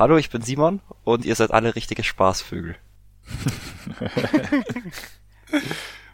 Hallo, 0.00 0.16
ich 0.16 0.30
bin 0.30 0.40
Simon 0.40 0.80
und 1.04 1.26
ihr 1.26 1.34
seid 1.34 1.50
alle 1.50 1.76
richtige 1.76 2.02
Spaßvögel. 2.02 2.74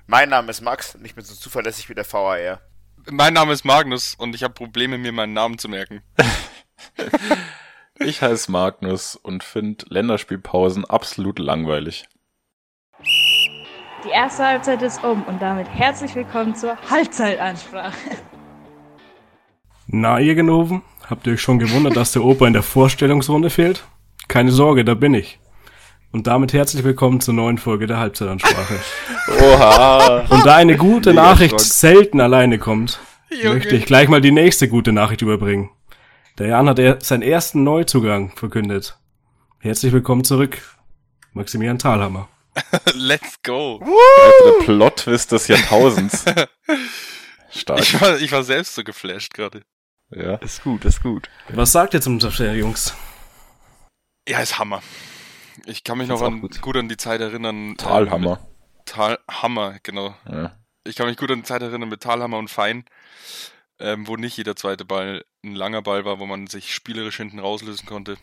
mein 0.09 0.29
Name 0.29 0.51
ist 0.51 0.61
Max 0.61 0.97
und 0.97 1.05
ich 1.05 1.15
bin 1.15 1.23
so 1.23 1.37
zuverlässig 1.37 1.89
wie 1.89 1.95
der 1.95 2.05
VAR. 2.05 2.63
Mein 3.09 3.35
Name 3.35 3.53
ist 3.53 3.65
Magnus 3.65 4.17
und 4.17 4.35
ich 4.35 4.43
habe 4.43 4.55
Probleme, 4.55 4.99
mir 4.99 5.13
meinen 5.13 5.35
Namen 5.35 5.59
zu 5.59 5.69
merken. 5.69 6.03
ich 8.01 8.23
heiße 8.23 8.51
Magnus 8.51 9.15
und 9.15 9.45
finde 9.45 9.87
Länderspielpausen 9.89 10.85
absolut 10.85 11.39
langweilig. 11.39 12.09
Die 14.05 14.11
erste 14.13 14.47
Halbzeit 14.47 14.83
ist 14.83 15.05
um 15.05 15.23
und 15.23 15.41
damit 15.41 15.69
herzlich 15.69 16.13
willkommen 16.17 16.57
zur 16.57 16.77
Halbzeitansprache. 16.91 18.17
Na, 19.87 20.19
ihr 20.19 20.35
Genoven, 20.35 20.83
habt 21.09 21.27
ihr 21.27 21.35
euch 21.35 21.41
schon 21.41 21.59
gewundert, 21.59 21.97
dass 21.97 22.13
der 22.13 22.25
Opa 22.25 22.47
in 22.47 22.53
der 22.53 22.63
Vorstellungsrunde 22.63 23.51
fehlt? 23.51 23.85
Keine 24.29 24.51
Sorge, 24.53 24.85
da 24.85 24.95
bin 24.95 25.15
ich. 25.15 25.39
Und 26.13 26.27
damit 26.27 26.53
herzlich 26.53 26.85
willkommen 26.85 27.21
zur 27.21 27.35
neuen 27.35 27.59
Folge 27.59 27.87
der 27.87 27.99
Halbzeitansprache. 27.99 28.81
Oha! 29.43 30.27
Und 30.29 30.47
da 30.47 30.57
eine 30.57 30.77
gute 30.77 31.11
Mega 31.11 31.23
Nachricht 31.23 31.53
Schock. 31.53 31.61
selten 31.61 32.21
alleine 32.21 32.59
kommt, 32.59 33.01
Junge. 33.31 33.57
möchte 33.57 33.77
ich 33.77 33.87
gleich 33.87 34.09
mal 34.09 34.21
die 34.21 34.31
nächste 34.33 34.69
gute 34.69 34.93
Nachricht 34.93 35.23
überbringen. 35.23 35.71
Der 36.39 36.49
Jan 36.49 36.69
hat 36.69 36.79
er 36.79 37.01
seinen 37.01 37.23
ersten 37.23 37.65
Neuzugang 37.65 38.33
verkündet. 38.37 38.99
Herzlich 39.59 39.93
willkommen 39.93 40.25
zurück, 40.25 40.59
Maximilian 41.33 41.79
Thalhammer. 41.79 42.29
Let's 42.95 43.43
go. 43.43 43.81
Der 43.81 44.65
Plot-Twist 44.65 45.33
des 45.33 45.49
Jahrtausends. 45.49 46.25
Stark. 47.51 47.81
Ich 47.81 48.01
war, 48.01 48.21
ich 48.21 48.33
war 48.33 48.43
selbst 48.43 48.75
so 48.75 48.85
geflasht 48.85 49.35
gerade. 49.35 49.63
Ja. 50.11 50.37
Ist 50.37 50.63
gut, 50.63 50.85
ist 50.85 51.03
gut. 51.03 51.29
Was 51.49 51.73
sagt 51.73 51.95
ihr 51.95 52.01
zum 52.01 52.19
Transfer, 52.19 52.55
Jungs? 52.55 52.95
Ja, 54.29 54.41
ist 54.41 54.59
Hammer. 54.59 54.83
Ich 55.67 55.85
kann 55.85 55.99
mich 55.99 56.09
noch 56.09 56.23
an, 56.23 56.41
gut. 56.41 56.61
gut. 56.61 56.77
an 56.77 56.89
die 56.89 56.97
Zeit 56.97 57.21
erinnern. 57.21 57.71
Ähm, 57.71 57.77
Talhammer. 57.77 58.41
Äh, 58.41 58.83
Talhammer, 58.85 59.79
genau. 59.83 60.15
Ja. 60.31 60.57
Ich 60.85 60.95
kann 60.97 61.07
mich 61.07 61.17
gut 61.17 61.31
an 61.31 61.39
die 61.39 61.45
Zeit 61.45 61.63
erinnern 61.63 61.89
mit 61.89 62.03
Talhammer 62.03 62.39
und 62.39 62.51
Fein, 62.51 62.85
ähm, 63.81 64.07
wo 64.07 64.17
nicht 64.17 64.37
jeder 64.37 64.55
zweite 64.55 64.85
Ball 64.85 65.25
ein 65.45 65.55
langer 65.55 65.83
Ball 65.83 66.05
war, 66.05 66.19
wo 66.21 66.27
man 66.27 66.47
sich 66.47 66.75
spielerisch 66.75 67.17
hinten 67.17 67.41
rauslösen 67.41 67.87
konnte. 67.87 68.17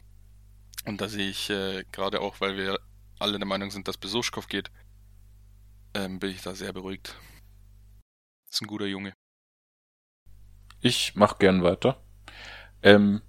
Und 0.86 1.02
da 1.02 1.10
sehe 1.10 1.30
ich 1.30 1.50
äh, 1.50 1.84
gerade 1.92 2.22
auch, 2.22 2.40
weil 2.40 2.58
wir 2.58 2.80
alle 3.20 3.38
der 3.38 3.48
Meinung 3.48 3.72
sind, 3.72 3.88
dass 3.88 3.98
Besuschkow 3.98 4.48
geht, 4.48 4.72
ähm, 5.94 6.20
bin 6.20 6.32
ich 6.32 6.42
da 6.42 6.56
sehr 6.56 6.74
beruhigt. 6.74 7.16
Ist 8.50 8.62
ein 8.62 8.68
guter 8.68 8.86
Junge. 8.86 9.14
Ich 10.84 11.16
mach 11.16 11.40
gern 11.40 11.64
weiter. 11.64 11.96
Ähm, 12.84 13.22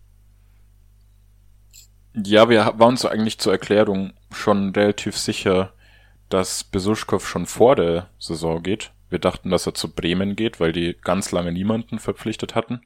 ja, 2.12 2.48
wir 2.48 2.64
waren 2.76 2.90
uns 2.90 3.06
eigentlich 3.06 3.38
zur 3.38 3.52
Erklärung 3.52 4.12
schon 4.32 4.70
relativ 4.70 5.16
sicher, 5.16 5.72
dass 6.28 6.64
Besuschkow 6.64 7.24
schon 7.26 7.46
vor 7.46 7.76
der 7.76 8.10
Saison 8.18 8.60
geht. 8.60 8.90
Wir 9.08 9.20
dachten, 9.20 9.50
dass 9.50 9.66
er 9.66 9.74
zu 9.74 9.94
Bremen 9.94 10.34
geht, 10.34 10.58
weil 10.58 10.72
die 10.72 10.96
ganz 11.00 11.30
lange 11.30 11.52
niemanden 11.52 12.00
verpflichtet 12.00 12.56
hatten. 12.56 12.80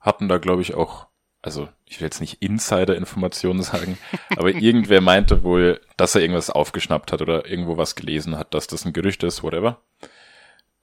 Hatten 0.00 0.28
da, 0.28 0.38
glaube 0.38 0.62
ich, 0.62 0.72
auch, 0.72 1.08
also 1.42 1.68
ich 1.84 2.00
will 2.00 2.06
jetzt 2.06 2.22
nicht 2.22 2.40
Insider-Informationen 2.40 3.62
sagen, 3.62 3.98
aber 4.30 4.50
irgendwer 4.50 5.02
meinte 5.02 5.42
wohl, 5.42 5.82
dass 5.98 6.14
er 6.14 6.22
irgendwas 6.22 6.48
aufgeschnappt 6.48 7.12
hat 7.12 7.20
oder 7.20 7.46
irgendwo 7.46 7.76
was 7.76 7.96
gelesen 7.96 8.38
hat, 8.38 8.54
dass 8.54 8.66
das 8.66 8.86
ein 8.86 8.94
Gerücht 8.94 9.24
ist, 9.24 9.42
whatever. 9.42 9.82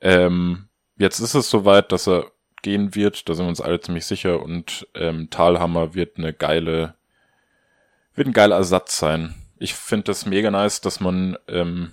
Ähm, 0.01 0.67
jetzt 0.97 1.19
ist 1.19 1.33
es 1.33 1.49
soweit, 1.49 1.91
dass 1.91 2.07
er 2.07 2.31
gehen 2.63 2.95
wird, 2.95 3.29
da 3.29 3.35
sind 3.35 3.45
wir 3.45 3.49
uns 3.49 3.61
alle 3.61 3.79
ziemlich 3.79 4.05
sicher 4.05 4.41
und 4.41 4.87
ähm, 4.95 5.29
Talhammer 5.29 5.93
wird 5.93 6.17
eine 6.17 6.33
geile, 6.33 6.95
wird 8.15 8.27
ein 8.27 8.33
geiler 8.33 8.55
Ersatz 8.55 8.97
sein. 8.97 9.35
Ich 9.59 9.75
finde 9.75 10.05
das 10.05 10.25
mega 10.25 10.49
nice, 10.49 10.81
dass 10.81 10.99
man, 10.99 11.37
ähm, 11.47 11.91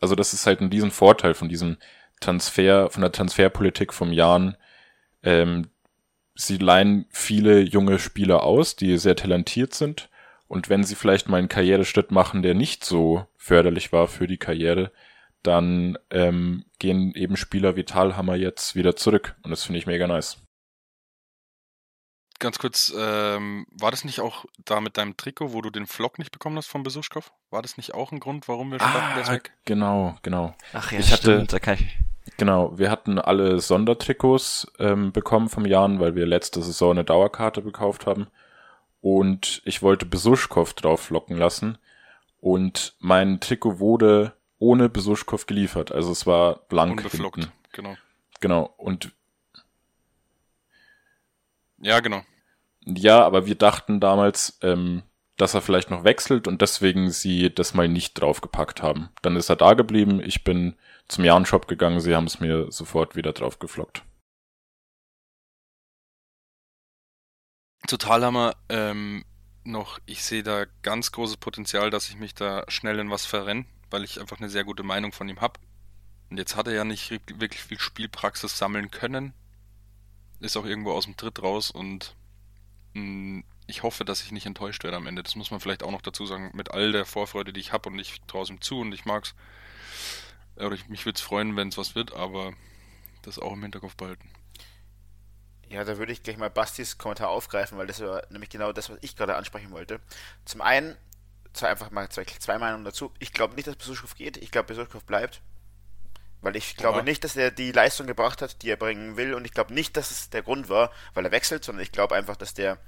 also 0.00 0.14
das 0.14 0.32
ist 0.32 0.46
halt 0.46 0.60
ein 0.60 0.70
diesen 0.70 0.90
Vorteil 0.90 1.34
von 1.34 1.48
diesem 1.50 1.76
Transfer, 2.20 2.88
von 2.90 3.02
der 3.02 3.12
Transferpolitik 3.12 3.92
vom 3.92 4.12
Jahren. 4.12 4.56
Ähm, 5.22 5.68
sie 6.34 6.56
leihen 6.56 7.06
viele 7.10 7.60
junge 7.60 7.98
Spieler 7.98 8.42
aus, 8.42 8.76
die 8.76 8.96
sehr 8.98 9.16
talentiert 9.16 9.74
sind. 9.74 10.08
Und 10.48 10.68
wenn 10.68 10.84
sie 10.84 10.94
vielleicht 10.94 11.28
mal 11.28 11.38
einen 11.38 11.48
Karriereschritt 11.48 12.10
machen, 12.10 12.42
der 12.42 12.54
nicht 12.54 12.84
so 12.84 13.26
förderlich 13.36 13.92
war 13.92 14.06
für 14.06 14.26
die 14.26 14.38
Karriere, 14.38 14.92
dann 15.42 15.98
ähm, 16.10 16.64
gehen 16.78 17.14
eben 17.14 17.36
Spieler 17.36 17.76
wie 17.76 17.84
Talhammer 17.84 18.36
jetzt 18.36 18.74
wieder 18.74 18.96
zurück. 18.96 19.34
Und 19.42 19.50
das 19.50 19.64
finde 19.64 19.78
ich 19.78 19.86
mega 19.86 20.06
nice. 20.06 20.38
Ganz 22.38 22.58
kurz, 22.58 22.92
ähm, 22.98 23.66
war 23.70 23.92
das 23.92 24.04
nicht 24.04 24.20
auch 24.20 24.44
da 24.64 24.80
mit 24.80 24.96
deinem 24.96 25.16
Trikot, 25.16 25.52
wo 25.52 25.60
du 25.60 25.70
den 25.70 25.86
Vlog 25.86 26.18
nicht 26.18 26.32
bekommen 26.32 26.56
hast 26.56 26.66
von 26.66 26.82
Besuschkow? 26.82 27.30
War 27.50 27.62
das 27.62 27.76
nicht 27.76 27.94
auch 27.94 28.10
ein 28.10 28.18
Grund, 28.18 28.48
warum 28.48 28.72
wir 28.72 28.80
ah, 28.80 29.20
ist 29.20 29.30
weg? 29.30 29.52
Genau, 29.64 30.16
genau. 30.22 30.54
Ach 30.72 30.90
ja, 30.90 30.98
ich 30.98 31.12
hatte, 31.12 31.34
stimmt, 31.34 31.52
da 31.52 31.60
kann 31.60 31.74
ich. 31.74 31.98
Genau, 32.38 32.76
wir 32.76 32.90
hatten 32.90 33.20
alle 33.20 33.60
Sondertrikots 33.60 34.66
ähm, 34.80 35.12
bekommen 35.12 35.48
vom 35.48 35.66
Jan, 35.66 36.00
weil 36.00 36.16
wir 36.16 36.26
letzte 36.26 36.62
Saison 36.62 36.92
eine 36.92 37.04
Dauerkarte 37.04 37.62
gekauft 37.62 38.06
haben. 38.06 38.26
Und 39.00 39.62
ich 39.64 39.82
wollte 39.82 40.06
Besuschkow 40.06 40.72
drauf 40.74 41.10
locken 41.10 41.36
lassen. 41.36 41.78
Und 42.40 42.96
mein 42.98 43.38
Trikot 43.38 43.78
wurde 43.78 44.32
ohne 44.62 44.88
Besuschkow 44.88 45.44
geliefert. 45.44 45.90
Also 45.90 46.12
es 46.12 46.24
war 46.24 46.60
blank. 46.68 46.98
Unbeflockt, 46.98 47.36
hinten. 47.36 47.52
genau. 47.72 47.96
Genau. 48.40 48.74
Und 48.76 49.12
ja, 51.78 51.98
genau. 51.98 52.22
Ja, 52.84 53.24
aber 53.24 53.46
wir 53.46 53.56
dachten 53.56 53.98
damals, 53.98 54.58
ähm, 54.62 55.02
dass 55.36 55.54
er 55.54 55.62
vielleicht 55.62 55.90
noch 55.90 56.04
wechselt 56.04 56.46
und 56.46 56.62
deswegen 56.62 57.10
sie 57.10 57.52
das 57.52 57.74
mal 57.74 57.88
nicht 57.88 58.14
draufgepackt 58.14 58.82
haben. 58.82 59.08
Dann 59.22 59.34
ist 59.34 59.48
er 59.48 59.56
da 59.56 59.74
geblieben. 59.74 60.20
Ich 60.20 60.44
bin 60.44 60.76
zum 61.08 61.24
Jahn-Shop 61.24 61.66
gegangen. 61.66 62.00
Sie 62.00 62.14
haben 62.14 62.26
es 62.26 62.38
mir 62.38 62.70
sofort 62.70 63.16
wieder 63.16 63.32
draufgeflockt. 63.32 64.04
Total 67.88 68.24
hammer. 68.24 68.54
Ähm, 68.68 69.24
noch, 69.64 69.98
ich 70.06 70.22
sehe 70.22 70.44
da 70.44 70.66
ganz 70.82 71.10
großes 71.10 71.38
Potenzial, 71.38 71.90
dass 71.90 72.08
ich 72.08 72.16
mich 72.16 72.34
da 72.34 72.64
schnell 72.68 73.00
in 73.00 73.10
was 73.10 73.26
verrenne 73.26 73.64
weil 73.92 74.04
ich 74.04 74.20
einfach 74.20 74.38
eine 74.38 74.48
sehr 74.48 74.64
gute 74.64 74.82
Meinung 74.82 75.12
von 75.12 75.28
ihm 75.28 75.40
habe. 75.40 75.60
Und 76.30 76.38
jetzt 76.38 76.56
hat 76.56 76.66
er 76.66 76.74
ja 76.74 76.84
nicht 76.84 77.10
wirklich 77.10 77.62
viel 77.62 77.78
Spielpraxis 77.78 78.56
sammeln 78.56 78.90
können. 78.90 79.34
Ist 80.40 80.56
auch 80.56 80.64
irgendwo 80.64 80.92
aus 80.92 81.04
dem 81.04 81.16
Tritt 81.16 81.42
raus 81.42 81.70
und 81.70 82.16
mh, 82.94 83.02
hm, 83.02 83.44
ich 83.66 83.82
hoffe, 83.82 84.04
dass 84.04 84.22
ich 84.22 84.32
nicht 84.32 84.46
enttäuscht 84.46 84.84
werde 84.84 84.96
am 84.96 85.06
Ende. 85.06 85.22
Das 85.22 85.36
muss 85.36 85.50
man 85.50 85.60
vielleicht 85.60 85.82
auch 85.82 85.90
noch 85.90 86.02
dazu 86.02 86.26
sagen, 86.26 86.50
mit 86.52 86.72
all 86.72 86.92
der 86.92 87.06
Vorfreude, 87.06 87.52
die 87.52 87.60
ich 87.60 87.72
habe 87.72 87.88
und 87.88 87.98
ich 87.98 88.20
traue 88.26 88.42
es 88.42 88.50
ihm 88.50 88.60
zu 88.60 88.80
und 88.80 88.92
ich 88.92 89.04
mag's. 89.04 89.34
Oder 90.56 90.72
ich, 90.72 90.88
mich 90.88 91.06
würde 91.06 91.16
es 91.16 91.22
freuen, 91.22 91.56
wenn 91.56 91.68
es 91.68 91.78
was 91.78 91.94
wird, 91.94 92.12
aber 92.12 92.52
das 93.22 93.38
auch 93.38 93.52
im 93.52 93.62
Hinterkopf 93.62 93.96
behalten. 93.96 94.28
Ja, 95.68 95.84
da 95.84 95.96
würde 95.96 96.12
ich 96.12 96.22
gleich 96.22 96.36
mal 96.36 96.50
Bastis 96.50 96.98
Kommentar 96.98 97.30
aufgreifen, 97.30 97.78
weil 97.78 97.86
das 97.86 98.00
war 98.00 98.22
nämlich 98.28 98.50
genau 98.50 98.72
das, 98.72 98.90
was 98.90 98.98
ich 99.00 99.16
gerade 99.16 99.36
ansprechen 99.36 99.70
wollte. 99.70 100.00
Zum 100.44 100.60
einen 100.60 100.96
zwei, 101.52 101.68
einfach 101.68 101.90
mal 101.90 102.08
zwei, 102.08 102.24
zwei 102.24 102.58
Meinungen 102.58 102.84
dazu. 102.84 103.12
Ich 103.18 103.32
glaube 103.32 103.54
nicht, 103.54 103.66
dass 103.66 103.76
Besuchhof 103.76 104.14
geht. 104.14 104.36
Ich 104.36 104.50
glaube, 104.50 104.68
Besuchhof 104.68 105.04
bleibt. 105.04 105.42
Weil 106.40 106.56
ich 106.56 106.76
glaube 106.76 106.98
ja. 106.98 107.04
nicht, 107.04 107.22
dass 107.22 107.36
er 107.36 107.52
die 107.52 107.70
Leistung 107.70 108.06
gebracht 108.06 108.42
hat, 108.42 108.62
die 108.62 108.70
er 108.70 108.76
bringen 108.76 109.16
will. 109.16 109.34
Und 109.34 109.44
ich 109.44 109.52
glaube 109.52 109.72
nicht, 109.72 109.96
dass 109.96 110.10
es 110.10 110.30
der 110.30 110.42
Grund 110.42 110.68
war, 110.68 110.90
weil 111.14 111.24
er 111.24 111.30
wechselt, 111.30 111.64
sondern 111.64 111.82
ich 111.82 111.92
glaube 111.92 112.16
einfach, 112.16 112.36
dass 112.36 112.52
der 112.52 112.78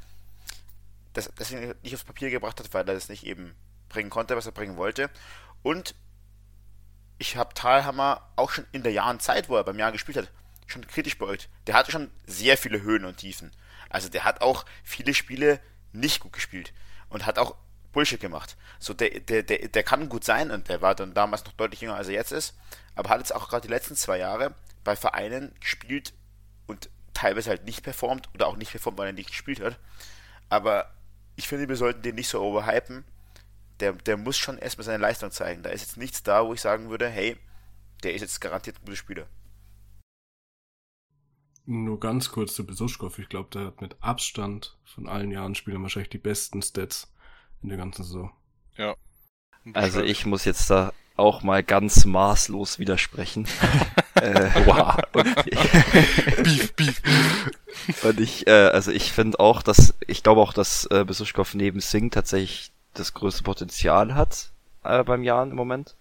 das, 1.12 1.30
ihn 1.50 1.75
nicht 1.82 1.94
aufs 1.94 2.04
Papier 2.04 2.30
gebracht 2.30 2.58
hat, 2.58 2.75
weil 2.75 2.88
er 2.88 2.94
das 2.94 3.08
nicht 3.08 3.25
eben 3.25 3.54
bringen 3.88 4.10
konnte, 4.10 4.36
was 4.36 4.47
er 4.47 4.52
bringen 4.52 4.76
wollte. 4.76 5.08
Und 5.62 5.94
ich 7.19 7.36
habe 7.36 7.54
Talhammer 7.54 8.28
auch 8.34 8.50
schon 8.50 8.66
in 8.72 8.82
der 8.82 8.92
Jahren 8.92 9.20
Zeit, 9.20 9.48
wo 9.48 9.56
er 9.56 9.64
beim 9.64 9.78
Jahr 9.78 9.92
gespielt 9.92 10.19
hat, 10.19 10.31
schon 10.66 10.86
kritisch 10.86 11.19
beäugt. 11.19 11.48
Der 11.66 11.75
hatte 11.75 11.92
schon 11.92 12.10
sehr 12.26 12.58
viele 12.58 12.82
Höhen 12.82 13.04
und 13.04 13.19
Tiefen. 13.19 13.52
Also 13.88 14.08
der 14.08 14.25
hat 14.25 14.41
auch 14.41 14.64
viele 14.82 15.14
Spiele 15.14 15.60
nicht 15.92 16.20
gut 16.20 16.32
gespielt 16.32 16.72
und 17.08 17.26
hat 17.26 17.38
auch 17.38 17.54
Bullshit 17.94 18.21
gemacht. 18.21 18.56
So, 18.79 18.93
der, 18.93 19.20
der, 19.20 19.43
der, 19.43 19.69
der 19.69 19.82
kann 19.82 20.11
gut 20.11 20.25
sein 20.25 20.50
und 20.50 20.69
der 20.69 20.82
war 20.82 20.94
dann 20.94 21.14
damals 21.14 21.44
noch 21.46 21.52
deutlich 21.52 21.81
jünger, 21.81 21.96
als 21.96 22.08
er 22.08 22.14
jetzt 22.14 22.32
ist, 22.32 22.55
aber 22.94 23.08
hat 23.08 23.20
jetzt 23.20 23.35
auch 23.35 23.49
gerade 23.49 23.67
die 23.67 23.73
letzten 23.73 23.96
zwei 23.96 24.19
Jahre 24.19 24.55
bei 24.85 24.96
Vereinen 24.96 25.55
gespielt 25.61 26.12
und 26.67 26.91
teilweise 27.14 27.49
halt 27.49 27.64
nicht 27.64 27.82
performt 27.82 28.29
oder 28.35 28.49
auch 28.49 28.56
nicht 28.56 28.73
performt, 28.73 28.99
weil 28.99 29.06
er 29.06 29.12
nicht 29.12 29.31
gespielt 29.31 29.61
hat. 29.61 29.79
Aber 30.50 30.93
ich 31.37 31.49
finde, 31.49 31.69
wir 31.69 31.76
sollten 31.76 32.02
den 32.02 32.17
nicht 32.17 32.29
so 32.29 32.43
overhypen. 32.43 33.05
Der, 33.81 33.93
der 33.93 34.17
muss 34.17 34.37
schon 34.37 34.58
erstmal 34.58 34.85
seine 34.85 35.02
Leistung 35.02 35.31
zeigen. 35.31 35.62
Da 35.62 35.70
ist 35.70 35.81
jetzt 35.81 35.96
nichts 35.96 36.23
da, 36.23 36.46
wo 36.46 36.52
ich 36.52 36.61
sagen 36.61 36.91
würde, 36.91 37.08
hey, 37.08 37.37
der 38.02 38.14
ist 38.14 38.20
jetzt 38.20 38.41
garantiert 38.41 38.76
ein 38.76 38.85
guter 38.85 38.96
Spieler. 38.96 39.26
Nur 41.67 41.99
ganz 41.99 42.31
kurz 42.31 42.55
zu 42.55 42.67
Besuschkow. 42.67 43.19
Ich 43.19 43.29
glaube, 43.29 43.49
der 43.50 43.67
hat 43.67 43.81
mit 43.81 43.96
Abstand 44.00 44.76
von 44.85 45.08
allen 45.08 45.31
Jahren 45.31 45.55
Spielern 45.55 45.82
wahrscheinlich 45.82 46.11
die 46.11 46.19
besten 46.19 46.61
Stats 46.61 47.13
in 47.64 47.70
der 47.70 47.78
ganzen 47.78 48.05
Saison. 48.05 48.31
Ja. 48.76 48.94
Also 49.72 50.02
ich 50.02 50.26
muss 50.26 50.44
jetzt 50.44 50.70
da 50.70 50.93
auch 51.16 51.43
mal 51.43 51.62
ganz 51.62 52.05
maßlos 52.05 52.78
widersprechen. 52.78 53.49
äh, 54.14 54.50
wow. 54.66 54.96
Und, 55.14 55.34
beef, 56.43 56.72
beef. 56.75 57.02
und 58.02 58.20
ich, 58.20 58.46
äh, 58.46 58.50
also 58.50 58.90
ich 58.90 59.12
finde 59.12 59.40
auch, 59.40 59.62
dass, 59.62 59.94
ich 60.06 60.22
glaube 60.22 60.43
auch, 60.43 60.52
dass 60.52 60.84
äh, 60.87 61.05
Besuschkow 61.05 61.55
neben 61.55 61.81
Singh 61.81 62.11
tatsächlich 62.11 62.70
das 62.93 63.14
größte 63.14 63.43
Potenzial 63.43 64.14
hat 64.14 64.50
äh, 64.84 65.02
beim 65.02 65.22
Jahren 65.22 65.50
im 65.50 65.56
Moment. 65.56 65.96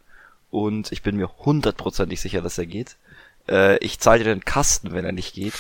Und 0.50 0.92
ich 0.92 1.02
bin 1.02 1.16
mir 1.16 1.30
hundertprozentig 1.40 2.20
sicher, 2.22 2.42
dass 2.42 2.58
er 2.58 2.66
geht. 2.68 2.98
Äh, 3.50 3.78
ich 3.78 4.00
zahle 4.00 4.20
dir 4.20 4.34
den 4.34 4.46
Kasten, 4.46 4.94
wenn 4.94 5.04
er 5.04 5.12
nicht 5.12 5.34
geht. 5.34 5.54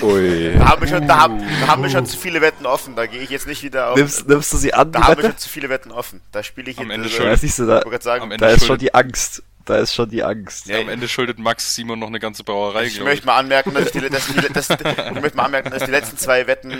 Ui. 0.00 0.54
Da 0.56 0.68
haben 0.68 0.80
wir 0.80 0.88
schon, 0.88 1.06
da 1.06 1.20
haben, 1.20 1.42
da 1.60 1.66
haben 1.68 1.82
wir 1.82 1.90
schon 1.90 2.06
zu 2.06 2.16
viele 2.16 2.40
Wetten 2.40 2.64
offen. 2.64 2.96
Da 2.96 3.06
gehe 3.06 3.20
ich 3.20 3.28
jetzt 3.28 3.46
nicht 3.46 3.62
wieder 3.62 3.90
auf. 3.90 3.96
Nimmst, 3.96 4.26
nimmst 4.26 4.52
du 4.52 4.56
sie 4.56 4.72
an? 4.72 4.92
Da 4.92 5.02
haben 5.02 5.10
Wette? 5.12 5.22
wir 5.22 5.30
schon 5.30 5.38
zu 5.38 5.48
viele 5.48 5.68
Wetten 5.68 5.92
offen. 5.92 6.22
Da 6.32 6.42
spiele 6.42 6.70
ich 6.70 6.78
am 6.78 6.90
Ende 6.90 7.08
schon. 7.10 7.34
Siehst 7.36 7.58
du, 7.58 7.66
da, 7.66 7.82
sagen, 8.00 8.34
da 8.38 8.48
ist 8.48 8.66
schon 8.66 8.78
die 8.78 8.94
Angst. 8.94 9.42
Da 9.66 9.76
ist 9.76 9.94
schon 9.94 10.08
die 10.08 10.24
Angst. 10.24 10.66
Ja, 10.66 10.80
am 10.80 10.88
Ende 10.88 11.06
schuldet 11.08 11.38
Max 11.38 11.74
Simon 11.74 11.98
noch 11.98 12.06
eine 12.06 12.20
ganze 12.20 12.42
Brauerei. 12.42 12.86
Ich 12.86 13.02
möchte 13.02 13.26
mal 13.26 13.36
anmerken, 13.36 13.74
dass 13.74 13.92
die, 13.92 14.00
dass 14.08 14.26
die, 14.26 14.52
dass, 14.52 14.70
ich 14.70 15.20
möchte 15.20 15.36
mal 15.36 15.44
anmerken, 15.44 15.70
dass 15.70 15.84
die 15.84 15.90
letzten 15.90 16.16
zwei 16.16 16.46
Wetten 16.46 16.72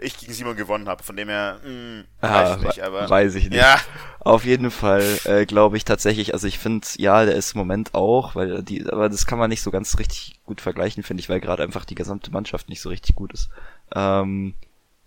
ich 0.00 0.18
gegen 0.18 0.32
Simon 0.32 0.56
gewonnen 0.56 0.88
habe. 0.88 1.02
Von 1.02 1.16
dem 1.16 1.28
her, 1.28 1.58
mh, 1.62 1.68
hm, 1.68 2.04
ah, 2.20 2.28
weiß 2.28 2.56
ich 2.56 2.62
nicht, 2.64 2.82
aber. 2.82 3.10
Weiß 3.10 3.34
ich 3.34 3.50
nicht. 3.50 3.58
Ja. 3.58 3.78
Auf 4.20 4.44
jeden 4.44 4.70
Fall 4.70 5.18
äh, 5.24 5.46
glaube 5.46 5.76
ich 5.76 5.84
tatsächlich, 5.84 6.34
also 6.34 6.46
ich 6.46 6.58
finde, 6.58 6.86
ja, 6.98 7.24
der 7.24 7.36
ist 7.36 7.54
im 7.54 7.58
Moment 7.58 7.94
auch, 7.94 8.34
weil 8.34 8.62
die, 8.62 8.86
aber 8.86 9.08
das 9.08 9.24
kann 9.24 9.38
man 9.38 9.48
nicht 9.48 9.62
so 9.62 9.70
ganz 9.70 9.98
richtig 9.98 10.38
gut 10.44 10.60
vergleichen, 10.60 11.02
finde 11.02 11.22
ich, 11.22 11.28
weil 11.28 11.40
gerade 11.40 11.62
einfach 11.62 11.86
die 11.86 11.94
gesamte 11.94 12.30
Mannschaft 12.30 12.68
nicht 12.68 12.82
so 12.82 12.90
richtig 12.90 13.16
gut 13.16 13.32
ist. 13.32 13.48
Ähm, 13.94 14.54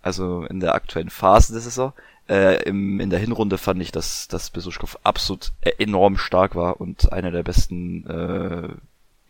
also 0.02 0.44
in 0.44 0.60
der 0.60 0.74
aktuellen 0.74 1.10
Phase 1.10 1.52
der 1.52 1.62
Saison. 1.62 1.92
Äh, 2.28 2.62
im, 2.64 3.00
in 3.00 3.10
der 3.10 3.18
Hinrunde 3.18 3.58
fand 3.58 3.80
ich, 3.82 3.92
dass, 3.92 4.28
dass 4.28 4.50
Besuschkow 4.50 4.98
absolut 5.02 5.52
e-, 5.62 5.82
enorm 5.82 6.16
stark 6.16 6.54
war 6.54 6.80
und 6.80 7.12
einer 7.12 7.30
der 7.30 7.42
besten 7.42 8.06
äh, 8.06 8.68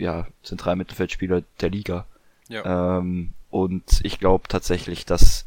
ja, 0.03 0.27
Zentralmittelfeldspieler 0.43 1.43
der 1.61 1.71
Liga. 1.71 2.07
Ja. 2.49 2.99
Ähm, 2.99 3.33
und 3.55 4.01
ich 4.03 4.19
glaube 4.19 4.49
tatsächlich, 4.49 5.07
dass 5.07 5.47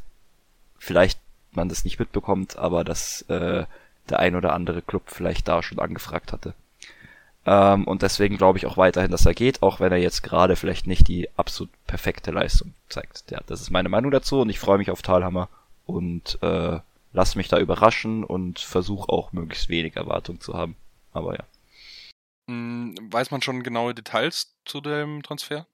vielleicht 0.80 1.20
man 1.52 1.68
das 1.68 1.84
nicht 1.84 2.00
mitbekommt, 2.00 2.58
aber 2.58 2.86
dass 2.86 3.24
äh, 3.24 3.66
der 4.10 4.20
ein 4.20 4.38
oder 4.38 4.54
andere 4.54 4.82
Club 4.82 5.04
vielleicht 5.08 5.50
da 5.50 5.62
schon 5.62 5.80
angefragt 5.80 6.32
hatte. 6.32 6.54
Ähm, 7.46 7.84
und 7.84 8.04
deswegen 8.04 8.38
glaube 8.38 8.60
ich 8.60 8.66
auch 8.66 8.78
weiterhin, 8.78 9.12
dass 9.12 9.26
er 9.26 9.34
geht, 9.34 9.62
auch 9.62 9.82
wenn 9.82 9.92
er 9.92 9.98
jetzt 9.98 10.24
gerade 10.24 10.56
vielleicht 10.56 10.88
nicht 10.88 11.10
die 11.10 11.28
absolut 11.36 11.70
perfekte 11.86 12.32
Leistung 12.32 12.74
zeigt. 12.88 13.30
Ja, 13.30 13.42
das 13.46 13.60
ist 13.60 13.72
meine 13.72 13.90
Meinung 13.90 14.12
dazu 14.12 14.40
und 14.40 14.50
ich 14.50 14.60
freue 14.60 14.78
mich 14.78 14.90
auf 14.90 15.02
Talhammer 15.02 15.50
und 15.86 16.42
äh, 16.42 16.80
lass 17.12 17.36
mich 17.36 17.50
da 17.50 17.60
überraschen 17.60 18.24
und 18.24 18.60
versuche 18.60 19.10
auch 19.10 19.34
möglichst 19.34 19.68
wenig 19.68 19.98
Erwartung 19.98 20.40
zu 20.40 20.54
haben. 20.54 20.78
Aber 21.12 21.36
ja. 21.36 21.44
Hm, 22.50 22.96
weiß 23.12 23.32
man 23.32 23.42
schon 23.42 23.64
genaue 23.64 23.94
Details 23.94 24.56
zu 24.64 24.80
dem 24.80 25.24
Transfer? 25.24 25.68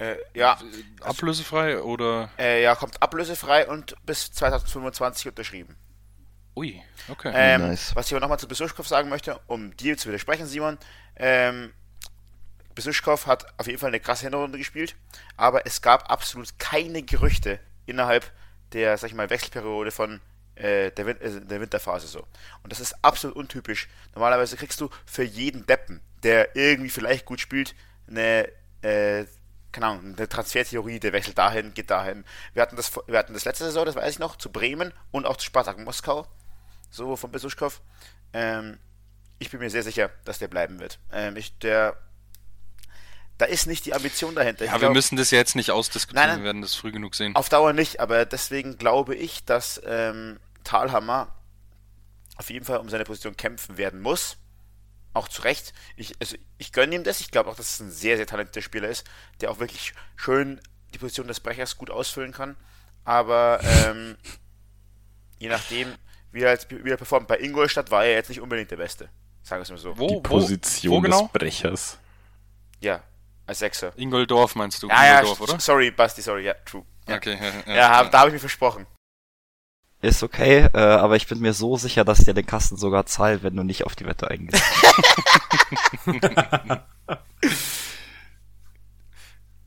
Äh, 0.00 0.16
ja. 0.34 0.58
Ablösefrei 1.02 1.80
oder? 1.80 2.30
Äh, 2.38 2.62
ja, 2.62 2.74
kommt 2.74 3.02
ablösefrei 3.02 3.68
und 3.68 3.94
bis 4.06 4.32
2025 4.32 5.28
unterschrieben. 5.28 5.76
Ui, 6.56 6.82
okay. 7.08 7.30
Ähm, 7.34 7.60
nice. 7.60 7.94
Was 7.94 8.06
ich 8.06 8.12
aber 8.14 8.20
nochmal 8.20 8.38
zu 8.38 8.48
Besuschkow 8.48 8.86
sagen 8.88 9.10
möchte, 9.10 9.38
um 9.46 9.76
dir 9.76 9.98
zu 9.98 10.08
widersprechen, 10.08 10.46
Simon. 10.46 10.78
Ähm, 11.16 11.72
Besuschkow 12.74 13.26
hat 13.26 13.46
auf 13.58 13.66
jeden 13.66 13.78
Fall 13.78 13.88
eine 13.88 14.00
krasse 14.00 14.24
Hinrunde 14.24 14.56
gespielt, 14.56 14.96
aber 15.36 15.66
es 15.66 15.82
gab 15.82 16.10
absolut 16.10 16.58
keine 16.58 17.02
Gerüchte 17.02 17.60
innerhalb 17.84 18.32
der, 18.72 18.96
sag 18.96 19.08
ich 19.08 19.14
mal, 19.14 19.28
Wechselperiode 19.28 19.90
von 19.90 20.20
äh, 20.54 20.90
der, 20.92 21.06
Win 21.06 21.20
äh, 21.20 21.40
der 21.42 21.60
Winterphase 21.60 22.06
so. 22.06 22.20
Und 22.62 22.72
das 22.72 22.80
ist 22.80 22.94
absolut 23.02 23.36
untypisch. 23.36 23.88
Normalerweise 24.14 24.56
kriegst 24.56 24.80
du 24.80 24.88
für 25.04 25.24
jeden 25.24 25.66
Deppen, 25.66 26.00
der 26.22 26.56
irgendwie 26.56 26.90
vielleicht 26.90 27.26
gut 27.26 27.40
spielt, 27.40 27.74
eine 28.08 28.48
äh, 28.82 29.26
keine 29.72 29.86
Ahnung, 29.86 30.14
eine 30.16 30.28
Transfertheorie, 30.28 31.00
der 31.00 31.12
wechselt 31.12 31.38
dahin, 31.38 31.74
geht 31.74 31.90
dahin. 31.90 32.24
Wir 32.54 32.62
hatten 32.62 32.76
das, 32.76 32.92
wir 33.06 33.18
hatten 33.18 33.34
das 33.34 33.44
letzte 33.44 33.64
Saison, 33.64 33.84
das 33.86 33.94
weiß 33.94 34.14
ich 34.14 34.18
noch, 34.18 34.36
zu 34.36 34.50
Bremen 34.50 34.92
und 35.10 35.26
auch 35.26 35.36
zu 35.36 35.46
Spartak 35.46 35.78
Moskau, 35.78 36.26
so 36.90 37.16
von 37.16 37.30
Besuschkow. 37.30 37.80
Ähm, 38.32 38.78
ich 39.38 39.50
bin 39.50 39.60
mir 39.60 39.70
sehr 39.70 39.82
sicher, 39.82 40.10
dass 40.24 40.38
der 40.38 40.48
bleiben 40.48 40.80
wird. 40.80 40.98
Ähm, 41.12 41.36
ich, 41.36 41.56
der, 41.58 41.96
da 43.38 43.46
ist 43.46 43.66
nicht 43.66 43.86
die 43.86 43.94
Ambition 43.94 44.34
dahinter. 44.34 44.64
Ja, 44.64 44.72
ich 44.72 44.74
wir 44.76 44.80
glaub, 44.80 44.94
müssen 44.94 45.16
das 45.16 45.30
jetzt 45.30 45.56
nicht 45.56 45.70
ausdiskutieren, 45.70 46.26
nein, 46.26 46.36
nein, 46.36 46.42
wir 46.42 46.46
werden 46.46 46.62
das 46.62 46.74
früh 46.74 46.92
genug 46.92 47.14
sehen. 47.14 47.36
Auf 47.36 47.48
Dauer 47.48 47.72
nicht, 47.72 48.00
aber 48.00 48.24
deswegen 48.24 48.76
glaube 48.76 49.14
ich, 49.14 49.44
dass 49.44 49.80
ähm, 49.84 50.40
Thalhammer 50.64 51.34
auf 52.36 52.50
jeden 52.50 52.64
Fall 52.64 52.78
um 52.78 52.88
seine 52.88 53.04
Position 53.04 53.36
kämpfen 53.36 53.76
werden 53.76 54.00
muss 54.00 54.36
auch 55.12 55.28
zu 55.28 55.42
Recht. 55.42 55.72
Ich, 55.96 56.14
also 56.20 56.36
ich 56.58 56.72
gönne 56.72 56.94
ihm 56.94 57.04
das. 57.04 57.20
Ich 57.20 57.30
glaube 57.30 57.50
auch, 57.50 57.56
dass 57.56 57.74
es 57.74 57.80
ein 57.80 57.90
sehr, 57.90 58.16
sehr 58.16 58.26
talentierter 58.26 58.62
Spieler 58.62 58.88
ist, 58.88 59.04
der 59.40 59.50
auch 59.50 59.58
wirklich 59.58 59.92
schön 60.16 60.60
die 60.94 60.98
Position 60.98 61.28
des 61.28 61.40
Brechers 61.40 61.76
gut 61.76 61.90
ausfüllen 61.90 62.32
kann. 62.32 62.56
Aber 63.04 63.60
ähm, 63.62 64.16
je 65.38 65.48
nachdem, 65.48 65.94
wie 66.32 66.42
er, 66.42 66.58
wie 66.68 66.90
er 66.90 66.96
performt. 66.96 67.28
Bei 67.28 67.38
Ingolstadt 67.38 67.90
war 67.90 68.04
er 68.04 68.12
jetzt 68.12 68.28
nicht 68.28 68.40
unbedingt 68.40 68.70
der 68.70 68.76
Beste. 68.76 69.08
Sagen 69.42 69.60
wir 69.60 69.62
es 69.62 69.70
mal 69.70 69.78
so. 69.78 69.98
Wo, 69.98 70.08
die 70.08 70.20
Position 70.20 70.92
wo, 70.92 70.96
wo 70.98 71.00
genau? 71.00 71.22
des 71.22 71.32
Brechers. 71.32 71.98
Ja, 72.80 73.02
als 73.46 73.58
Sechser. 73.58 73.92
Ingoldorf 73.96 74.54
meinst 74.54 74.82
du? 74.82 74.88
Ja, 74.88 75.18
Ingoldorf, 75.18 75.40
ja, 75.40 75.54
oder? 75.54 75.60
Sorry, 75.60 75.90
Basti, 75.90 76.22
sorry, 76.22 76.44
ja, 76.44 76.54
true. 76.64 76.84
Ja. 77.08 77.16
Okay, 77.16 77.36
ja, 77.40 77.72
ja, 77.72 77.74
ja, 77.74 78.04
da 78.04 78.20
habe 78.20 78.28
ich 78.28 78.34
mir 78.34 78.40
versprochen. 78.40 78.86
Ist 80.02 80.22
okay, 80.22 80.66
äh, 80.72 80.78
aber 80.78 81.16
ich 81.16 81.26
bin 81.26 81.40
mir 81.40 81.52
so 81.52 81.76
sicher, 81.76 82.04
dass 82.04 82.24
der 82.24 82.32
den 82.32 82.46
Kasten 82.46 82.78
sogar 82.78 83.04
zahlt, 83.04 83.42
wenn 83.42 83.54
du 83.54 83.64
nicht 83.64 83.84
auf 83.84 83.96
die 83.96 84.06
Wette 84.06 84.30
eingehst. 84.30 84.62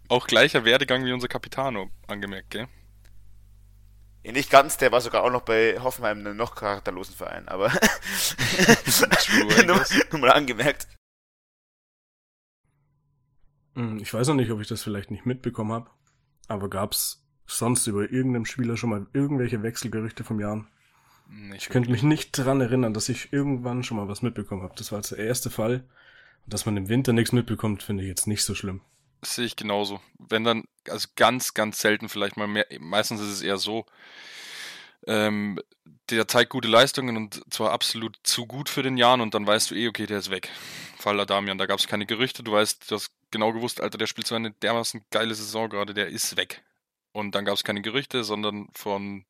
Auch 0.07 0.25
gleicher 0.25 0.65
Werdegang 0.65 1.05
wie 1.05 1.11
unser 1.11 1.27
Capitano, 1.27 1.91
angemerkt, 2.07 2.49
gell? 2.49 2.67
Ja, 4.23 4.31
nicht 4.31 4.49
ganz, 4.49 4.77
der 4.77 4.91
war 4.91 5.01
sogar 5.01 5.23
auch 5.23 5.31
noch 5.31 5.41
bei 5.41 5.77
Hoffenheim 5.79 6.19
einem 6.19 6.37
noch 6.37 6.55
charakterlosen 6.55 7.15
Verein, 7.15 7.47
aber 7.47 7.69
nur, 9.65 9.85
nur 10.11 10.21
mal 10.21 10.31
angemerkt. 10.31 10.87
Hm, 13.75 13.97
ich 13.97 14.13
weiß 14.13 14.27
noch 14.27 14.35
nicht, 14.35 14.51
ob 14.51 14.61
ich 14.61 14.67
das 14.67 14.81
vielleicht 14.81 15.11
nicht 15.11 15.25
mitbekommen 15.25 15.73
habe, 15.73 15.89
aber 16.47 16.69
gab's 16.69 17.22
sonst 17.57 17.87
über 17.87 18.11
irgendeinem 18.11 18.45
Spieler 18.45 18.77
schon 18.77 18.89
mal 18.89 19.07
irgendwelche 19.13 19.63
Wechselgerüchte 19.63 20.23
vom 20.23 20.39
Jahren? 20.39 20.67
Nicht 21.29 21.63
ich 21.63 21.69
könnte 21.69 21.89
mich 21.89 22.03
nicht 22.03 22.31
dran 22.31 22.61
erinnern, 22.61 22.93
dass 22.93 23.09
ich 23.09 23.33
irgendwann 23.33 23.83
schon 23.83 23.97
mal 23.97 24.07
was 24.07 24.21
mitbekommen 24.21 24.61
habe. 24.61 24.75
Das 24.77 24.91
war 24.91 24.99
jetzt 24.99 25.11
der 25.11 25.19
erste 25.19 25.49
Fall. 25.49 25.83
Dass 26.45 26.65
man 26.65 26.75
im 26.75 26.89
Winter 26.89 27.13
nichts 27.13 27.31
mitbekommt, 27.31 27.83
finde 27.83 28.03
ich 28.03 28.09
jetzt 28.09 28.27
nicht 28.27 28.43
so 28.43 28.53
schlimm. 28.53 28.81
Das 29.21 29.35
sehe 29.35 29.45
ich 29.45 29.55
genauso. 29.55 30.01
Wenn 30.19 30.43
dann, 30.43 30.65
also 30.89 31.07
ganz, 31.15 31.53
ganz 31.53 31.79
selten 31.79 32.09
vielleicht 32.09 32.35
mal 32.35 32.47
mehr, 32.47 32.67
meistens 32.79 33.21
ist 33.21 33.29
es 33.29 33.41
eher 33.41 33.57
so, 33.57 33.85
ähm, 35.07 35.59
der 36.09 36.27
zeigt 36.27 36.49
gute 36.49 36.67
Leistungen 36.67 37.15
und 37.15 37.41
zwar 37.49 37.71
absolut 37.71 38.17
zu 38.23 38.45
gut 38.45 38.67
für 38.67 38.83
den 38.83 38.97
Jahren 38.97 39.21
und 39.21 39.33
dann 39.33 39.47
weißt 39.47 39.71
du 39.71 39.75
eh, 39.75 39.87
okay, 39.87 40.05
der 40.05 40.19
ist 40.19 40.29
weg. 40.29 40.49
Fall 40.97 41.25
Damian, 41.25 41.57
da 41.57 41.65
gab 41.65 41.79
es 41.79 41.87
keine 41.87 42.05
Gerüchte, 42.05 42.43
du 42.43 42.51
weißt, 42.51 42.91
du 42.91 42.95
hast 42.95 43.11
genau 43.31 43.53
gewusst, 43.53 43.81
Alter, 43.81 43.97
der 43.97 44.07
spielt 44.07 44.27
so 44.27 44.35
eine 44.35 44.51
dermaßen 44.51 45.03
geile 45.09 45.33
Saison 45.33 45.69
gerade, 45.69 45.93
der 45.93 46.07
ist 46.07 46.35
weg. 46.35 46.61
Und 47.13 47.35
dann 47.35 47.45
gab 47.45 47.53
es 47.53 47.63
keine 47.63 47.81
Gerüchte, 47.81 48.23
sondern 48.23 48.67
von 48.73 49.25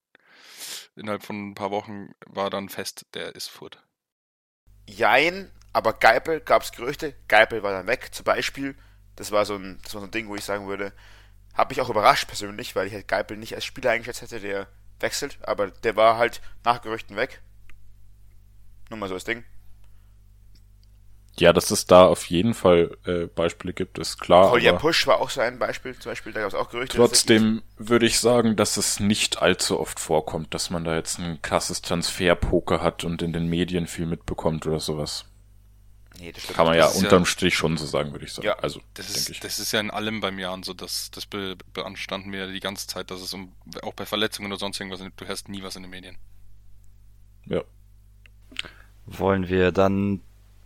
innerhalb 0.95 1.23
von 1.23 1.49
ein 1.49 1.55
paar 1.55 1.71
Wochen 1.71 2.13
war 2.25 2.49
dann 2.49 2.69
fest, 2.69 3.05
der 3.13 3.35
ist 3.35 3.49
furt. 3.49 3.83
Jein, 4.87 5.51
aber 5.73 5.93
Geipel 5.93 6.39
gab 6.39 6.63
es 6.63 6.71
Gerüchte, 6.71 7.15
Geipel 7.27 7.61
war 7.63 7.71
dann 7.71 7.87
weg. 7.87 8.13
Zum 8.13 8.23
Beispiel, 8.23 8.75
das 9.15 9.31
war 9.31 9.45
so 9.45 9.55
ein, 9.55 9.79
das 9.83 9.93
war 9.93 10.01
so 10.01 10.07
ein 10.07 10.11
Ding, 10.11 10.27
wo 10.27 10.35
ich 10.35 10.43
sagen 10.43 10.67
würde, 10.67 10.93
habe 11.53 11.71
mich 11.71 11.81
auch 11.81 11.89
überrascht 11.89 12.27
persönlich, 12.27 12.75
weil 12.75 12.87
ich 12.87 12.93
halt 12.93 13.07
Geipel 13.07 13.37
nicht 13.37 13.55
als 13.55 13.65
Spieler 13.65 13.91
eingeschätzt 13.91 14.21
hätte, 14.21 14.39
der 14.39 14.67
wechselt, 14.99 15.37
aber 15.41 15.69
der 15.69 15.95
war 15.95 16.17
halt 16.17 16.41
nach 16.63 16.81
Gerüchten 16.81 17.15
weg. 17.15 17.41
Nur 18.89 18.99
mal 18.99 19.09
so 19.09 19.15
das 19.15 19.23
Ding. 19.25 19.43
Ja, 21.35 21.51
dass 21.51 21.71
es 21.71 21.87
da 21.87 22.05
auf 22.05 22.25
jeden 22.25 22.53
Fall 22.53 22.95
äh, 23.05 23.25
Beispiele 23.25 23.73
gibt, 23.73 23.97
ist 23.97 24.19
klar. 24.19 24.51
Kolja 24.51 24.73
Push 24.73 25.07
war 25.07 25.19
auch 25.19 25.31
so 25.31 25.41
ein 25.41 25.57
Beispiel, 25.57 25.97
zum 25.97 26.11
Beispiel, 26.11 26.31
da 26.31 26.41
gab 26.41 26.49
es 26.49 26.55
auch 26.55 26.69
Gerüchte. 26.69 26.95
Trotzdem 26.95 27.63
würde 27.77 28.05
ich 28.05 28.19
sagen, 28.19 28.55
dass 28.55 28.77
es 28.77 28.99
nicht 28.99 29.41
allzu 29.41 29.79
oft 29.79 29.99
vorkommt, 29.99 30.53
dass 30.53 30.69
man 30.69 30.83
da 30.83 30.95
jetzt 30.95 31.17
ein 31.17 31.41
krasses 31.41 31.81
Transferpoker 31.81 32.83
hat 32.83 33.03
und 33.03 33.23
in 33.23 33.33
den 33.33 33.47
Medien 33.47 33.87
viel 33.87 34.05
mitbekommt 34.05 34.67
oder 34.67 34.79
sowas. 34.79 35.25
Nee, 36.19 36.31
das 36.31 36.45
Kann 36.47 36.67
man 36.67 36.77
ja 36.77 36.85
unterm 36.85 37.23
ja, 37.23 37.25
Strich 37.25 37.55
schon 37.55 37.77
so 37.77 37.87
sagen, 37.87 38.11
würde 38.11 38.25
ich 38.25 38.33
sagen. 38.33 38.45
Ja, 38.45 38.59
also, 38.59 38.79
das 38.93 39.09
ist, 39.09 39.29
ich. 39.29 39.39
das 39.39 39.57
ist 39.57 39.71
ja 39.71 39.79
in 39.79 39.89
allem 39.89 40.21
beim 40.21 40.37
Jahren 40.37 40.61
so, 40.61 40.75
dass 40.75 41.09
das 41.09 41.25
be 41.25 41.57
beanstanden 41.73 42.31
wir 42.31 42.45
die 42.45 42.59
ganze 42.59 42.85
Zeit, 42.85 43.09
dass 43.09 43.21
es 43.21 43.33
um, 43.33 43.51
auch 43.81 43.93
bei 43.93 44.05
Verletzungen 44.05 44.51
oder 44.51 44.59
sonst 44.59 44.79
irgendwas, 44.79 44.99
du 44.99 45.25
hörst 45.25 45.49
nie 45.49 45.63
was 45.63 45.75
in 45.75 45.81
den 45.81 45.89
Medien. 45.89 46.17
Ja. 47.47 47.63
Wollen 49.07 49.49
wir 49.49 49.71
dann 49.71 50.21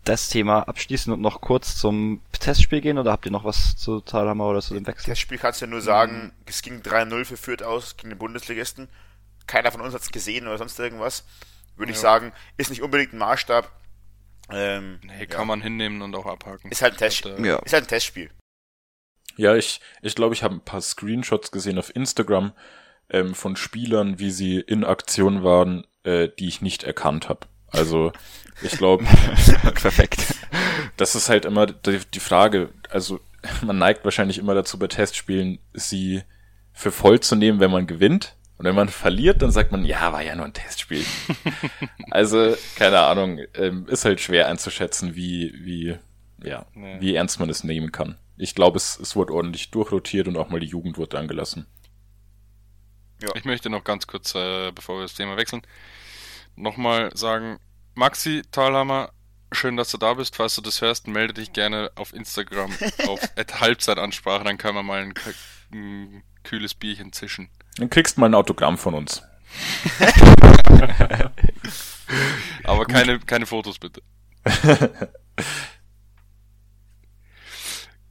das 0.08 0.30
Thema 0.30 0.68
abschließen 0.68 1.12
und 1.12 1.22
noch 1.22 1.42
kurz 1.42 1.76
zum 1.76 2.22
Testspiel 2.32 2.82
gehen 2.82 2.98
oder 2.98 3.12
habt 3.12 3.26
ihr 3.26 3.32
noch 3.32 3.44
was 3.44 3.76
zu 3.76 4.00
Talhammer 4.00 4.48
oder 4.48 4.62
zu 4.62 4.74
dem 4.74 4.86
Wechsel? 4.88 5.06
Testspiel 5.06 5.38
kannst 5.38 5.62
du 5.62 5.66
ja 5.66 5.72
nur 5.72 5.82
sagen, 5.82 6.26
mhm. 6.26 6.32
es 6.46 6.62
ging 6.62 6.82
3-0 6.82 7.26
für 7.26 7.38
Fürth 7.38 7.64
aus 7.64 7.98
gegen 7.98 8.10
den 8.10 8.20
Bundesligisten. 8.20 8.90
Keiner 9.48 9.72
von 9.72 9.82
uns 9.82 9.94
hat 9.94 10.02
es 10.02 10.12
gesehen 10.12 10.48
oder 10.48 10.58
sonst 10.58 10.80
irgendwas. 10.80 11.26
Würde 11.76 11.92
ja. 11.92 11.96
ich 11.96 12.02
sagen, 12.02 12.34
ist 12.58 12.70
nicht 12.70 12.82
unbedingt 12.82 13.14
ein 13.14 13.20
Maßstab. 13.20 13.72
Ähm, 14.50 15.00
nee, 15.04 15.26
kann 15.26 15.42
ja. 15.42 15.46
man 15.46 15.62
hinnehmen 15.62 16.02
und 16.02 16.16
auch 16.16 16.26
abhaken. 16.26 16.72
Ist 16.72 16.82
halt 16.82 16.94
ein, 16.94 16.98
Test 16.98 17.26
äh, 17.26 17.42
ja. 17.46 17.58
ist 17.58 17.74
halt 17.74 17.86
ein 17.86 17.90
Testspiel. 17.90 18.30
Ja, 19.36 19.56
ich, 19.56 19.82
ich 20.02 20.16
glaube, 20.16 20.34
ich 20.34 20.44
habe 20.44 20.56
ein 20.56 20.62
paar 20.62 20.82
Screenshots 20.82 21.52
gesehen 21.52 21.78
auf 21.78 21.96
Instagram 21.96 22.54
ähm, 23.10 23.36
von 23.36 23.56
Spielern, 23.56 24.20
wie 24.20 24.32
sie 24.32 24.60
in 24.60 24.84
Aktion 24.84 25.44
waren 25.44 25.86
äh, 26.08 26.30
die 26.40 26.48
ich 26.48 26.62
nicht 26.62 26.84
erkannt 26.84 27.30
habe. 27.30 27.42
Also 27.72 28.12
ich 28.62 28.78
glaube, 28.78 29.06
perfekt. 29.76 30.36
Das 30.96 31.16
ist 31.16 31.30
halt 31.30 31.46
immer 31.46 31.68
die, 31.68 32.00
die 32.14 32.20
Frage. 32.20 32.70
Also 32.90 33.20
man 33.62 33.78
neigt 33.78 34.04
wahrscheinlich 34.04 34.38
immer 34.38 34.56
dazu 34.56 34.80
bei 34.80 34.88
Testspielen, 34.88 35.60
sie 35.74 36.24
für 36.74 36.92
voll 36.92 37.20
zu 37.20 37.36
nehmen, 37.36 37.60
wenn 37.60 37.72
man 37.72 37.88
gewinnt. 37.88 38.36
Und 38.58 38.66
wenn 38.66 38.76
man 38.76 38.90
verliert, 38.90 39.42
dann 39.44 39.52
sagt 39.52 39.72
man, 39.72 39.86
ja, 39.86 40.12
war 40.12 40.24
ja 40.24 40.36
nur 40.36 40.46
ein 40.46 40.54
Testspiel. 40.54 41.06
also, 42.10 42.56
keine 42.76 43.00
Ahnung, 43.02 43.40
ähm, 43.54 43.86
ist 43.88 44.04
halt 44.04 44.20
schwer 44.20 44.48
einzuschätzen, 44.48 45.16
wie, 45.16 45.54
wie, 45.60 45.98
ja, 46.44 46.66
nee. 46.74 46.98
wie 47.00 47.14
ernst 47.14 47.40
man 47.40 47.50
es 47.50 47.64
nehmen 47.64 47.92
kann. 47.92 48.18
Ich 48.36 48.56
glaube, 48.56 48.78
es, 48.78 49.00
es 49.00 49.16
wurde 49.16 49.34
ordentlich 49.34 49.70
durchrotiert 49.70 50.28
und 50.28 50.38
auch 50.38 50.50
mal 50.50 50.60
die 50.60 50.68
Jugend 50.68 50.98
wurde 50.98 51.20
angelassen. 51.20 51.68
Ja. 53.22 53.30
Ich 53.36 53.46
möchte 53.46 53.70
noch 53.70 53.84
ganz 53.84 54.08
kurz, 54.08 54.34
äh, 54.34 54.72
bevor 54.72 54.98
wir 54.98 55.04
das 55.04 55.14
Thema 55.14 55.38
wechseln, 55.38 55.62
nochmal 56.58 57.16
sagen, 57.16 57.60
Maxi 57.96 58.42
Thalhammer, 58.52 59.12
schön, 59.52 59.78
dass 59.78 59.92
du 59.92 59.98
da 59.98 60.14
bist. 60.14 60.36
Falls 60.36 60.56
du 60.56 60.62
das 60.62 60.82
hörst, 60.82 61.08
melde 61.08 61.36
dich 61.36 61.54
gerne 61.54 61.92
auf 61.96 62.14
Instagram 62.14 62.72
auf 63.08 63.22
Halbzeitansprache, 63.60 64.44
dann 64.44 64.58
können 64.58 64.76
wir 64.76 64.84
mal 64.84 65.02
ein, 65.02 65.14
ein 65.72 66.24
kühles 66.44 66.74
Bierchen 66.74 67.14
zischen. 67.14 67.50
Dann 67.78 67.90
kriegst 67.90 68.18
du 68.18 68.22
mal 68.22 68.28
ein 68.28 68.36
Autogramm 68.36 68.78
von 68.78 68.94
uns. 68.94 69.24
Aber 72.64 72.86
keine, 72.86 73.20
keine 73.20 73.46
Fotos 73.46 73.80
bitte. 73.80 74.02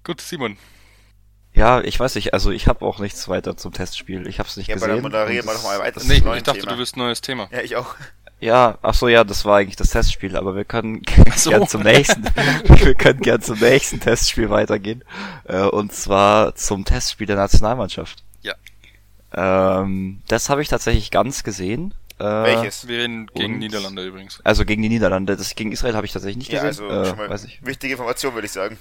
Gut, 0.04 0.20
Simon. 0.20 0.56
Ja, 1.52 1.80
ich 1.80 1.98
weiß 1.98 2.14
nicht, 2.16 2.34
also 2.34 2.50
ich 2.50 2.68
habe 2.68 2.84
auch 2.84 2.98
nichts 2.98 3.28
weiter 3.28 3.56
zum 3.56 3.72
Testspiel. 3.72 4.26
Ich 4.26 4.38
habe 4.38 4.48
es 4.48 4.58
nicht 4.58 4.68
ja, 4.68 4.74
gesehen. 4.74 4.88
Ja, 4.90 4.94
aber 4.96 5.02
dann 5.08 5.12
moderieren 5.12 5.46
wir 5.46 5.54
doch 5.54 5.64
mal 5.64 5.78
weiter. 5.78 6.02
Nee, 6.04 6.16
ich 6.16 6.22
dachte, 6.42 6.60
Thema. 6.60 6.72
du 6.72 6.78
willst 6.78 6.96
ein 6.96 7.00
neues 7.00 7.22
Thema. 7.22 7.48
Ja, 7.50 7.62
ich 7.62 7.76
auch. 7.76 7.96
Ja, 8.38 8.78
ach 8.82 8.94
so, 8.94 9.08
ja, 9.08 9.24
das 9.24 9.44
war 9.44 9.56
eigentlich 9.56 9.76
das 9.76 9.90
Testspiel, 9.90 10.36
aber 10.36 10.54
wir 10.54 10.64
können 10.64 11.02
so. 11.36 11.50
gern 11.50 11.66
zum 11.66 11.82
nächsten, 11.82 12.24
wir 12.64 12.94
können 12.94 13.20
gern 13.20 13.40
zum 13.40 13.58
nächsten 13.58 14.00
Testspiel 14.00 14.50
weitergehen. 14.50 15.04
Äh, 15.44 15.62
und 15.62 15.92
zwar 15.92 16.54
zum 16.54 16.84
Testspiel 16.84 17.26
der 17.26 17.36
Nationalmannschaft. 17.36 18.22
Ja. 18.42 18.54
Ähm, 19.32 20.20
das 20.28 20.50
habe 20.50 20.62
ich 20.62 20.68
tatsächlich 20.68 21.10
ganz 21.10 21.44
gesehen. 21.44 21.94
Äh, 22.18 22.24
Welches? 22.24 22.88
Wir 22.88 22.98
reden 22.98 23.26
gegen 23.34 23.58
Niederlande 23.58 24.04
übrigens. 24.06 24.40
Also 24.44 24.64
gegen 24.64 24.82
die 24.82 24.88
Niederlande. 24.88 25.36
Das 25.36 25.54
gegen 25.54 25.72
Israel 25.72 25.96
habe 25.96 26.06
ich 26.06 26.12
tatsächlich 26.12 26.38
nicht 26.38 26.52
ja, 26.52 26.62
gesehen. 26.62 26.90
Also 26.90 27.02
äh, 27.02 27.06
schon 27.06 27.18
mal 27.18 27.30
weiß 27.30 27.44
ich. 27.44 27.64
wichtige 27.64 27.94
Information, 27.94 28.34
würde 28.34 28.46
ich 28.46 28.52
sagen. 28.52 28.78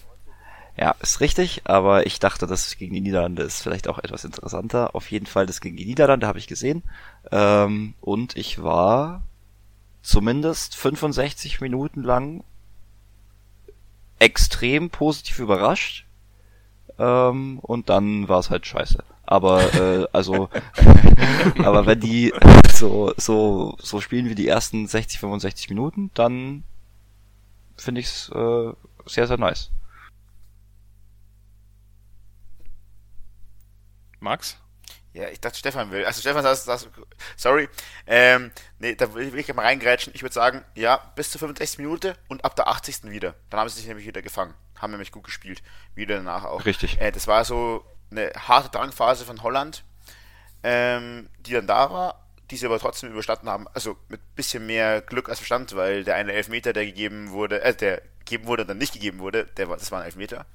Ja, 0.77 0.93
ist 1.00 1.21
richtig, 1.21 1.62
aber 1.63 2.05
ich 2.05 2.19
dachte, 2.19 2.47
das 2.47 2.77
gegen 2.77 2.93
die 2.93 3.00
Niederlande 3.00 3.43
ist 3.43 3.62
vielleicht 3.62 3.88
auch 3.88 3.97
etwas 4.00 4.25
interessanter. 4.25 4.93
Auf 4.93 5.09
jeden 5.09 5.25
Fall, 5.25 5.45
das 5.45 5.62
gegen 5.62 5.77
die 5.77 5.85
Niederlande 5.85 6.27
habe 6.27 6.38
ich 6.38 6.47
gesehen. 6.47 6.83
Ähm, 7.31 7.93
und 8.01 8.35
ich 8.35 8.62
war 8.62 9.24
zumindest 10.05 10.75
65 10.75 11.62
Minuten 11.62 12.03
lang 12.03 12.43
extrem 14.19 14.89
positiv 14.89 15.39
überrascht. 15.39 16.05
Ähm, 16.97 17.59
und 17.59 17.89
dann 17.89 18.29
war 18.29 18.39
es 18.39 18.50
halt 18.50 18.65
scheiße. 18.65 19.03
Aber 19.25 19.74
äh, 19.74 20.07
also, 20.13 20.50
aber 21.57 21.85
wenn 21.85 22.00
die 22.00 22.33
so 22.69 23.13
so 23.17 23.75
so 23.81 24.00
spielen 24.00 24.29
wie 24.29 24.35
die 24.35 24.47
ersten 24.47 24.88
60 24.88 25.19
65 25.19 25.69
Minuten, 25.69 26.12
dann 26.13 26.63
finde 27.75 28.01
ich 28.01 28.07
es 28.07 28.29
äh, 28.29 28.71
sehr 29.05 29.27
sehr 29.27 29.38
nice. 29.38 29.71
Max? 34.19 34.57
Ja, 35.15 35.29
ich 35.29 35.39
dachte, 35.39 35.57
Stefan 35.57 35.91
will. 35.91 36.03
Also 36.03 36.19
Stefan 36.19 36.43
saß, 36.43 36.65
saß 36.65 36.89
sorry. 37.38 37.69
Ähm, 38.05 38.51
nee, 38.79 38.95
da 38.95 39.13
will, 39.13 39.34
ich 39.34 39.53
mal 39.53 39.62
reingrätschen. 39.62 40.13
Ich 40.13 40.22
würde 40.22 40.34
sagen, 40.34 40.65
ja, 40.75 40.98
bis 41.15 41.31
zur 41.31 41.39
65. 41.39 41.77
Minute 41.77 42.17
und 42.27 42.43
ab 42.43 42.57
der 42.57 42.67
80. 42.67 43.03
wieder. 43.05 43.34
Dann 43.50 43.62
haben 43.62 43.69
sie 43.69 43.77
sich 43.77 43.88
nämlich 43.88 44.05
wieder 44.05 44.22
gefangen. 44.22 44.53
Haben 44.77 44.91
nämlich 44.91 45.13
gut 45.13 45.24
gespielt. 45.24 45.63
Wieder 45.95 46.17
danach 46.17 46.43
auch. 46.43 46.65
Richtig. 46.65 47.00
Äh, 47.00 47.13
das 47.13 47.27
war 47.27 47.45
so 47.45 47.86
eine 48.12 48.29
harte 48.36 48.69
Drangphase 48.69 49.24
von 49.24 49.41
Holland, 49.41 49.86
ähm, 50.63 51.29
die 51.39 51.53
dann 51.53 51.65
da 51.65 51.91
war, 51.91 52.27
die 52.51 52.57
sie 52.57 52.65
aber 52.65 52.79
trotzdem 52.79 53.10
überstanden 53.10 53.48
haben. 53.48 53.69
Also 53.74 53.95
mit 54.10 54.36
bisschen 54.36 54.65
mehr 54.65 55.00
Glück 55.00 55.29
als 55.29 55.39
Verstand, 55.39 55.77
weil 55.77 56.03
der 56.03 56.15
eine 56.15 56.34
Elfmeter, 56.34 56.74
der 56.74 56.86
gegeben 56.86 57.31
wurde, 57.31 57.62
äh, 57.62 57.74
der 57.74 58.01
gegeben 58.19 58.48
wurde 58.48 58.63
und 58.63 58.67
dann 58.67 58.79
nicht 58.79 58.91
gegeben 58.91 59.19
wurde, 59.19 59.45
der 59.45 59.69
war, 59.69 59.77
das 59.77 59.93
war 59.93 60.01
ein 60.01 60.05
Elfmeter. 60.07 60.45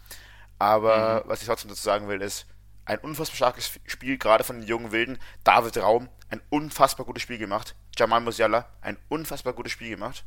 Aber 0.59 1.23
mhm. 1.25 1.31
was 1.31 1.41
ich 1.41 1.47
trotzdem 1.49 1.71
dazu 1.71 1.83
sagen 1.83 2.09
will, 2.09 2.21
ist, 2.21 2.45
ein 2.91 2.99
unfassbar 2.99 3.37
starkes 3.37 3.79
Spiel, 3.87 4.19
gerade 4.19 4.43
von 4.43 4.59
den 4.59 4.69
jungen 4.69 4.91
Wilden. 4.91 5.19
David 5.45 5.79
Raum, 5.79 6.09
ein 6.29 6.43
unfassbar 6.51 7.07
gutes 7.07 7.23
Spiel 7.23 7.39
gemacht. 7.39 7.77
Jamal 7.97 8.21
Musiala, 8.21 8.67
ein 8.81 8.99
unfassbar 9.09 9.53
gutes 9.53 9.73
Spiel 9.73 9.91
gemacht. 9.91 10.25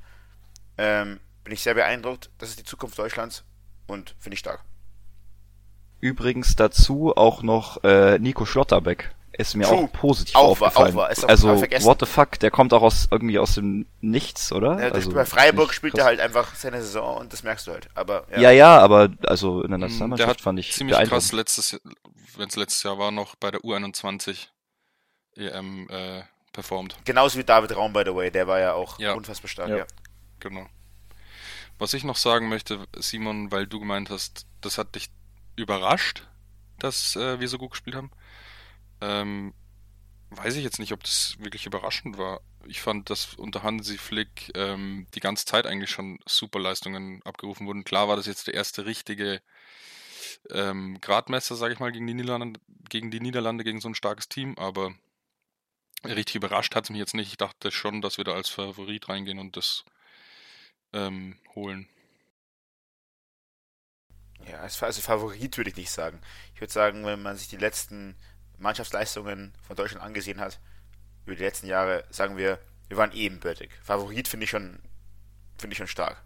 Ähm, 0.77 1.19
bin 1.43 1.53
ich 1.53 1.61
sehr 1.61 1.73
beeindruckt. 1.73 2.29
Das 2.37 2.49
ist 2.49 2.59
die 2.59 2.63
Zukunft 2.63 2.97
Deutschlands 2.97 3.43
und 3.85 4.15
finde 4.17 4.35
ich 4.35 4.39
stark. 4.39 4.63
Übrigens 5.99 6.55
dazu 6.55 7.15
auch 7.15 7.43
noch 7.43 7.83
äh, 7.83 8.17
Nico 8.19 8.45
Schlotterbeck 8.45 9.13
ist 9.35 9.55
mir 9.55 9.65
True. 9.65 9.85
auch 9.85 9.91
positiv 9.91 10.35
auch 10.35 10.51
aufgefallen. 10.51 10.95
War, 10.95 11.11
auch 11.11 11.21
war. 11.23 11.29
also 11.29 11.49
what 11.85 11.99
the 11.99 12.05
fuck, 12.05 12.39
der 12.39 12.51
kommt 12.51 12.71
auch 12.71 12.83
aus 12.83 13.07
irgendwie 13.09 13.39
aus 13.39 13.55
dem 13.55 13.87
Nichts, 13.99 14.51
oder? 14.51 14.79
Ja, 14.79 14.91
also, 14.91 15.11
bei 15.11 15.25
Freiburg 15.25 15.73
spielt 15.73 15.97
er 15.97 16.05
halt 16.05 16.19
einfach 16.19 16.53
seine 16.55 16.81
Saison 16.81 17.17
und 17.17 17.33
das 17.33 17.43
merkst 17.43 17.67
du 17.67 17.71
halt. 17.71 17.89
Aber 17.95 18.25
ja, 18.31 18.41
ja, 18.41 18.51
ja 18.51 18.79
aber 18.79 19.09
also 19.23 19.63
in 19.63 19.71
der 19.71 19.77
hm, 19.77 19.81
Nationalmannschaft 19.81 20.41
fand 20.41 20.59
ich 20.59 20.71
ziemlich 20.71 20.97
krass 21.09 21.31
letztes, 21.31 21.79
wenn 22.37 22.49
es 22.49 22.55
letztes 22.55 22.83
Jahr 22.83 22.97
war, 22.97 23.11
noch 23.11 23.35
bei 23.35 23.51
der 23.51 23.61
U21 23.61 24.47
EM 25.35 25.87
äh, 25.89 26.23
performt. 26.51 26.95
Genauso 27.05 27.39
wie 27.39 27.43
David 27.43 27.75
Raum, 27.75 27.93
by 27.93 28.03
the 28.05 28.15
way, 28.15 28.31
der 28.31 28.47
war 28.47 28.59
ja 28.59 28.73
auch 28.73 28.99
ja. 28.99 29.13
unfassbar 29.13 29.49
stark. 29.49 29.69
Ja. 29.69 29.77
ja. 29.77 29.87
Genau. 30.39 30.67
Was 31.79 31.93
ich 31.93 32.03
noch 32.03 32.17
sagen 32.17 32.49
möchte, 32.49 32.85
Simon, 32.97 33.51
weil 33.51 33.67
du 33.67 33.79
gemeint 33.79 34.09
hast, 34.09 34.45
das 34.61 34.77
hat 34.77 34.95
dich 34.95 35.09
überrascht, 35.55 36.27
dass 36.79 37.15
äh, 37.15 37.39
wir 37.39 37.47
so 37.47 37.57
gut 37.57 37.71
gespielt 37.71 37.95
haben. 37.95 38.11
Ähm, 39.01 39.53
weiß 40.29 40.55
ich 40.55 40.63
jetzt 40.63 40.79
nicht, 40.79 40.93
ob 40.93 41.03
das 41.03 41.35
wirklich 41.39 41.65
überraschend 41.65 42.17
war. 42.17 42.41
Ich 42.65 42.81
fand, 42.81 43.09
dass 43.09 43.33
unter 43.33 43.63
Hansi 43.63 43.97
Flick 43.97 44.51
ähm, 44.55 45.07
die 45.13 45.19
ganze 45.19 45.45
Zeit 45.45 45.65
eigentlich 45.67 45.89
schon 45.89 46.19
super 46.25 46.59
Leistungen 46.59 47.21
abgerufen 47.23 47.67
wurden. 47.67 47.83
Klar 47.83 48.07
war 48.07 48.15
das 48.15 48.25
jetzt 48.25 48.47
der 48.47 48.53
erste 48.53 48.85
richtige 48.85 49.41
ähm, 50.51 50.99
Gradmesser, 51.01 51.55
sage 51.55 51.73
ich 51.73 51.79
mal, 51.79 51.91
gegen 51.91 52.07
die, 52.07 52.13
Niederlande, 52.13 52.59
gegen 52.89 53.11
die 53.11 53.19
Niederlande, 53.19 53.63
gegen 53.63 53.81
so 53.81 53.89
ein 53.89 53.95
starkes 53.95 54.29
Team, 54.29 54.55
aber 54.57 54.93
richtig 56.05 56.35
überrascht 56.35 56.75
hat 56.75 56.85
es 56.85 56.89
mich 56.89 56.99
jetzt 56.99 57.13
nicht. 57.13 57.29
Ich 57.29 57.37
dachte 57.37 57.71
schon, 57.71 58.01
dass 58.01 58.17
wir 58.17 58.23
da 58.23 58.33
als 58.33 58.49
Favorit 58.49 59.09
reingehen 59.09 59.39
und 59.39 59.55
das 59.55 59.85
ähm, 60.91 61.39
holen. 61.55 61.87
Ja, 64.47 64.59
also 64.59 65.01
Favorit 65.01 65.57
würde 65.57 65.69
ich 65.69 65.77
nicht 65.77 65.91
sagen. 65.91 66.19
Ich 66.53 66.61
würde 66.61 66.73
sagen, 66.73 67.05
wenn 67.05 67.21
man 67.21 67.37
sich 67.37 67.47
die 67.47 67.57
letzten 67.57 68.15
Mannschaftsleistungen 68.57 69.53
von 69.65 69.75
Deutschland 69.75 70.03
angesehen 70.03 70.39
hat, 70.39 70.59
über 71.25 71.35
die 71.35 71.43
letzten 71.43 71.67
Jahre, 71.67 72.05
sagen 72.09 72.35
wir, 72.35 72.59
wir 72.89 72.97
waren 72.97 73.13
ebenbürtig. 73.13 73.71
Favorit 73.81 74.27
finde 74.27 74.43
ich 74.43 74.49
schon, 74.49 74.81
finde 75.57 75.73
ich 75.73 75.77
schon 75.77 75.87
stark. 75.87 76.23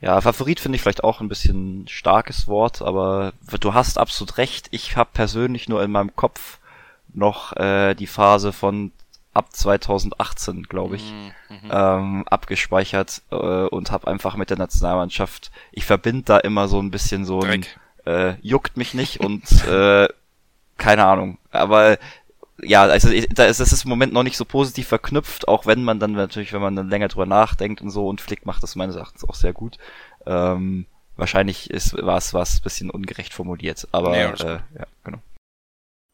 Ja, 0.00 0.20
Favorit 0.20 0.60
finde 0.60 0.76
ich 0.76 0.82
vielleicht 0.82 1.02
auch 1.02 1.20
ein 1.20 1.28
bisschen 1.28 1.88
starkes 1.88 2.46
Wort, 2.46 2.82
aber 2.82 3.32
du 3.60 3.74
hast 3.74 3.98
absolut 3.98 4.38
recht. 4.38 4.68
Ich 4.70 4.96
habe 4.96 5.10
persönlich 5.12 5.68
nur 5.68 5.82
in 5.82 5.90
meinem 5.90 6.14
Kopf 6.14 6.58
noch 7.12 7.56
äh, 7.56 7.94
die 7.94 8.06
Phase 8.06 8.52
von 8.52 8.92
ab 9.34 9.54
2018, 9.54 10.64
glaube 10.64 10.96
ich, 10.96 11.12
mhm, 11.12 11.32
mhm. 11.48 11.70
ähm, 11.70 12.28
abgespeichert 12.28 13.22
äh, 13.30 13.36
und 13.36 13.90
habe 13.90 14.08
einfach 14.08 14.36
mit 14.36 14.50
der 14.50 14.58
Nationalmannschaft, 14.58 15.50
ich 15.72 15.84
verbinde 15.84 16.24
da 16.24 16.38
immer 16.38 16.68
so 16.68 16.80
ein 16.80 16.90
bisschen 16.90 17.24
so 17.24 17.40
ein, 17.40 17.64
äh, 18.04 18.34
juckt 18.40 18.76
mich 18.76 18.94
nicht 18.94 19.20
und 19.20 19.44
äh, 19.66 20.08
keine 20.76 21.04
Ahnung. 21.04 21.38
Aber 21.50 21.98
ja, 22.62 22.82
also 22.82 23.08
da 23.30 23.44
ist 23.44 23.84
im 23.84 23.88
Moment 23.88 24.12
noch 24.12 24.22
nicht 24.22 24.36
so 24.36 24.44
positiv 24.44 24.88
verknüpft, 24.88 25.46
auch 25.48 25.66
wenn 25.66 25.84
man 25.84 26.00
dann 26.00 26.12
natürlich, 26.12 26.52
wenn 26.52 26.60
man 26.60 26.74
dann 26.76 26.90
länger 26.90 27.08
drüber 27.08 27.26
nachdenkt 27.26 27.80
und 27.80 27.90
so 27.90 28.08
und 28.08 28.20
Flick 28.20 28.46
macht 28.46 28.62
das 28.62 28.76
meines 28.76 28.96
Erachtens 28.96 29.24
auch 29.24 29.34
sehr 29.34 29.52
gut. 29.52 29.78
Ähm, 30.26 30.86
wahrscheinlich 31.16 31.70
ist 31.70 31.94
war 31.94 32.18
es 32.18 32.34
was 32.34 32.60
bisschen 32.60 32.90
ungerecht 32.90 33.32
formuliert, 33.32 33.86
aber 33.92 34.10
nee, 34.10 34.22
äh, 34.22 34.60
ja, 34.76 34.86
genau. 35.04 35.18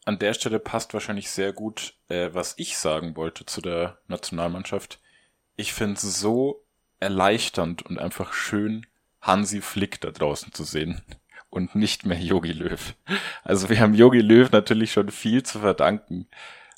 An 0.05 0.19
der 0.19 0.35
Stelle 0.35 0.59
passt 0.59 0.93
wahrscheinlich 0.93 1.31
sehr 1.31 1.51
gut, 1.51 1.95
äh, 2.09 2.29
was 2.33 2.53
ich 2.57 2.77
sagen 2.77 3.15
wollte 3.15 3.45
zu 3.47 3.61
der 3.61 3.97
Nationalmannschaft. 4.07 4.99
Ich 5.55 5.73
finde 5.73 5.95
es 5.95 6.19
so 6.19 6.63
erleichternd 6.99 7.83
und 7.83 7.97
einfach 7.97 8.33
schön, 8.33 8.85
Hansi 9.19 9.61
Flick 9.61 9.99
da 10.01 10.11
draußen 10.11 10.53
zu 10.53 10.63
sehen 10.63 11.01
und 11.49 11.75
nicht 11.75 12.05
mehr 12.05 12.19
Yogi 12.19 12.51
Löw. 12.51 12.95
Also 13.43 13.69
wir 13.69 13.79
haben 13.79 13.93
Yogi 13.93 14.21
Löw 14.21 14.51
natürlich 14.51 14.91
schon 14.91 15.09
viel 15.09 15.43
zu 15.43 15.59
verdanken. 15.59 16.27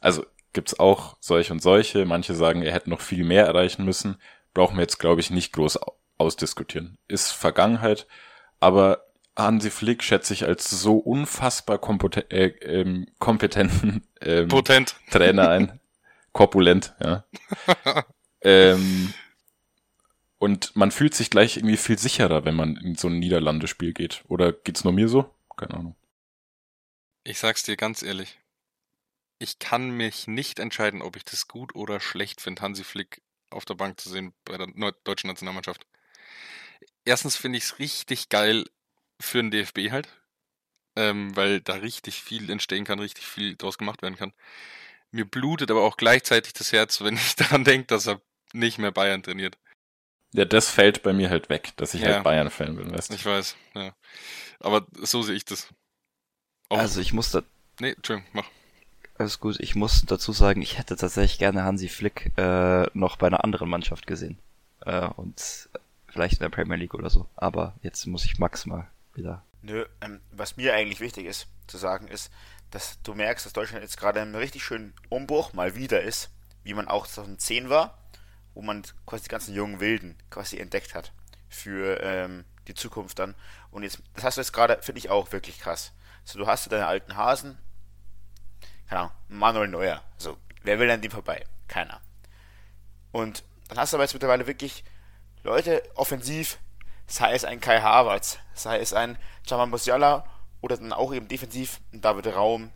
Also 0.01 0.25
gibt's 0.53 0.79
auch 0.79 1.17
solche 1.19 1.53
und 1.53 1.61
solche. 1.61 2.05
Manche 2.05 2.35
sagen, 2.35 2.61
er 2.61 2.73
hätte 2.73 2.89
noch 2.89 3.01
viel 3.01 3.23
mehr 3.23 3.45
erreichen 3.45 3.85
müssen. 3.85 4.17
Brauchen 4.53 4.77
wir 4.77 4.81
jetzt, 4.81 4.99
glaube 4.99 5.21
ich, 5.21 5.29
nicht 5.29 5.53
groß 5.53 5.79
ausdiskutieren. 6.17 6.97
Ist 7.07 7.31
Vergangenheit. 7.31 8.07
Aber 8.59 9.03
Hansi 9.35 9.69
Flick 9.69 10.03
schätze 10.03 10.33
ich 10.33 10.45
als 10.45 10.69
so 10.69 10.97
unfassbar 10.97 11.77
kompeten, 11.77 12.23
äh, 12.31 12.47
ähm, 12.61 13.07
kompetenten 13.19 14.07
ähm, 14.21 14.47
Potent. 14.47 14.95
Trainer 15.11 15.49
ein. 15.49 15.79
korpulent, 16.37 16.93
ja. 17.03 17.25
ähm, 18.41 19.13
und 20.39 20.75
man 20.75 20.91
fühlt 20.91 21.15
sich 21.15 21.29
gleich 21.29 21.57
irgendwie 21.57 21.77
viel 21.77 21.97
sicherer, 21.97 22.45
wenn 22.45 22.55
man 22.55 22.77
in 22.77 22.95
so 22.95 23.07
ein 23.07 23.19
Niederlandespiel 23.19 23.93
geht. 23.93 24.23
Oder 24.27 24.53
geht's 24.53 24.83
nur 24.83 24.93
mir 24.93 25.09
so? 25.09 25.33
Keine 25.55 25.73
Ahnung. 25.73 25.95
Ich 27.23 27.39
sag's 27.39 27.63
dir 27.63 27.75
ganz 27.75 28.03
ehrlich. 28.03 28.39
Ich 29.39 29.59
kann 29.59 29.91
mich 29.91 30.27
nicht 30.27 30.59
entscheiden, 30.59 31.01
ob 31.01 31.15
ich 31.15 31.25
das 31.25 31.47
gut 31.47 31.75
oder 31.75 31.99
schlecht 31.99 32.41
finde, 32.41 32.61
Hansi 32.61 32.83
Flick 32.83 33.21
auf 33.49 33.65
der 33.65 33.75
Bank 33.75 33.99
zu 33.99 34.09
sehen 34.09 34.33
bei 34.45 34.57
der 34.57 34.67
deutschen 35.03 35.27
Nationalmannschaft. 35.27 35.85
Erstens 37.05 37.35
finde 37.35 37.57
ich 37.57 37.65
es 37.65 37.79
richtig 37.79 38.29
geil 38.29 38.65
für 39.19 39.41
den 39.41 39.51
DFB 39.51 39.91
halt, 39.91 40.09
ähm, 40.95 41.35
weil 41.35 41.61
da 41.61 41.75
richtig 41.75 42.21
viel 42.21 42.49
entstehen 42.49 42.85
kann, 42.85 42.99
richtig 42.99 43.25
viel 43.25 43.55
draus 43.55 43.77
gemacht 43.77 44.01
werden 44.01 44.17
kann. 44.17 44.33
Mir 45.11 45.25
blutet 45.25 45.71
aber 45.71 45.83
auch 45.83 45.97
gleichzeitig 45.97 46.53
das 46.53 46.71
Herz, 46.71 47.01
wenn 47.01 47.15
ich 47.15 47.35
daran 47.35 47.63
denke, 47.63 47.87
dass 47.87 48.07
er 48.07 48.21
nicht 48.53 48.77
mehr 48.77 48.91
Bayern 48.91 49.23
trainiert. 49.23 49.57
Ja, 50.33 50.45
das 50.45 50.69
fällt 50.69 51.03
bei 51.03 51.13
mir 51.13 51.29
halt 51.29 51.49
weg, 51.49 51.73
dass 51.77 51.93
ich 51.93 52.01
halt 52.01 52.09
ja. 52.09 52.15
halt 52.15 52.23
Bayern-Fan 52.25 52.75
bin, 52.75 52.91
weißt 52.91 53.11
du? 53.11 53.15
Ich 53.15 53.25
weiß, 53.25 53.55
ja. 53.75 53.93
Aber 54.59 54.85
so 55.01 55.21
sehe 55.21 55.35
ich 55.35 55.45
das. 55.45 55.67
Auch 56.69 56.79
also 56.79 56.99
ich 56.99 57.13
muss 57.13 57.31
da... 57.31 57.43
Nee, 57.79 57.91
Entschuldigung, 57.91 58.29
mach. 58.33 58.49
Alles 59.17 59.39
gut, 59.39 59.59
ich 59.59 59.75
muss 59.75 60.03
dazu 60.05 60.31
sagen, 60.31 60.61
ich 60.61 60.77
hätte 60.77 60.95
tatsächlich 60.95 61.39
gerne 61.39 61.63
Hansi 61.63 61.89
Flick 61.89 62.31
äh, 62.37 62.87
noch 62.93 63.15
bei 63.15 63.27
einer 63.27 63.43
anderen 63.43 63.69
Mannschaft 63.69 64.05
gesehen. 64.05 64.37
Äh, 64.85 65.07
und 65.07 65.69
vielleicht 66.07 66.35
in 66.35 66.39
der 66.39 66.49
Premier 66.49 66.75
League 66.77 66.93
oder 66.93 67.09
so. 67.09 67.27
Aber 67.35 67.75
jetzt 67.81 68.05
muss 68.05 68.25
ich 68.25 68.37
Max 68.37 68.65
mal 68.65 68.87
wieder. 69.15 69.43
Nö, 69.61 69.85
ähm, 70.01 70.21
was 70.31 70.57
mir 70.57 70.73
eigentlich 70.73 70.99
wichtig 70.99 71.25
ist 71.25 71.47
zu 71.67 71.77
sagen, 71.77 72.07
ist, 72.07 72.31
dass 72.71 73.01
du 73.01 73.13
merkst, 73.13 73.45
dass 73.45 73.53
Deutschland 73.53 73.83
jetzt 73.83 73.97
gerade 73.97 74.21
einen 74.21 74.35
richtig 74.35 74.63
schönen 74.63 74.93
Umbruch 75.09 75.53
mal 75.53 75.75
wieder 75.75 76.01
ist, 76.01 76.29
wie 76.63 76.73
man 76.73 76.87
auch 76.87 77.07
2010 77.07 77.69
war, 77.69 77.97
wo 78.57 78.63
man 78.63 78.81
quasi 79.05 79.25
die 79.25 79.29
ganzen 79.29 79.53
jungen 79.53 79.79
Wilden 79.79 80.17
quasi 80.31 80.57
entdeckt 80.57 80.95
hat 80.95 81.13
für 81.47 82.01
ähm, 82.01 82.43
die 82.67 82.73
Zukunft 82.73 83.19
dann. 83.19 83.35
Und 83.69 83.83
jetzt, 83.83 83.99
das 84.15 84.23
hast 84.23 84.37
du 84.37 84.41
jetzt 84.41 84.51
gerade, 84.51 84.81
finde 84.81 84.97
ich 84.97 85.11
auch 85.11 85.31
wirklich 85.31 85.59
krass. 85.59 85.93
So, 86.25 86.39
du 86.39 86.47
hast 86.47 86.69
deine 86.71 86.87
alten 86.87 87.15
Hasen, 87.15 87.59
keine 88.89 89.01
Ahnung, 89.01 89.11
Manuel 89.27 89.67
Neuer. 89.67 90.03
So, 90.17 90.39
wer 90.63 90.79
will 90.79 90.89
an 90.89 91.01
dem 91.01 91.11
vorbei? 91.11 91.45
Keiner. 91.67 92.01
Und 93.11 93.43
dann 93.67 93.77
hast 93.77 93.93
du 93.93 93.97
aber 93.97 94.05
jetzt 94.05 94.13
mittlerweile 94.13 94.47
wirklich 94.47 94.83
Leute 95.43 95.83
offensiv, 95.93 96.57
sei 97.05 97.33
es 97.33 97.45
ein 97.45 97.61
Kai 97.61 97.79
Havertz, 97.81 98.39
sei 98.55 98.79
es 98.79 98.91
ein 98.91 99.19
Jamal 99.45 99.67
Musiala 99.67 100.25
oder 100.61 100.77
dann 100.77 100.93
auch 100.93 101.13
eben 101.13 101.27
defensiv 101.27 101.79
ein 101.93 102.01
David 102.01 102.33
Raum, 102.33 102.71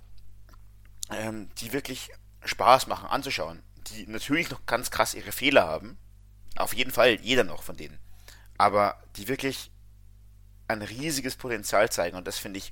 ähm, 1.10 1.50
die 1.58 1.74
wirklich 1.74 2.12
Spaß 2.46 2.86
machen 2.86 3.10
anzuschauen. 3.10 3.64
Die 3.92 4.08
natürlich 4.08 4.50
noch 4.50 4.66
ganz 4.66 4.92
krass 4.92 5.14
ihre 5.14 5.32
Fehler 5.32 5.68
haben. 5.68 5.98
Auf 6.56 6.74
jeden 6.74 6.92
Fall, 6.92 7.20
jeder 7.22 7.44
noch 7.44 7.64
von 7.64 7.78
denen. 7.78 8.00
Aber 8.58 9.02
die 9.16 9.28
wirklich 9.28 9.72
ein 10.68 10.82
riesiges 10.82 11.36
Potenzial 11.36 11.90
zeigen. 11.92 12.18
Und 12.18 12.28
das 12.28 12.38
finde 12.38 12.60
ich, 12.60 12.72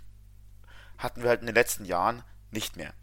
hatten 0.97 1.21
wir 1.21 1.29
halt 1.29 1.41
in 1.41 1.47
den 1.47 1.55
letzten 1.55 1.85
Jahren 1.85 2.23
nicht 2.51 2.77
mehr. 2.77 2.93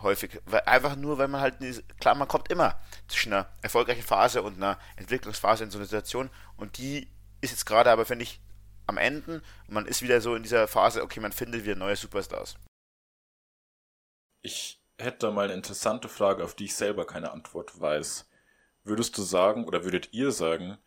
Häufig. 0.00 0.40
Weil 0.46 0.62
einfach 0.62 0.96
nur, 0.96 1.18
weil 1.18 1.28
man 1.28 1.40
halt, 1.40 1.56
klar, 2.00 2.14
man 2.14 2.28
kommt 2.28 2.50
immer 2.50 2.80
zwischen 3.08 3.32
einer 3.32 3.48
erfolgreichen 3.60 4.02
Phase 4.02 4.42
und 4.42 4.56
einer 4.56 4.78
Entwicklungsphase 4.96 5.64
in 5.64 5.70
so 5.70 5.78
einer 5.78 5.86
Situation. 5.86 6.30
Und 6.56 6.78
die 6.78 7.08
ist 7.40 7.50
jetzt 7.50 7.66
gerade 7.66 7.90
aber, 7.90 8.04
finde 8.04 8.24
ich, 8.24 8.40
am 8.86 8.98
Ende 8.98 9.42
und 9.66 9.74
man 9.74 9.86
ist 9.86 10.02
wieder 10.02 10.20
so 10.20 10.34
in 10.34 10.42
dieser 10.42 10.66
Phase, 10.66 11.02
okay, 11.02 11.20
man 11.20 11.32
findet 11.32 11.64
wieder 11.64 11.76
neue 11.76 11.96
Superstars. 11.96 12.56
Ich 14.42 14.81
hätte 14.98 15.26
da 15.26 15.30
mal 15.30 15.44
eine 15.44 15.54
interessante 15.54 16.08
Frage, 16.08 16.44
auf 16.44 16.54
die 16.54 16.66
ich 16.66 16.74
selber 16.74 17.06
keine 17.06 17.32
Antwort 17.32 17.80
weiß. 17.80 18.28
Würdest 18.84 19.16
du 19.16 19.22
sagen 19.22 19.64
oder 19.64 19.84
würdet 19.84 20.12
ihr 20.12 20.32
sagen, 20.32 20.78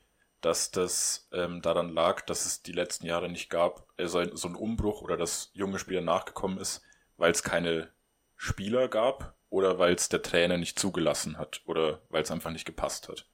dass 0.42 0.72
das 0.72 1.28
ähm, 1.32 1.62
daran 1.62 1.90
lag, 1.90 2.22
dass 2.22 2.46
es 2.46 2.62
die 2.62 2.72
letzten 2.72 3.08
Jahre 3.08 3.30
nicht 3.30 3.50
gab, 3.50 3.88
äh, 3.98 4.08
so, 4.08 4.20
ein, 4.20 4.36
so 4.36 4.48
ein 4.48 4.56
Umbruch 4.56 5.02
oder 5.02 5.18
dass 5.18 5.50
junge 5.54 5.80
Spieler 5.80 6.02
nachgekommen 6.02 6.60
ist, 6.60 6.84
weil 7.18 7.32
es 7.32 7.42
keine 7.42 7.90
Spieler 8.36 8.88
gab 8.88 9.36
oder 9.50 9.80
weil 9.80 9.96
es 9.96 10.10
der 10.10 10.22
Trainer 10.22 10.58
nicht 10.58 10.78
zugelassen 10.78 11.38
hat 11.38 11.62
oder 11.66 12.02
weil 12.10 12.22
es 12.22 12.32
einfach 12.32 12.52
nicht 12.52 12.66
gepasst 12.66 13.10
hat? 13.10 13.26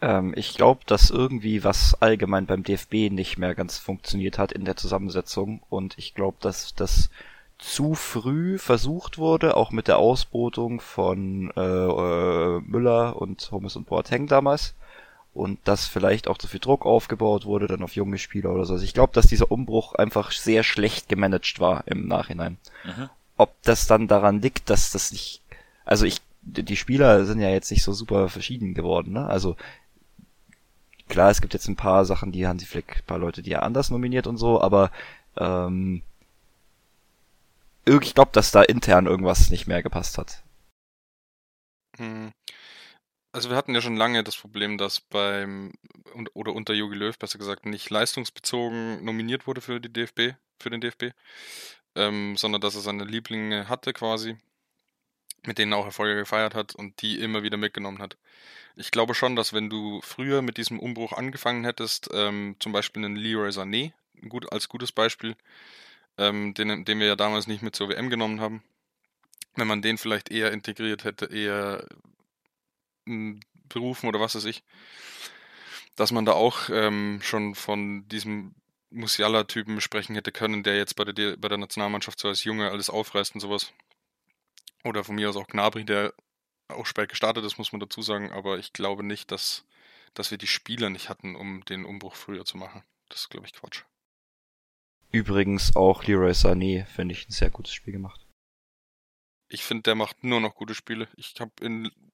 Ähm, 0.00 0.34
ich 0.36 0.54
glaube, 0.54 0.82
dass 0.86 1.10
irgendwie 1.10 1.64
was 1.64 1.94
allgemein 2.02 2.46
beim 2.46 2.62
DFB 2.62 3.10
nicht 3.10 3.38
mehr 3.38 3.54
ganz 3.54 3.78
funktioniert 3.78 4.38
hat 4.38 4.52
in 4.52 4.64
der 4.64 4.76
Zusammensetzung 4.76 5.62
und 5.70 5.96
ich 5.96 6.14
glaube, 6.14 6.36
dass 6.40 6.74
das 6.74 7.08
zu 7.64 7.94
früh 7.94 8.58
versucht 8.58 9.16
wurde, 9.16 9.56
auch 9.56 9.70
mit 9.70 9.88
der 9.88 9.98
Ausbotung 9.98 10.80
von 10.80 11.50
äh, 11.56 11.60
äh, 11.60 12.60
Müller 12.60 13.16
und 13.16 13.50
Holmes 13.50 13.74
und 13.74 13.86
Boateng 13.86 14.26
damals 14.26 14.74
und 15.32 15.58
dass 15.64 15.86
vielleicht 15.86 16.28
auch 16.28 16.36
zu 16.36 16.46
viel 16.46 16.60
Druck 16.60 16.84
aufgebaut 16.84 17.46
wurde 17.46 17.66
dann 17.66 17.82
auf 17.82 17.96
junge 17.96 18.18
Spieler 18.18 18.50
oder 18.50 18.66
so. 18.66 18.74
Also 18.74 18.84
ich 18.84 18.92
glaube, 18.92 19.14
dass 19.14 19.26
dieser 19.26 19.50
Umbruch 19.50 19.94
einfach 19.94 20.30
sehr 20.30 20.62
schlecht 20.62 21.08
gemanagt 21.08 21.58
war 21.58 21.84
im 21.86 22.06
Nachhinein. 22.06 22.58
Mhm. 22.84 23.08
Ob 23.38 23.54
das 23.62 23.86
dann 23.86 24.08
daran 24.08 24.42
liegt, 24.42 24.68
dass 24.68 24.92
das 24.92 25.10
nicht, 25.10 25.40
also 25.86 26.04
ich, 26.04 26.20
die 26.42 26.76
Spieler 26.76 27.24
sind 27.24 27.40
ja 27.40 27.48
jetzt 27.48 27.70
nicht 27.70 27.82
so 27.82 27.94
super 27.94 28.28
verschieden 28.28 28.74
geworden, 28.74 29.12
ne? 29.12 29.26
Also 29.26 29.56
klar, 31.08 31.30
es 31.30 31.40
gibt 31.40 31.54
jetzt 31.54 31.66
ein 31.66 31.76
paar 31.76 32.04
Sachen, 32.04 32.30
die 32.30 32.46
Hansi 32.46 32.66
Flick, 32.66 32.98
ein 32.98 33.06
paar 33.06 33.18
Leute, 33.18 33.42
die 33.42 33.52
er 33.52 33.62
anders 33.62 33.88
nominiert 33.88 34.26
und 34.26 34.36
so, 34.36 34.60
aber 34.60 34.90
ähm, 35.38 36.02
ich 37.86 38.14
glaube, 38.14 38.32
dass 38.32 38.50
da 38.50 38.62
intern 38.62 39.06
irgendwas 39.06 39.50
nicht 39.50 39.66
mehr 39.66 39.82
gepasst 39.82 40.18
hat. 40.18 40.42
Hm. 41.96 42.32
Also 43.32 43.50
wir 43.50 43.56
hatten 43.56 43.74
ja 43.74 43.80
schon 43.80 43.96
lange 43.96 44.22
das 44.22 44.36
Problem, 44.36 44.78
dass 44.78 45.00
beim 45.00 45.72
oder 46.34 46.52
unter 46.52 46.72
Jogi 46.72 46.94
Löw 46.94 47.18
besser 47.18 47.38
gesagt 47.38 47.66
nicht 47.66 47.90
leistungsbezogen 47.90 49.04
nominiert 49.04 49.46
wurde 49.46 49.60
für 49.60 49.80
die 49.80 49.92
DFB, 49.92 50.36
für 50.60 50.70
den 50.70 50.80
DFB, 50.80 51.10
ähm, 51.96 52.36
sondern 52.36 52.60
dass 52.60 52.76
er 52.76 52.80
seine 52.80 53.04
Lieblinge 53.04 53.68
hatte 53.68 53.92
quasi, 53.92 54.36
mit 55.44 55.58
denen 55.58 55.72
er 55.72 55.78
auch 55.78 55.86
Erfolge 55.86 56.14
gefeiert 56.14 56.54
hat 56.54 56.76
und 56.76 57.02
die 57.02 57.18
immer 57.20 57.42
wieder 57.42 57.56
mitgenommen 57.56 57.98
hat. 57.98 58.16
Ich 58.76 58.92
glaube 58.92 59.14
schon, 59.14 59.34
dass 59.36 59.52
wenn 59.52 59.68
du 59.68 60.00
früher 60.02 60.40
mit 60.42 60.56
diesem 60.56 60.78
Umbruch 60.78 61.12
angefangen 61.12 61.64
hättest, 61.64 62.10
ähm, 62.12 62.56
zum 62.60 62.72
Beispiel 62.72 63.04
einen 63.04 63.16
Leroy 63.16 63.50
Sané, 63.50 63.92
gut, 64.28 64.52
als 64.52 64.68
gutes 64.68 64.92
Beispiel, 64.92 65.36
ähm, 66.18 66.54
den, 66.54 66.84
den 66.84 66.98
wir 66.98 67.06
ja 67.06 67.16
damals 67.16 67.46
nicht 67.46 67.62
mit 67.62 67.76
zur 67.76 67.88
WM 67.88 68.10
genommen 68.10 68.40
haben, 68.40 68.62
wenn 69.56 69.66
man 69.66 69.82
den 69.82 69.98
vielleicht 69.98 70.30
eher 70.30 70.52
integriert 70.52 71.04
hätte, 71.04 71.26
eher 71.26 71.86
berufen 73.68 74.08
oder 74.08 74.20
was 74.20 74.34
weiß 74.34 74.44
ich, 74.46 74.62
dass 75.96 76.12
man 76.12 76.24
da 76.24 76.32
auch 76.32 76.70
ähm, 76.70 77.20
schon 77.22 77.54
von 77.54 78.08
diesem 78.08 78.54
Musiala-Typen 78.90 79.80
sprechen 79.80 80.14
hätte 80.14 80.32
können, 80.32 80.62
der 80.62 80.76
jetzt 80.76 80.94
bei 80.96 81.04
der, 81.04 81.36
bei 81.36 81.48
der 81.48 81.58
Nationalmannschaft 81.58 82.18
so 82.18 82.28
als 82.28 82.44
Junge 82.44 82.70
alles 82.70 82.90
aufreißt 82.90 83.34
und 83.34 83.40
sowas. 83.40 83.72
Oder 84.84 85.04
von 85.04 85.16
mir 85.16 85.28
aus 85.28 85.36
auch 85.36 85.46
Gnabry, 85.46 85.84
der 85.84 86.14
auch 86.68 86.86
spät 86.86 87.08
gestartet 87.08 87.44
ist, 87.44 87.58
muss 87.58 87.72
man 87.72 87.80
dazu 87.80 88.02
sagen, 88.02 88.32
aber 88.32 88.58
ich 88.58 88.72
glaube 88.72 89.02
nicht, 89.02 89.30
dass, 89.30 89.64
dass 90.14 90.30
wir 90.30 90.38
die 90.38 90.46
Spieler 90.46 90.90
nicht 90.90 91.08
hatten, 91.08 91.36
um 91.36 91.64
den 91.64 91.84
Umbruch 91.84 92.14
früher 92.14 92.44
zu 92.44 92.56
machen. 92.56 92.82
Das 93.08 93.22
ist, 93.22 93.30
glaube 93.30 93.46
ich, 93.46 93.52
Quatsch. 93.52 93.84
Übrigens 95.14 95.76
auch 95.76 96.02
Leroy 96.02 96.32
Sané, 96.32 96.86
finde 96.86 97.14
ich, 97.14 97.28
ein 97.28 97.30
sehr 97.30 97.48
gutes 97.48 97.72
Spiel 97.72 97.92
gemacht. 97.92 98.26
Ich 99.48 99.62
finde, 99.62 99.84
der 99.84 99.94
macht 99.94 100.24
nur 100.24 100.40
noch 100.40 100.56
gute 100.56 100.74
Spiele. 100.74 101.06
Ich 101.16 101.36
habe 101.38 101.52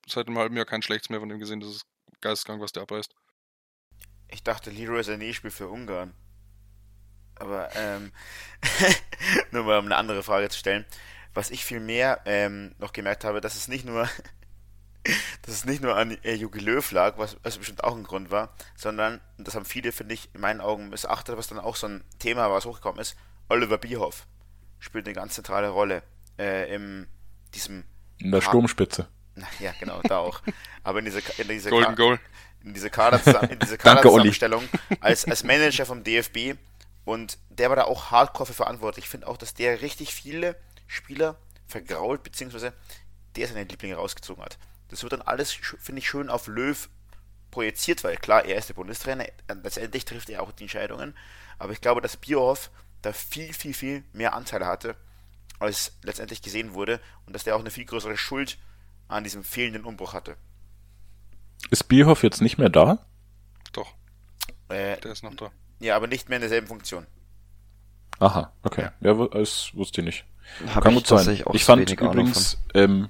seit 0.06 0.26
einem 0.26 0.36
halben 0.36 0.54
Jahr 0.54 0.66
kein 0.66 0.82
schlechtes 0.82 1.08
mehr 1.08 1.18
von 1.18 1.30
dem 1.30 1.38
gesehen. 1.38 1.60
Das 1.60 1.70
ist 1.70 1.86
geisteskrank, 2.20 2.60
was 2.60 2.72
der 2.72 2.82
abreißt. 2.82 3.14
Ich 4.28 4.42
dachte, 4.42 4.70
Leroy 4.70 5.00
Sané 5.00 5.32
spielt 5.32 5.54
für 5.54 5.70
Ungarn. 5.70 6.12
Aber, 7.36 7.74
ähm, 7.74 8.12
nur 9.50 9.64
mal 9.64 9.78
um 9.78 9.86
eine 9.86 9.96
andere 9.96 10.22
Frage 10.22 10.50
zu 10.50 10.58
stellen. 10.58 10.84
Was 11.32 11.50
ich 11.50 11.64
viel 11.64 11.80
mehr 11.80 12.20
ähm, 12.26 12.74
noch 12.76 12.92
gemerkt 12.92 13.24
habe, 13.24 13.40
dass 13.40 13.56
es 13.56 13.66
nicht 13.66 13.86
nur 13.86 14.10
dass 15.42 15.54
es 15.54 15.64
nicht 15.64 15.82
nur 15.82 15.96
an 15.96 16.16
äh, 16.22 16.34
Jogi 16.34 16.60
Löw 16.60 16.90
lag, 16.92 17.18
was, 17.18 17.36
was 17.42 17.58
bestimmt 17.58 17.84
auch 17.84 17.96
ein 17.96 18.04
Grund 18.04 18.30
war, 18.30 18.54
sondern, 18.76 19.20
und 19.38 19.46
das 19.46 19.54
haben 19.54 19.64
viele, 19.64 19.92
finde 19.92 20.14
ich, 20.14 20.28
in 20.34 20.40
meinen 20.40 20.60
Augen 20.60 20.90
missachtet, 20.90 21.36
was 21.36 21.46
dann 21.46 21.58
auch 21.58 21.76
so 21.76 21.86
ein 21.86 22.04
Thema 22.18 22.42
war, 22.42 22.56
was 22.56 22.66
hochgekommen 22.66 23.00
ist, 23.00 23.16
Oliver 23.48 23.78
Bierhoff 23.78 24.26
spielt 24.78 25.06
eine 25.06 25.14
ganz 25.14 25.34
zentrale 25.34 25.68
Rolle 25.68 26.02
äh, 26.38 26.74
in 26.74 27.06
diesem... 27.54 27.84
In 28.18 28.30
der 28.30 28.40
Sturmspitze. 28.40 29.08
Ja, 29.58 29.72
genau, 29.78 30.00
da 30.02 30.18
auch. 30.18 30.42
Aber 30.82 30.98
in 30.98 31.06
dieser, 31.06 31.20
in 31.38 31.48
dieser, 31.48 31.70
Golden 31.70 31.96
Goal. 31.96 32.20
In 32.62 32.74
diese 32.74 32.90
Kader, 32.90 33.20
in 33.50 33.58
diese 33.58 33.78
Kaderzusammenstellung 33.78 34.68
als, 35.00 35.24
als 35.24 35.44
Manager 35.44 35.86
vom 35.86 36.04
DFB 36.04 36.56
und 37.04 37.38
der 37.48 37.70
war 37.70 37.76
da 37.76 37.84
auch 37.84 38.10
hardcore 38.10 38.46
für 38.46 38.54
verantwortlich. 38.54 39.06
Ich 39.06 39.10
finde 39.10 39.26
auch, 39.28 39.36
dass 39.36 39.54
der 39.54 39.80
richtig 39.80 40.14
viele 40.14 40.56
Spieler 40.86 41.36
vergrault, 41.66 42.22
beziehungsweise 42.22 42.74
der 43.36 43.48
seine 43.48 43.64
Lieblinge 43.64 43.94
rausgezogen 43.94 44.44
hat. 44.44 44.58
Das 44.90 45.02
wird 45.02 45.12
dann 45.12 45.22
alles, 45.22 45.52
finde 45.52 46.00
ich, 46.00 46.08
schön 46.08 46.28
auf 46.28 46.46
Löw 46.46 46.88
projiziert, 47.50 48.04
weil 48.04 48.16
klar, 48.16 48.44
er 48.44 48.56
ist 48.56 48.68
der 48.68 48.74
Bundestrainer, 48.74 49.24
letztendlich 49.62 50.04
trifft 50.04 50.28
er 50.30 50.42
auch 50.42 50.52
die 50.52 50.64
Entscheidungen, 50.64 51.16
aber 51.58 51.72
ich 51.72 51.80
glaube, 51.80 52.00
dass 52.00 52.16
Bierhoff 52.16 52.70
da 53.02 53.12
viel, 53.12 53.52
viel, 53.52 53.74
viel 53.74 54.04
mehr 54.12 54.34
Anteile 54.34 54.66
hatte 54.66 54.96
als 55.58 55.92
letztendlich 56.02 56.42
gesehen 56.42 56.74
wurde 56.74 57.00
und 57.26 57.34
dass 57.34 57.44
der 57.44 57.56
auch 57.56 57.60
eine 57.60 57.70
viel 57.70 57.84
größere 57.84 58.16
Schuld 58.16 58.58
an 59.08 59.24
diesem 59.24 59.44
fehlenden 59.44 59.84
Umbruch 59.84 60.14
hatte. 60.14 60.36
Ist 61.70 61.84
Bierhoff 61.84 62.22
jetzt 62.22 62.40
nicht 62.40 62.58
mehr 62.58 62.70
da? 62.70 62.98
Doch. 63.72 63.94
Äh, 64.68 64.96
der 64.98 65.12
ist 65.12 65.22
noch 65.22 65.34
da. 65.34 65.50
Ja, 65.80 65.96
aber 65.96 66.06
nicht 66.06 66.28
mehr 66.28 66.36
in 66.36 66.42
derselben 66.42 66.66
Funktion. 66.66 67.06
Aha, 68.18 68.52
okay. 68.62 68.90
Ja, 69.00 69.12
ja 69.12 69.28
das 69.28 69.74
wusste 69.74 70.00
ich 70.00 70.06
nicht. 70.06 70.24
Hab 70.74 70.84
Kann 70.84 70.94
gut 70.94 71.06
sein. 71.06 71.42
Ich 71.52 71.64
fand 71.64 71.90
übrigens, 71.90 72.58
ähm, 72.74 73.08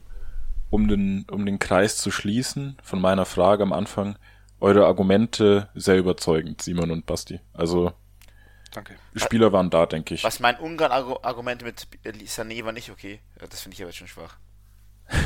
um 0.70 0.88
den, 0.88 1.26
um 1.30 1.44
den 1.44 1.58
Kreis 1.58 1.98
zu 1.98 2.10
schließen 2.10 2.76
von 2.82 3.00
meiner 3.00 3.26
Frage 3.26 3.62
am 3.62 3.72
Anfang, 3.72 4.16
eure 4.60 4.86
Argumente 4.86 5.68
sehr 5.74 5.98
überzeugend, 5.98 6.62
Simon 6.62 6.90
und 6.90 7.06
Basti. 7.06 7.40
Also, 7.52 7.92
Danke. 8.70 8.96
Spieler 9.16 9.52
waren 9.52 9.70
da, 9.70 9.86
denke 9.86 10.14
ich. 10.14 10.22
Was 10.22 10.38
mein 10.38 10.58
Ungarn-Argument 10.58 11.62
mit 11.62 11.88
Sané 12.04 12.64
war 12.64 12.72
nicht 12.72 12.90
okay. 12.90 13.20
Das 13.48 13.62
finde 13.62 13.74
ich 13.74 13.82
aber 13.82 13.92
schon 13.92 14.06
schwach. 14.06 14.38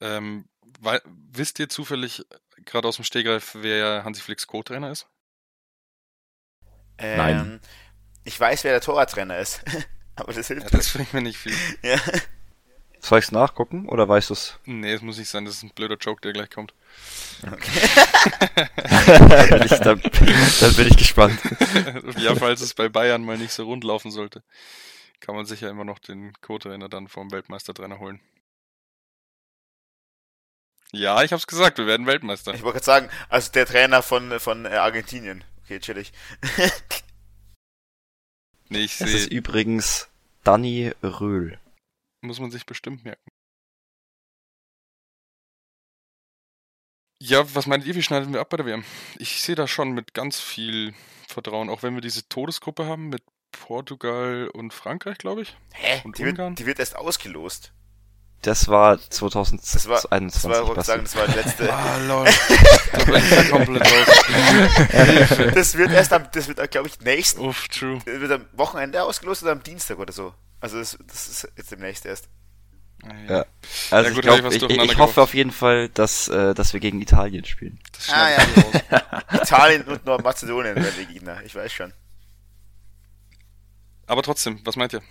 ähm, 0.00 0.46
weil, 0.80 1.00
wisst 1.06 1.58
ihr 1.58 1.70
zufällig 1.70 2.26
gerade 2.66 2.86
aus 2.88 2.96
dem 2.96 3.04
Stegreif, 3.04 3.56
wer 3.58 4.04
Hansi 4.04 4.20
Flicks 4.20 4.46
Co-Trainer 4.46 4.90
ist? 4.90 5.08
Ähm, 6.98 7.16
Nein. 7.16 7.60
Ich 8.24 8.38
weiß, 8.38 8.64
wer 8.64 8.72
der 8.72 8.82
Torwarttrainer 8.82 9.38
ist. 9.38 9.64
aber 10.20 10.32
das 10.32 10.48
hilft 10.48 10.70
ja, 10.70 10.76
Das 10.76 10.92
bringt 10.92 11.12
mir 11.14 11.22
nicht 11.22 11.38
viel. 11.38 11.54
ja. 11.82 11.98
Soll 13.00 13.20
ich's 13.20 13.32
nachgucken 13.32 13.88
oder 13.88 14.08
weißt 14.08 14.30
du's? 14.30 14.58
Nee, 14.64 14.92
es 14.92 15.02
muss 15.02 15.18
nicht 15.18 15.28
sein, 15.28 15.44
das 15.44 15.54
ist 15.54 15.62
ein 15.62 15.70
blöder 15.70 15.96
Joke, 15.96 16.20
der 16.20 16.32
gleich 16.32 16.50
kommt. 16.50 16.74
Okay. 17.46 17.88
dann, 19.06 19.48
bin 19.48 19.62
ich, 19.62 19.78
dann, 19.78 20.00
dann 20.60 20.74
bin 20.74 20.88
ich 20.88 20.96
gespannt. 20.96 21.38
ja, 22.18 22.34
falls 22.34 22.60
es 22.60 22.74
bei 22.74 22.88
Bayern 22.88 23.24
mal 23.24 23.38
nicht 23.38 23.52
so 23.52 23.64
rund 23.64 23.84
laufen 23.84 24.10
sollte, 24.10 24.42
kann 25.20 25.36
man 25.36 25.46
sicher 25.46 25.70
immer 25.70 25.84
noch 25.84 26.00
den 26.00 26.32
Co-Trainer 26.40 26.88
dann 26.88 27.06
vom 27.06 27.30
Weltmeistertrainer 27.30 28.00
holen. 28.00 28.20
Ja, 30.92 31.22
ich 31.22 31.32
hab's 31.32 31.46
gesagt, 31.46 31.78
wir 31.78 31.86
werden 31.86 32.06
Weltmeister. 32.06 32.54
Ich 32.54 32.62
wollte 32.62 32.78
gerade 32.78 32.84
sagen, 32.84 33.10
also 33.28 33.52
der 33.52 33.66
Trainer 33.66 34.02
von, 34.02 34.40
von 34.40 34.64
äh, 34.64 34.70
Argentinien. 34.70 35.44
Okay, 35.64 35.80
chillig. 35.80 36.12
nee, 38.68 38.84
ich 38.84 38.94
sehe. 38.94 39.06
Das 39.06 39.14
ist 39.14 39.30
übrigens 39.30 40.08
Danny 40.44 40.92
Röhl. 41.02 41.58
Muss 42.20 42.40
man 42.40 42.50
sich 42.50 42.66
bestimmt 42.66 43.04
merken. 43.04 43.30
Ja, 47.20 47.52
was 47.54 47.66
meint 47.66 47.84
ihr, 47.84 47.94
wie 47.94 48.02
schneiden 48.02 48.32
wir 48.32 48.40
ab 48.40 48.48
bei 48.48 48.56
der 48.56 48.66
WM? 48.66 48.84
Ich 49.18 49.42
sehe 49.42 49.56
da 49.56 49.66
schon 49.66 49.90
mit 49.90 50.14
ganz 50.14 50.40
viel 50.40 50.94
Vertrauen, 51.26 51.68
auch 51.68 51.82
wenn 51.82 51.94
wir 51.94 52.00
diese 52.00 52.28
Todesgruppe 52.28 52.86
haben 52.86 53.08
mit 53.08 53.22
Portugal 53.50 54.48
und 54.52 54.72
Frankreich, 54.72 55.18
glaube 55.18 55.42
ich. 55.42 55.56
Hä? 55.72 56.00
Und 56.04 56.18
die, 56.18 56.24
wird, 56.24 56.58
die 56.58 56.66
wird 56.66 56.78
erst 56.78 56.96
ausgelost. 56.96 57.72
Das 58.42 58.68
war 58.68 58.98
2021. 58.98 59.72
Das 59.72 59.88
war, 59.88 60.20
das 60.20 60.44
war, 60.44 60.84
sagen, 60.84 61.02
das 61.02 61.16
war 61.16 61.26
der 61.26 61.36
letzte. 61.36 61.72
ah, 61.72 61.96
lol. 61.98 62.24
da 62.92 63.04
bin 63.04 63.14
ich 63.16 63.30
ja 63.30 63.44
komplett 63.44 63.82
raus. 63.82 65.50
das 65.54 65.76
wird 65.76 65.90
erst 65.90 66.12
am, 66.12 66.28
das 66.32 66.46
wird, 66.46 66.70
glaube 66.70 66.88
ich, 66.88 67.00
nächsten. 67.00 67.40
Uff, 67.40 67.66
true. 67.68 67.98
Wird 68.04 68.30
am 68.30 68.46
Wochenende 68.52 69.02
ausgelost 69.02 69.42
oder 69.42 69.52
am 69.52 69.62
Dienstag 69.62 69.98
oder 69.98 70.12
so. 70.12 70.32
Also, 70.60 70.78
das, 70.78 70.96
das 71.06 71.28
ist 71.28 71.48
jetzt 71.56 71.72
demnächst 71.72 72.06
erst. 72.06 72.28
Ja. 73.28 73.46
Also 73.90 74.08
ja, 74.08 74.14
gut, 74.14 74.18
ich, 74.18 74.20
glaub, 74.22 74.52
ich, 74.52 74.62
ich, 74.62 74.90
ich 74.92 74.98
hoffe 74.98 75.22
auf 75.22 75.34
jeden 75.34 75.52
Fall, 75.52 75.88
dass, 75.88 76.28
äh, 76.28 76.54
dass 76.54 76.72
wir 76.72 76.80
gegen 76.80 77.00
Italien 77.00 77.44
spielen. 77.44 77.78
ah, 78.08 78.28
ja. 78.30 79.22
Italien 79.42 79.82
und 79.82 80.04
Nordmazedonien 80.04 80.74
werden 80.74 80.94
die 80.98 81.06
Gegner, 81.06 81.40
ich 81.44 81.54
weiß 81.54 81.72
schon. 81.72 81.92
Aber 84.06 84.22
trotzdem, 84.22 84.60
was 84.64 84.76
meint 84.76 84.94
ihr? 84.94 85.02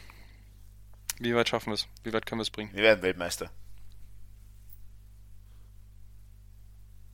Wie 1.19 1.35
weit 1.35 1.49
schaffen 1.49 1.67
wir 1.67 1.75
es? 1.75 1.87
Wie 2.03 2.13
weit 2.13 2.25
können 2.25 2.39
wir 2.39 2.43
es 2.43 2.49
bringen? 2.49 2.71
Wir 2.73 2.83
werden 2.83 3.01
Weltmeister. 3.01 3.49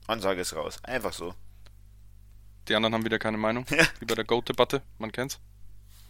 Ansage 0.06 0.40
ist 0.42 0.54
raus. 0.54 0.78
Einfach 0.82 1.12
so. 1.12 1.34
Die 2.68 2.74
anderen 2.74 2.94
haben 2.94 3.04
wieder 3.04 3.18
keine 3.18 3.38
Meinung. 3.38 3.64
Ja. 3.70 3.84
Wie 4.00 4.04
bei 4.04 4.14
der 4.14 4.24
Goat-Debatte, 4.24 4.82
man 4.98 5.12
kennt's. 5.12 5.38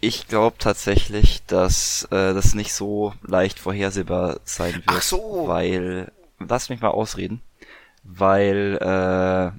Ich 0.00 0.26
glaube 0.26 0.56
tatsächlich, 0.58 1.44
dass 1.46 2.04
äh, 2.10 2.34
das 2.34 2.54
nicht 2.54 2.74
so 2.74 3.14
leicht 3.22 3.58
vorhersehbar 3.58 4.40
sein 4.44 4.74
wird. 4.74 4.84
Ach 4.86 5.02
so. 5.02 5.44
Weil, 5.46 6.12
lass 6.38 6.68
mich 6.68 6.80
mal 6.80 6.88
ausreden, 6.88 7.40
weil 8.02 8.76
äh, 8.80 9.58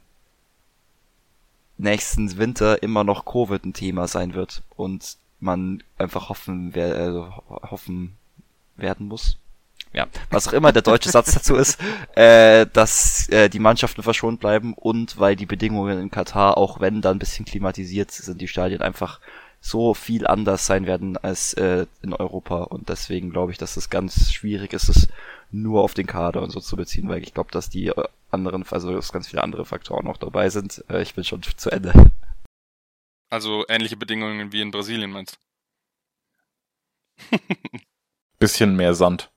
nächsten 1.78 2.38
Winter 2.38 2.84
immer 2.84 3.04
noch 3.04 3.26
Covid 3.26 3.66
ein 3.66 3.74
Thema 3.74 4.08
sein 4.08 4.34
wird 4.34 4.62
und 4.76 5.18
man 5.40 5.84
einfach 5.98 6.30
hoffen, 6.30 6.76
wer, 6.76 6.96
äh, 6.96 7.68
hoffen 7.70 8.18
werden 8.76 9.08
muss. 9.08 9.38
Ja, 9.94 10.08
was 10.30 10.48
auch 10.48 10.54
immer 10.54 10.74
der 10.74 10.82
deutsche 10.82 11.10
Satz 11.10 11.34
dazu 11.34 11.56
ist, 11.56 11.80
äh, 12.16 12.66
dass 12.74 13.30
äh, 13.30 13.50
die 13.50 13.60
Mannschaften 13.60 14.04
verschont 14.04 14.42
bleiben 14.42 14.74
und 14.74 15.18
weil 15.18 15.38
die 15.38 15.46
Bedingungen 15.46 16.02
in 16.02 16.12
Katar, 16.12 16.58
auch 16.58 16.82
wenn 16.82 17.02
da 17.02 17.12
ein 17.12 17.20
bisschen 17.20 17.46
klimatisiert 17.46 18.12
sind, 18.12 18.42
die 18.42 18.50
Stadien 18.50 18.82
einfach 18.82 19.22
so 19.62 19.94
viel 19.94 20.28
anders 20.28 20.66
sein 20.66 20.86
werden 20.86 21.18
als 21.18 21.54
äh, 21.54 21.88
in 22.02 22.14
Europa 22.14 22.64
und 22.64 22.90
deswegen 22.90 23.32
glaube 23.32 23.54
ich, 23.54 23.58
dass 23.58 23.78
es 23.78 23.90
ganz 23.90 24.32
schwierig 24.32 24.74
ist, 24.74 24.90
es 24.90 25.08
nur 25.50 25.82
auf 25.82 25.94
den 25.94 26.08
Kader 26.08 26.42
und 26.42 26.52
so 26.52 26.60
zu 26.60 26.76
beziehen, 26.76 27.08
weil 27.08 27.24
ich 27.24 27.34
glaube, 27.34 27.52
dass 27.52 27.70
die 27.70 27.88
äh, 27.88 28.04
anderen, 28.30 28.66
also 28.70 28.94
dass 28.94 29.14
ganz 29.14 29.30
viele 29.30 29.44
andere 29.44 29.66
Faktoren 29.66 30.06
noch 30.06 30.18
dabei 30.18 30.50
sind. 30.50 30.84
Äh, 30.90 31.02
ich 31.02 31.16
bin 31.16 31.24
schon 31.24 31.42
zu 31.42 31.70
Ende. 31.70 31.94
Also 33.30 33.66
ähnliche 33.70 33.98
Bedingungen 33.98 34.52
wie 34.52 34.62
in 34.62 34.72
Brasilien 34.72 35.12
meinst 35.12 35.40
Bisschen 38.40 38.76
mehr 38.76 38.94
Sand. 38.94 39.32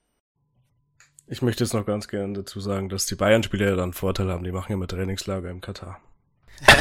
Ich 1.27 1.43
möchte 1.43 1.63
jetzt 1.63 1.75
noch 1.75 1.85
ganz 1.85 2.09
gerne 2.09 2.33
dazu 2.33 2.59
sagen, 2.59 2.89
dass 2.89 3.05
die 3.07 3.15
Bayern-Spieler 3.15 3.67
ja 3.67 3.73
dann 3.73 3.85
einen 3.85 3.93
Vorteil 3.93 4.31
haben. 4.31 4.45
Die 4.45 4.53
machen 4.53 4.71
ja 4.71 4.75
immer 4.75 4.87
Trainingslager 4.87 5.51
im 5.51 5.61
Katar. 5.61 6.01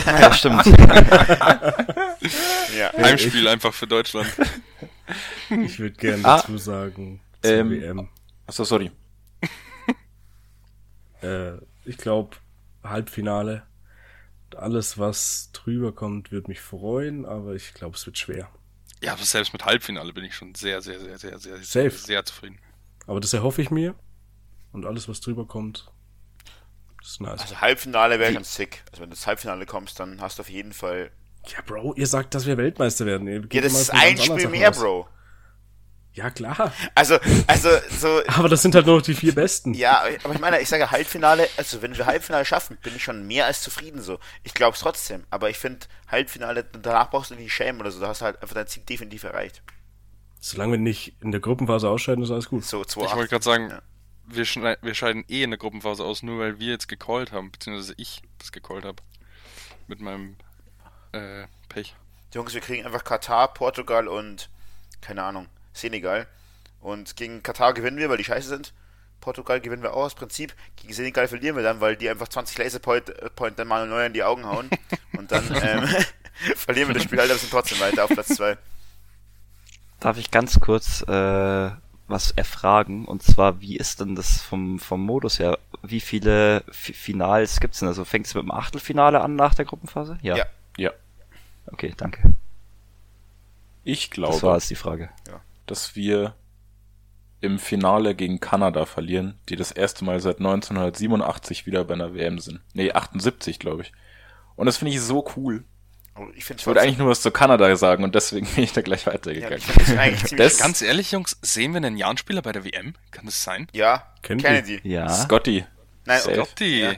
ja, 0.05 0.33
stimmt. 0.33 0.65
ja. 2.77 2.93
Heimspiel 2.97 3.43
ich, 3.43 3.49
einfach 3.49 3.73
für 3.73 3.87
Deutschland. 3.87 4.27
Ich 5.49 5.79
würde 5.79 5.95
gerne 5.95 6.25
ah, 6.25 6.37
dazu 6.37 6.57
sagen, 6.57 7.21
zur 7.41 7.51
ähm, 7.51 7.71
WM. 7.71 8.09
Achso, 8.45 8.63
sorry. 8.63 8.91
äh, 11.21 11.53
ich 11.85 11.97
glaube, 11.97 12.37
Halbfinale. 12.83 13.63
Alles, 14.55 14.97
was 14.97 15.51
drüber 15.51 15.91
kommt, 15.91 16.31
wird 16.31 16.47
mich 16.47 16.61
freuen, 16.61 17.25
aber 17.25 17.53
ich 17.53 17.73
glaube, 17.73 17.95
es 17.95 18.05
wird 18.05 18.17
schwer. 18.17 18.49
Ja, 19.01 19.13
aber 19.13 19.23
selbst 19.23 19.53
mit 19.53 19.63
Halbfinale 19.65 20.13
bin 20.13 20.23
ich 20.23 20.35
schon 20.35 20.55
sehr, 20.55 20.81
sehr, 20.81 20.99
sehr, 20.99 21.17
sehr, 21.17 21.37
sehr, 21.39 21.57
Safe. 21.63 21.89
sehr 21.91 22.25
zufrieden. 22.25 22.59
Aber 23.05 23.19
das 23.19 23.33
erhoffe 23.33 23.61
ich 23.61 23.69
mir. 23.69 23.95
Und 24.71 24.85
alles, 24.85 25.07
was 25.07 25.21
drüber 25.21 25.45
kommt, 25.45 25.91
ist 27.01 27.21
nice. 27.21 27.41
Also 27.41 27.61
Halbfinale 27.61 28.19
wäre 28.19 28.33
ganz 28.33 28.55
sick. 28.55 28.83
Also 28.91 29.01
wenn 29.01 29.09
du 29.09 29.15
ins 29.15 29.25
Halbfinale 29.25 29.65
kommst, 29.65 29.99
dann 29.99 30.21
hast 30.21 30.39
du 30.39 30.41
auf 30.41 30.49
jeden 30.49 30.73
Fall. 30.73 31.11
Ja, 31.47 31.59
Bro, 31.65 31.93
ihr 31.95 32.07
sagt, 32.07 32.35
dass 32.35 32.45
wir 32.45 32.57
Weltmeister 32.57 33.05
werden. 33.05 33.47
ja, 33.51 33.61
das 33.61 33.73
ist 33.73 33.89
ein 33.91 34.17
Spiel 34.17 34.49
mehr, 34.49 34.71
aus. 34.71 34.79
Bro. 34.79 35.07
Ja, 36.17 36.31
klar. 36.31 36.73
Also, 36.95 37.19
also, 37.45 37.69
so. 37.91 38.21
aber 38.27 38.49
das 38.49 38.63
sind 38.63 38.73
halt 38.73 38.87
nur 38.87 38.95
noch 38.95 39.03
die 39.03 39.13
vier 39.13 39.35
Besten. 39.35 39.75
Ja, 39.75 40.01
aber 40.23 40.33
ich 40.33 40.39
meine, 40.39 40.59
ich 40.59 40.67
sage 40.67 40.89
Halbfinale, 40.89 41.47
also 41.57 41.83
wenn 41.83 41.95
wir 41.95 42.07
Halbfinale 42.07 42.43
schaffen, 42.43 42.77
bin 42.81 42.95
ich 42.95 43.03
schon 43.03 43.27
mehr 43.27 43.45
als 43.45 43.61
zufrieden 43.61 44.01
so. 44.01 44.17
Ich 44.41 44.55
glaube 44.55 44.73
es 44.73 44.79
trotzdem, 44.79 45.25
aber 45.29 45.51
ich 45.51 45.59
finde 45.59 45.85
Halbfinale, 46.07 46.63
danach 46.63 47.11
brauchst 47.11 47.29
du 47.29 47.35
nicht 47.35 47.53
schämen 47.53 47.81
oder 47.81 47.91
so, 47.91 47.99
da 47.99 48.07
hast 48.07 48.21
du 48.21 48.25
halt 48.25 48.41
einfach 48.41 48.55
dein 48.55 48.65
Ziel 48.65 48.81
definitiv 48.81 49.25
erreicht. 49.25 49.61
Solange 50.39 50.71
wir 50.71 50.79
nicht 50.79 51.13
in 51.21 51.31
der 51.31 51.39
Gruppenphase 51.39 51.87
ausscheiden, 51.87 52.23
ist 52.23 52.31
alles 52.31 52.49
gut. 52.49 52.65
So, 52.65 52.83
2, 52.83 53.05
Ich 53.05 53.15
wollte 53.15 53.29
gerade 53.29 53.43
sagen, 53.43 53.69
ja. 53.69 53.81
wir, 54.25 54.77
wir 54.81 54.95
scheiden 54.95 55.23
eh 55.29 55.43
in 55.43 55.51
der 55.51 55.59
Gruppenphase 55.59 56.03
aus, 56.03 56.23
nur 56.23 56.39
weil 56.39 56.59
wir 56.59 56.71
jetzt 56.71 56.87
gecallt 56.87 57.31
haben, 57.31 57.51
beziehungsweise 57.51 57.93
ich 57.97 58.23
das 58.39 58.51
gecallt 58.51 58.85
habe. 58.85 59.03
Mit 59.85 60.01
meinem 60.01 60.35
äh, 61.11 61.45
Pech. 61.69 61.95
Jungs, 62.33 62.55
wir 62.55 62.61
kriegen 62.61 62.87
einfach 62.87 63.03
Katar, 63.03 63.53
Portugal 63.53 64.07
und 64.07 64.49
keine 64.99 65.21
Ahnung. 65.21 65.47
Senegal. 65.77 66.27
Und 66.81 67.15
gegen 67.15 67.43
Katar 67.43 67.73
gewinnen 67.73 67.97
wir, 67.97 68.09
weil 68.09 68.17
die 68.17 68.23
scheiße 68.23 68.47
sind. 68.47 68.73
Portugal 69.19 69.59
gewinnen 69.59 69.83
wir 69.83 69.93
auch 69.93 70.03
aus 70.05 70.15
Prinzip. 70.15 70.53
Gegen 70.75 70.93
Senegal 70.93 71.27
verlieren 71.27 71.55
wir 71.55 71.63
dann, 71.63 71.81
weil 71.81 71.95
die 71.95 72.09
einfach 72.09 72.27
20 72.27 72.57
Laserpoint 72.57 73.09
äh, 73.09 73.29
Point 73.29 73.57
dann 73.59 73.67
mal 73.67 73.87
neu 73.87 74.05
in 74.05 74.13
die 74.13 74.23
Augen 74.23 74.45
hauen. 74.45 74.69
Und 75.17 75.31
dann 75.31 75.43
ähm, 75.61 75.87
verlieren 76.55 76.89
wir 76.89 76.95
das 76.95 77.03
Spiel 77.03 77.19
halt, 77.19 77.29
aber 77.29 77.39
sind 77.39 77.51
trotzdem 77.51 77.79
weiter 77.79 78.05
auf 78.05 78.11
Platz 78.11 78.29
2. 78.29 78.57
Darf 79.99 80.17
ich 80.17 80.29
ganz 80.29 80.59
kurz 80.59 81.01
äh, 81.01 81.71
was 82.07 82.31
erfragen? 82.31 83.05
Und 83.05 83.23
zwar, 83.23 83.59
wie 83.59 83.75
ist 83.75 83.99
denn 83.99 84.15
das 84.15 84.41
vom, 84.41 84.79
vom 84.79 85.03
Modus 85.03 85.39
her? 85.39 85.57
Wie 85.81 85.99
viele 85.99 86.63
F 86.67 86.91
Finals 86.95 87.59
gibt's 87.59 87.79
denn? 87.79 87.87
Also 87.87 88.05
fängt 88.05 88.27
es 88.27 88.35
mit 88.35 88.43
dem 88.43 88.51
Achtelfinale 88.51 89.21
an 89.21 89.35
nach 89.35 89.55
der 89.55 89.65
Gruppenphase? 89.65 90.19
Ja. 90.21 90.37
Ja. 90.37 90.45
ja. 90.77 90.91
Okay, 91.65 91.93
danke. 91.97 92.33
Ich 93.83 94.11
glaube. 94.11 94.33
Das 94.33 94.43
war 94.43 94.55
jetzt 94.55 94.69
die 94.69 94.75
Frage. 94.75 95.09
Ja 95.27 95.41
dass 95.67 95.95
wir 95.95 96.35
im 97.39 97.59
Finale 97.59 98.15
gegen 98.15 98.39
Kanada 98.39 98.85
verlieren, 98.85 99.39
die 99.49 99.55
das 99.55 99.71
erste 99.71 100.03
Mal 100.03 100.19
seit 100.19 100.37
1987 100.37 101.65
wieder 101.65 101.83
bei 101.83 101.93
einer 101.93 102.13
WM 102.13 102.39
sind. 102.39 102.61
Nee, 102.73 102.91
78, 102.91 103.59
glaube 103.59 103.83
ich. 103.83 103.91
Und 104.55 104.65
das 104.65 104.77
finde 104.77 104.93
ich 104.93 105.01
so 105.01 105.25
cool. 105.35 105.63
Ich, 106.35 106.49
ich 106.49 106.65
wollte 106.65 106.81
eigentlich 106.81 106.97
nur 106.97 107.09
was 107.09 107.21
zu 107.21 107.29
Kanada 107.29 107.75
sagen 107.75 108.03
und 108.03 108.15
deswegen 108.15 108.47
bin 108.55 108.63
ich 108.63 108.73
da 108.73 108.81
gleich 108.81 109.05
weitergegangen. 109.05 109.61
Ja, 109.95 110.35
das 110.35 110.57
Ganz 110.57 110.81
ehrlich, 110.81 111.11
Jungs, 111.11 111.37
sehen 111.41 111.73
wir 111.73 111.77
einen 111.77 111.95
Jan-Spieler 111.95 112.41
bei 112.41 112.51
der 112.51 112.65
WM? 112.65 112.95
Kann 113.11 113.25
das 113.25 113.43
sein? 113.43 113.67
Ja, 113.73 114.11
Kennedy. 114.23 114.79
Ja. 114.83 115.07
Scotty. 115.09 115.65
Nein, 116.05 116.21
Safe. 116.21 116.35
Scotty. 116.35 116.79
Ja. 116.81 116.93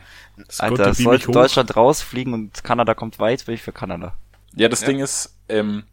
Alter, 0.60 0.94
sollte 0.94 1.32
Deutschland 1.32 1.76
rausfliegen 1.76 2.34
und 2.34 2.64
Kanada 2.64 2.94
kommt 2.94 3.20
weit, 3.20 3.46
will 3.48 3.56
ich 3.56 3.62
für 3.62 3.74
Kanada. 3.74 4.16
Ja, 4.56 4.70
das 4.70 4.82
ja. 4.82 4.88
Ding 4.88 5.00
ist, 5.00 5.38
ähm, 5.50 5.84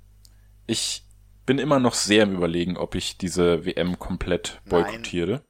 ich 0.66 1.05
bin 1.46 1.58
immer 1.58 1.78
noch 1.78 1.94
sehr 1.94 2.24
im 2.24 2.34
Überlegen, 2.34 2.76
ob 2.76 2.94
ich 2.94 3.16
diese 3.16 3.64
WM 3.64 3.98
komplett 3.98 4.60
boykottiere. 4.66 5.32
Nein. 5.32 5.44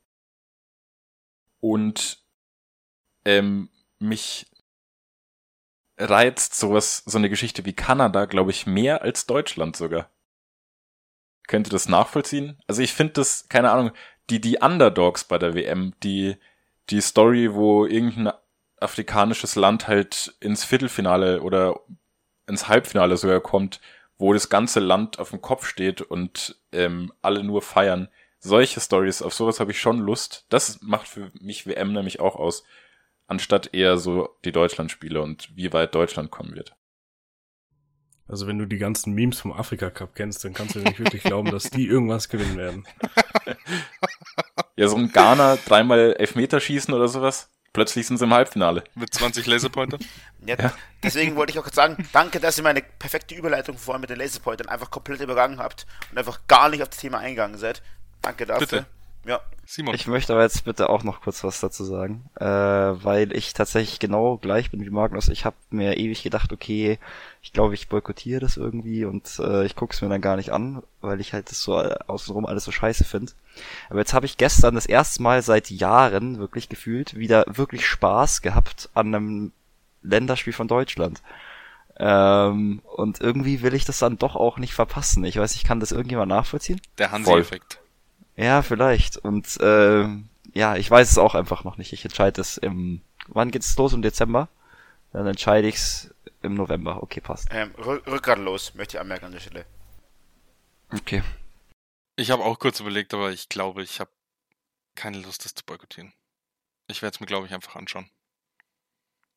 Und 1.61 2.23
ähm, 3.25 3.71
mich 3.99 4.47
reizt 5.99 6.55
sowas, 6.55 7.03
so 7.07 7.19
eine 7.19 7.31
Geschichte 7.31 7.65
wie 7.65 7.73
Kanada, 7.73 8.27
glaube 8.27 8.51
ich, 8.51 8.67
mehr 8.67 9.03
als 9.03 9.27
Deutschland 9.27 9.77
sogar. 9.77 10.11
Könnt 11.49 11.69
ihr 11.69 11.73
das 11.73 11.89
nachvollziehen? 11.89 12.59
Also 12.67 12.83
ich 12.83 12.93
finde 12.93 13.15
das, 13.15 13.49
keine 13.49 13.71
Ahnung, 13.71 13.93
die, 14.29 14.41
die 14.41 14.59
Underdogs 14.59 15.25
bei 15.25 15.39
der 15.39 15.55
WM, 15.55 15.95
die, 16.03 16.37
die 16.91 17.01
Story, 17.01 17.55
wo 17.55 17.87
irgendein 17.87 18.35
afrikanisches 18.79 19.55
Land 19.55 19.89
halt 19.89 20.37
ins 20.41 20.65
Viertelfinale 20.65 21.41
oder 21.41 21.81
ins 22.47 22.69
Halbfinale 22.69 23.17
sogar 23.17 23.41
kommt, 23.41 23.81
wo 24.19 24.33
das 24.33 24.49
ganze 24.49 24.81
Land 24.81 25.19
auf 25.19 25.31
dem 25.31 25.41
Kopf 25.41 25.67
steht 25.67 26.01
und 26.01 26.61
ähm, 26.73 27.13
alle 27.23 27.45
nur 27.45 27.63
feiern. 27.63 28.09
Solche 28.39 28.81
Stories, 28.81 29.23
auf 29.23 29.35
sowas 29.35 29.61
habe 29.61 29.73
ich 29.73 29.81
schon 29.81 29.99
Lust. 29.99 30.47
Das 30.49 30.81
macht 30.83 31.09
für 31.09 31.31
mich 31.41 31.67
WM 31.67 31.93
nämlich 31.93 32.21
auch 32.21 32.37
aus 32.37 32.65
anstatt 33.27 33.75
eher 33.75 33.99
so 33.99 34.29
die 34.45 34.53
Deutschlandspiele 34.53 35.21
und 35.21 35.55
wie 35.57 35.73
weit 35.73 35.95
Deutschland 35.95 36.31
kommen 36.31 36.55
wird. 36.55 36.77
Also 38.29 38.47
wenn 38.47 38.59
du 38.59 38.67
die 38.67 38.79
ganzen 38.79 39.15
Memes 39.15 39.41
vom 39.41 39.53
Afrika 39.53 39.91
Cup 39.91 40.15
kennst, 40.15 40.45
dann 40.45 40.53
kannst 40.53 40.75
du 40.75 40.81
nicht 40.81 40.99
wirklich 40.99 41.23
glauben, 41.23 41.51
dass 41.51 41.71
die 41.71 41.87
irgendwas 41.87 42.29
gewinnen 42.29 42.57
werden. 42.57 42.87
Ja, 44.79 44.89
so 44.89 44.97
ein 44.97 45.11
Ghana 45.11 45.57
dreimal 45.65 46.13
Elfmeterschießen 46.19 46.93
oder 46.93 47.09
sowas. 47.09 47.51
Plötzlich 47.73 48.07
sind 48.07 48.17
sie 48.19 48.25
im 48.25 48.33
Halbfinale. 48.33 48.85
Mit 48.95 49.13
20 49.13 49.47
Laserpointern. 49.47 50.01
Ja, 50.47 50.57
ja. 50.59 50.73
Deswegen 51.03 51.37
wollte 51.37 51.53
ich 51.53 51.59
auch 51.59 51.71
sagen, 51.71 52.09
danke, 52.13 52.41
dass 52.41 52.57
ihr 52.57 52.65
meine 52.65 52.83
perfekte 52.83 53.35
Überleitung 53.35 53.77
vorhin 53.77 54.01
mit 54.01 54.11
den 54.11 54.19
Laserpointern 54.19 54.69
einfach 54.69 54.91
komplett 54.91 55.21
übergangen 55.21 55.59
habt 55.59 55.87
und 56.11 56.19
einfach 56.19 56.41
gar 56.49 56.69
nicht 56.69 56.83
auf 56.83 56.89
das 56.89 56.99
Thema 56.99 57.19
eingegangen 57.19 57.59
seid. 57.59 57.83
Danke 58.23 58.47
dafür. 58.47 58.67
Bitte. 58.67 58.87
Ja. 59.27 59.41
Simon. 59.69 59.97
Ich 59.97 60.07
möchte 60.07 60.33
aber 60.33 60.43
jetzt 60.43 60.65
bitte 60.65 60.89
auch 60.89 61.03
noch 61.03 61.23
kurz 61.23 61.43
was 61.43 61.59
dazu 61.59 61.83
sagen, 61.85 62.31
äh, 62.37 62.45
weil 62.47 63.37
ich 63.37 63.53
tatsächlich 63.53 63.99
genau 63.99 64.37
gleich 64.37 64.71
bin 64.71 64.85
wie 64.85 64.91
Magnus. 64.91 65.29
Ich 65.29 65.45
habe 65.45 65.57
mir 65.71 65.97
ewig 65.97 66.23
gedacht, 66.23 66.53
okay, 66.53 67.01
ich 67.43 67.53
glaube, 67.53 67.75
ich 67.75 67.89
boykottiere 67.89 68.41
das 68.41 68.57
irgendwie 68.57 69.05
und 69.05 69.41
äh, 69.41 69.67
ich 69.67 69.75
gucke 69.75 69.93
es 69.93 70.03
mir 70.03 70.09
dann 70.09 70.21
gar 70.21 70.37
nicht 70.37 70.53
an, 70.53 70.85
weil 71.01 71.21
ich 71.21 71.33
halt 71.33 71.51
das 71.51 71.61
so 71.61 71.77
außenrum 71.77 72.47
alles 72.47 72.63
so 72.63 72.71
scheiße 72.71 73.03
finde. 73.03 73.33
Aber 73.91 73.99
jetzt 73.99 74.15
habe 74.15 74.27
ich 74.27 74.37
gestern 74.37 74.77
das 74.77 74.87
erste 74.87 75.21
Mal 75.21 75.43
seit 75.43 75.69
Jahren 75.71 76.39
wirklich 76.39 76.69
gefühlt 76.69 77.17
wieder 77.17 77.45
wirklich 77.49 77.85
Spaß 77.85 78.43
gehabt 78.43 78.89
an 78.95 79.13
einem 79.13 79.53
Länderspiel 80.03 80.53
von 80.53 80.69
Deutschland. 80.69 81.23
Ähm, 81.99 82.83
und 82.85 83.21
irgendwie 83.21 83.63
will 83.63 83.75
ich 83.75 83.85
das 83.85 83.99
dann 83.99 84.19
doch 84.19 84.37
auch 84.37 84.59
nicht 84.59 84.75
verpassen. 84.75 85.25
Ich 85.25 85.39
weiß, 85.39 85.57
ich 85.57 85.65
kann 85.65 85.81
das 85.81 85.91
irgendjemand 85.91 86.29
nachvollziehen? 86.29 86.81
Der 86.99 87.11
Hansi-Effekt. 87.11 87.81
Ja, 88.37 88.63
vielleicht. 88.63 89.17
Und 89.17 89.59
äh, 89.61 90.07
ja, 90.53 90.77
ich 90.77 90.91
weiß 90.91 91.11
es 91.11 91.19
auch 91.19 91.35
einfach 91.35 91.65
noch 91.65 91.79
nicht. 91.79 91.93
Ich 91.93 92.05
entscheide 92.05 92.41
es 92.41 92.59
im. 92.59 93.03
Wann 93.29 93.51
geht's 93.51 93.77
los? 93.77 93.93
Im 93.93 94.03
Dezember? 94.03 94.49
Dann 95.13 95.27
entscheide 95.27 95.69
ich's 95.69 96.15
im 96.43 96.55
November. 96.55 97.03
Okay, 97.03 97.21
passt. 97.21 97.49
Ähm, 97.51 97.75
Rückgrat 97.77 98.39
los, 98.39 98.75
möchte 98.75 98.97
ich 98.97 99.01
anmerken 99.01 99.27
an 99.27 99.33
der 99.33 99.41
Stelle. 99.41 99.67
Okay. 100.93 101.23
Ich 102.17 102.31
habe 102.31 102.45
auch 102.45 102.59
kurz 102.59 102.81
überlegt, 102.81 103.13
aber 103.15 103.33
ich 103.33 103.49
glaube, 103.49 103.83
ich 103.83 104.01
habe 104.01 104.11
keine 104.95 105.19
Lust, 105.19 105.45
das 105.45 105.55
zu 105.55 105.65
boykottieren. 105.65 106.13
Ich 106.89 107.03
werde 107.03 107.15
es 107.15 107.21
mir, 107.21 107.27
glaube 107.27 107.47
ich, 107.47 107.55
einfach 107.55 107.77
anschauen. 107.77 108.09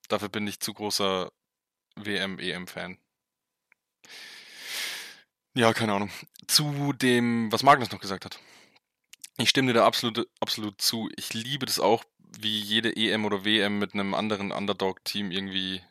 Dafür 0.07 0.29
bin 0.29 0.47
ich 0.47 0.59
zu 0.59 0.73
großer 0.73 1.31
WM-EM-Fan. 1.95 2.97
Ja, 5.55 5.73
keine 5.73 5.93
Ahnung. 5.93 6.09
Zu 6.47 6.93
dem, 6.93 7.51
was 7.51 7.63
Magnus 7.63 7.91
noch 7.91 7.99
gesagt 7.99 8.25
hat. 8.25 8.39
Ich 9.39 9.49
stimme 9.49 9.71
dir 9.71 9.79
da 9.79 9.85
absolut, 9.85 10.27
absolut 10.41 10.81
zu. 10.81 11.09
Ich 11.15 11.33
liebe 11.33 11.65
das 11.65 11.79
auch, 11.79 12.03
wie 12.37 12.59
jede 12.59 12.93
EM 12.97 13.23
oder 13.23 13.45
WM 13.45 13.79
mit 13.79 13.93
einem 13.93 14.13
anderen 14.13 14.51
Underdog-Team 14.51 15.31
irgendwie 15.31 15.81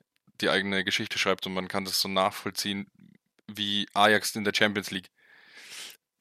die 0.43 0.51
eigene 0.51 0.85
Geschichte 0.85 1.19
schreibt 1.19 1.47
und 1.47 1.55
man 1.55 1.67
kann 1.67 1.87
das 1.87 1.99
so 1.99 2.09
nachvollziehen 2.09 2.91
wie 3.47 3.89
Ajax 3.95 4.37
in 4.37 4.45
der 4.45 4.53
Champions 4.55 4.91
League. 4.91 5.09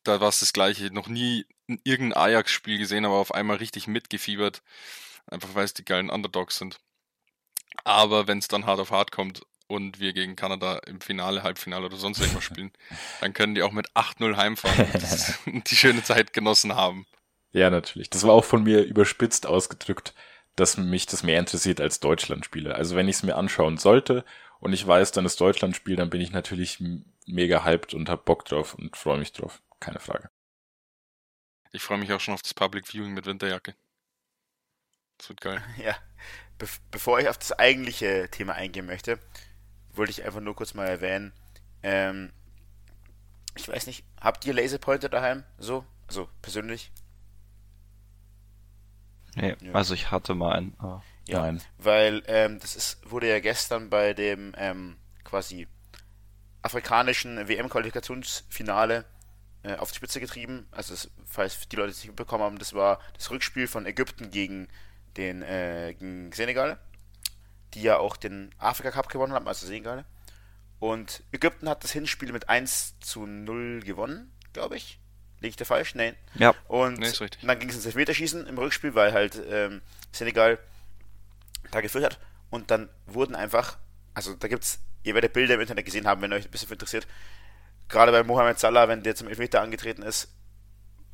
Da 0.03 0.21
war 0.21 0.29
es 0.29 0.39
das 0.39 0.53
gleiche. 0.53 0.85
Noch 0.93 1.09
nie 1.09 1.45
irgendein 1.83 2.17
Ajax-Spiel 2.17 2.77
gesehen, 2.77 3.03
aber 3.03 3.15
auf 3.15 3.33
einmal 3.33 3.57
richtig 3.57 3.87
mitgefiebert. 3.87 4.63
Einfach 5.25 5.53
weil 5.53 5.65
es 5.65 5.73
die 5.73 5.83
geilen 5.83 6.09
Underdogs 6.09 6.57
sind. 6.57 6.79
Aber 7.83 8.27
wenn 8.27 8.37
es 8.37 8.47
dann 8.47 8.65
hart 8.65 8.79
auf 8.79 8.91
hart 8.91 9.11
kommt 9.11 9.41
und 9.67 9.99
wir 9.99 10.13
gegen 10.13 10.37
Kanada 10.37 10.77
im 10.87 11.01
Finale, 11.01 11.43
Halbfinale 11.43 11.87
oder 11.87 11.97
sonst 11.97 12.19
irgendwas 12.19 12.45
spielen, 12.45 12.71
dann 13.19 13.33
können 13.33 13.53
die 13.53 13.63
auch 13.63 13.73
mit 13.73 13.91
8-0 13.91 14.37
heimfahren 14.37 14.89
und 15.45 15.69
die 15.69 15.75
schöne 15.75 16.03
Zeit 16.03 16.31
genossen 16.31 16.73
haben. 16.73 17.05
Ja, 17.58 17.72
natürlich. 17.72 18.12
Das 18.12 18.22
war 18.22 18.34
auch 18.34 18.46
von 18.46 18.62
mir 18.62 18.84
überspitzt 18.84 19.48
ausgedrückt, 19.48 20.13
dass 20.56 20.78
mich 20.78 21.08
das 21.08 21.24
mehr 21.24 21.39
interessiert 21.39 21.82
als 21.82 22.00
Deutschlandspiele. 22.00 22.76
Also 22.76 22.96
wenn 22.96 23.08
ich 23.08 23.15
es 23.15 23.24
mir 23.24 23.36
anschauen 23.36 23.78
sollte 23.80 24.24
und 24.60 24.74
ich 24.74 24.86
weiß, 24.86 25.12
dann 25.12 25.26
ist 25.26 25.41
Deutschlandspiel, 25.41 25.96
dann 25.96 26.12
bin 26.12 26.22
ich 26.22 26.30
natürlich 26.30 26.84
mega 27.26 27.65
hyped 27.65 27.96
und 27.96 28.10
hab 28.10 28.26
Bock 28.26 28.46
drauf 28.46 28.76
und 28.76 28.96
freue 28.96 29.17
mich 29.17 29.34
drauf. 29.34 29.63
Keine 29.80 30.00
Frage. 30.00 30.30
Ich 31.72 31.82
freue 31.82 31.98
mich 31.98 32.13
auch 32.13 32.20
schon 32.20 32.36
auf 32.36 32.43
das 32.43 32.54
Public 32.54 32.86
Viewing 32.86 33.15
mit 33.15 33.26
Winterjacke. 33.26 33.74
Das 35.17 35.30
wird 35.30 35.41
geil. 35.41 35.63
Ja. 35.84 35.96
Be 36.60 36.67
bevor 36.91 37.20
ich 37.20 37.28
auf 37.28 37.39
das 37.39 37.54
eigentliche 37.54 38.30
Thema 38.30 38.54
eingehen 38.54 38.86
möchte, 38.86 39.20
wollte 39.93 40.12
ich 40.12 40.24
einfach 40.24 40.41
nur 40.41 40.56
kurz 40.56 40.76
mal 40.76 40.86
erwähnen. 40.86 41.34
Ähm, 41.82 42.32
ich 43.56 43.67
weiß 43.67 43.88
nicht, 43.88 44.06
habt 44.22 44.46
ihr 44.46 44.54
Laserpointer 44.54 45.10
daheim? 45.10 45.43
So? 45.58 45.86
Also 46.08 46.30
persönlich? 46.43 46.91
Nee, 49.38 49.56
ja. 49.62 49.73
also 49.73 49.93
ich 49.93 50.12
hatte 50.12 50.36
mal 50.36 50.54
einen. 50.54 50.76
Oh, 50.82 51.00
ja, 51.28 51.41
nein. 51.41 51.62
weil 51.78 52.23
ähm, 52.28 52.60
das 52.60 52.76
ist, 52.76 53.10
wurde 53.10 53.30
ja 53.30 53.39
gestern 53.39 53.89
bei 53.89 54.13
dem 54.13 54.54
ähm, 54.58 54.97
quasi 55.23 55.67
afrikanischen 56.62 57.47
WM-Qualifikationsfinale 57.47 59.06
äh, 59.63 59.76
auf 59.76 59.91
die 59.91 59.97
Spitze 59.97 60.19
getrieben. 60.19 60.67
Also 60.71 60.93
das, 60.93 61.12
falls 61.26 61.67
die 61.67 61.76
Leute 61.76 61.91
es 61.91 61.97
nicht 61.97 62.08
mitbekommen 62.08 62.43
haben, 62.43 62.60
das 62.60 62.73
war 62.73 63.00
das 63.13 63.30
Rückspiel 63.30 63.67
von 63.67 63.86
Ägypten 63.86 64.32
gegen 64.32 64.67
den 65.17 65.41
äh, 65.41 65.93
gegen 65.93 66.32
Senegal, 66.32 66.80
die 67.73 67.82
ja 67.82 67.97
auch 67.97 68.17
den 68.17 68.54
Afrika 68.58 68.91
Cup 68.91 69.10
gewonnen 69.10 69.34
haben, 69.34 69.47
also 69.47 69.67
Senegal. 69.67 70.06
Und 70.80 71.23
Ägypten 71.32 71.69
hat 71.69 71.84
das 71.84 71.91
Hinspiel 71.91 72.32
mit 72.32 72.50
1 72.50 73.00
zu 73.00 73.26
0 73.26 73.82
gewonnen, 73.82 74.32
glaube 74.54 74.78
ich. 74.78 75.00
Liege 75.39 75.52
ich 75.52 75.56
da 75.56 75.65
falsch? 75.65 75.93
Nein. 75.95 76.15
Ja. 76.36 76.54
Und 76.67 77.00
nee, 77.00 77.12
dann 77.43 77.60
ging 77.60 77.69
es 77.69 77.76
ins 77.76 77.86
Elfmeterschießen 77.86 78.47
im 78.47 78.58
Rückspiel, 78.58 78.95
weil 78.95 79.13
halt 79.13 79.39
ähm, 79.50 79.82
Senegal 80.12 80.58
da 81.71 81.82
geführt 81.82 82.06
hat. 82.06 82.19
Und 82.50 82.71
dann 82.71 82.89
wurden 83.06 83.36
einfach, 83.36 83.78
also 84.13 84.34
da 84.34 84.47
gibt's, 84.47 84.80
ihr 85.04 85.13
werdet 85.13 85.34
Bilder 85.34 85.56
im 85.56 85.62
Internet 85.62 85.86
gesehen 85.86 86.08
haben, 86.08 86.21
wenn 86.21 86.34
euch 86.34 86.45
ein 86.45 86.52
bisschen 86.52 86.71
interessiert. 86.71 87.08
Gerade 87.89 88.12
bei 88.12 88.23
Mohamed 88.23 88.60
Salah, 88.60 88.88
wenn 88.88 89.04
der 89.04 89.15
zum 89.15 89.28
Elfmeter 89.28 89.62
angetreten 89.62 90.02
ist, 90.02 90.30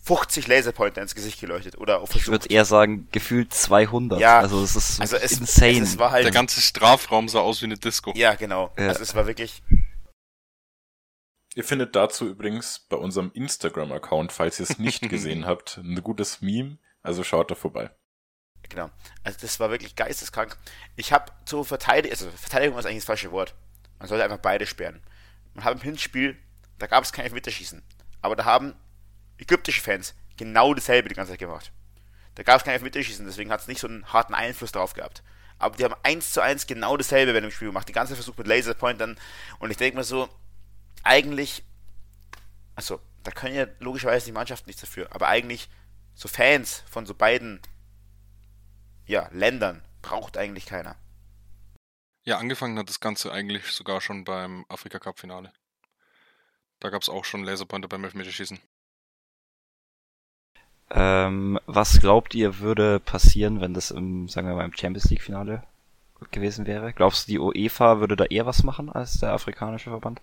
50 0.04 0.48
Laserpointer 0.48 1.02
ins 1.02 1.16
Gesicht 1.16 1.40
geleuchtet 1.40 1.78
oder 1.78 2.02
auf 2.02 2.14
Ich 2.14 2.28
würde 2.28 2.50
eher 2.50 2.66
sagen, 2.66 3.08
gefühlt 3.12 3.54
200. 3.54 4.20
Ja, 4.20 4.40
also 4.40 4.62
es 4.62 4.76
ist 4.76 5.00
also 5.00 5.16
es, 5.16 5.40
insane. 5.40 5.82
Es, 5.82 5.92
es 5.92 5.98
war 5.98 6.12
halt, 6.12 6.26
Der 6.26 6.34
ganze 6.34 6.60
Strafraum 6.60 7.30
sah 7.30 7.40
aus 7.40 7.62
wie 7.62 7.66
eine 7.66 7.78
Disco. 7.78 8.12
Ja, 8.16 8.36
genau. 8.36 8.74
Ja. 8.78 8.90
Also 8.90 9.02
es 9.02 9.16
war 9.16 9.28
wirklich 9.28 9.64
Ihr 11.56 11.64
findet 11.64 11.96
dazu 11.96 12.28
übrigens 12.28 12.80
bei 12.90 12.98
unserem 12.98 13.32
Instagram-Account, 13.34 14.32
falls 14.32 14.60
ihr 14.60 14.64
es 14.64 14.80
nicht 14.80 15.02
gesehen 15.10 15.46
habt, 15.46 15.78
ein 15.78 16.02
gutes 16.02 16.42
Meme. 16.42 16.80
Also 17.02 17.24
schaut 17.24 17.52
da 17.52 17.56
vorbei. 17.56 17.92
Genau. 18.70 18.90
Also 19.24 19.38
das 19.42 19.60
war 19.60 19.70
wirklich 19.70 19.96
geisteskrank. 19.96 20.58
Ich 20.96 21.12
habe 21.12 21.32
zur 21.46 21.66
Verteidigung, 21.66 22.12
also 22.12 22.30
Verteidigung 22.32 22.80
ist 22.80 22.86
eigentlich 22.86 23.00
das 23.00 23.06
falsche 23.06 23.32
Wort. 23.32 23.54
Man 24.00 24.08
sollte 24.08 24.24
einfach 24.24 24.38
beide 24.38 24.66
sperren. 24.66 25.02
Man 25.54 25.66
hat 25.66 25.74
im 25.74 25.82
Hinspiel, 25.82 26.38
da 26.80 26.88
gab 26.88 27.04
es 27.04 27.12
kein 27.12 27.26
Elfmeterschießen. 27.26 27.84
Aber 28.22 28.36
da 28.36 28.46
haben 28.46 28.74
ägyptische 29.38 29.82
Fans 29.82 30.16
genau 30.38 30.74
dasselbe 30.74 31.10
die 31.10 31.16
ganze 31.16 31.34
Zeit 31.34 31.40
gemacht. 31.40 31.72
Da 32.36 32.44
gab 32.44 32.58
es 32.58 32.64
kein 32.64 32.74
Elfmeterschießen, 32.74 33.26
deswegen 33.26 33.52
hat 33.52 33.62
es 33.62 33.68
nicht 33.68 33.80
so 33.82 33.88
einen 33.88 34.12
harten 34.12 34.34
Einfluss 34.34 34.72
darauf 34.72 34.94
gehabt. 34.94 35.24
Aber 35.60 35.78
die 35.78 35.84
haben 35.84 35.96
eins 36.04 36.32
zu 36.32 36.42
eins 36.42 36.66
genau 36.66 36.98
dasselbe 36.98 37.34
bei 37.34 37.40
dem 37.40 37.52
Spiel 37.52 37.68
gemacht. 37.68 37.88
Die 37.88 37.94
ganze 37.94 38.12
Zeit 38.12 38.18
versucht 38.18 38.40
mit 38.40 38.48
Laserpointern. 38.48 39.18
Und 39.60 39.72
ich 39.72 39.78
denke 39.78 39.98
mir 39.98 40.04
so, 40.04 40.28
eigentlich, 41.04 41.64
also 42.76 43.00
da 43.24 43.32
können 43.32 43.56
ja 43.56 43.68
logischerweise 43.80 44.26
die 44.26 44.32
Mannschaften 44.32 44.70
nichts 44.70 44.82
dafür, 44.82 45.08
aber 45.12 45.28
eigentlich 45.28 45.70
so 46.14 46.28
Fans 46.28 46.84
von 46.90 47.06
so 47.06 47.14
beiden 47.14 47.62
ja, 49.06 49.30
Ländern 49.32 49.84
braucht 50.02 50.38
eigentlich 50.38 50.66
keiner. 50.66 50.96
Ja, 52.26 52.38
angefangen 52.38 52.78
hat 52.80 52.90
das 52.90 53.02
Ganze 53.02 53.32
eigentlich 53.32 53.66
sogar 53.68 54.00
schon 54.00 54.24
beim 54.24 54.66
Afrika 54.70 55.00
Cup 55.00 55.20
Finale. 55.20 55.52
Da 56.80 56.90
gab 56.90 57.02
es 57.02 57.10
auch 57.10 57.26
schon 57.26 57.44
Laserpointer 57.44 57.88
beim 57.88 58.04
Elfmeterschießen. 58.04 58.60
Ähm, 60.92 61.60
was 61.66 62.00
glaubt 62.00 62.36
ihr 62.36 62.60
würde 62.60 63.00
passieren, 63.00 63.62
wenn 63.62 63.74
das 63.74 63.92
im, 63.92 64.30
sagen 64.30 64.48
wir 64.48 64.56
mal, 64.56 64.66
im 64.66 64.76
Champions 64.76 65.10
League 65.10 65.22
Finale 65.22 65.64
gewesen 66.32 66.66
wäre? 66.66 66.94
Glaubst 66.94 67.28
du, 67.28 67.32
die 67.32 67.40
UEFA 67.40 68.00
würde 68.00 68.16
da 68.16 68.26
eher 68.26 68.46
was 68.46 68.64
machen 68.64 68.90
als 68.90 69.20
der 69.20 69.34
afrikanische 69.34 69.90
Verband? 69.90 70.22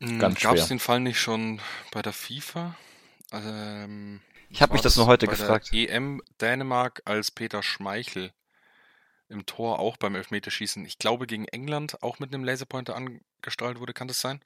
Hm, 0.00 0.18
Ganz 0.18 0.40
Gab 0.40 0.54
es 0.56 0.68
den 0.68 0.78
Fall 0.78 1.00
nicht 1.00 1.20
schon 1.20 1.60
bei 1.90 2.02
der 2.02 2.12
FIFA? 2.12 2.76
Ähm, 3.32 4.20
ich 4.48 4.62
habe 4.62 4.72
mich 4.72 4.82
das 4.82 4.96
nur 4.96 5.06
heute 5.06 5.26
bei 5.26 5.32
gefragt. 5.32 5.70
Der 5.72 5.90
EM 5.90 6.22
Dänemark 6.40 7.02
als 7.04 7.30
Peter 7.30 7.62
Schmeichel 7.62 8.32
im 9.28 9.44
Tor 9.44 9.78
auch 9.78 9.96
beim 9.96 10.14
Elfmeterschießen, 10.14 10.84
ich 10.86 10.98
glaube 10.98 11.26
gegen 11.26 11.44
England 11.46 12.02
auch 12.02 12.18
mit 12.18 12.32
einem 12.32 12.44
Laserpointer 12.44 12.96
angestrahlt 12.96 13.78
wurde, 13.78 13.92
kann 13.92 14.08
das 14.08 14.20
sein? 14.20 14.40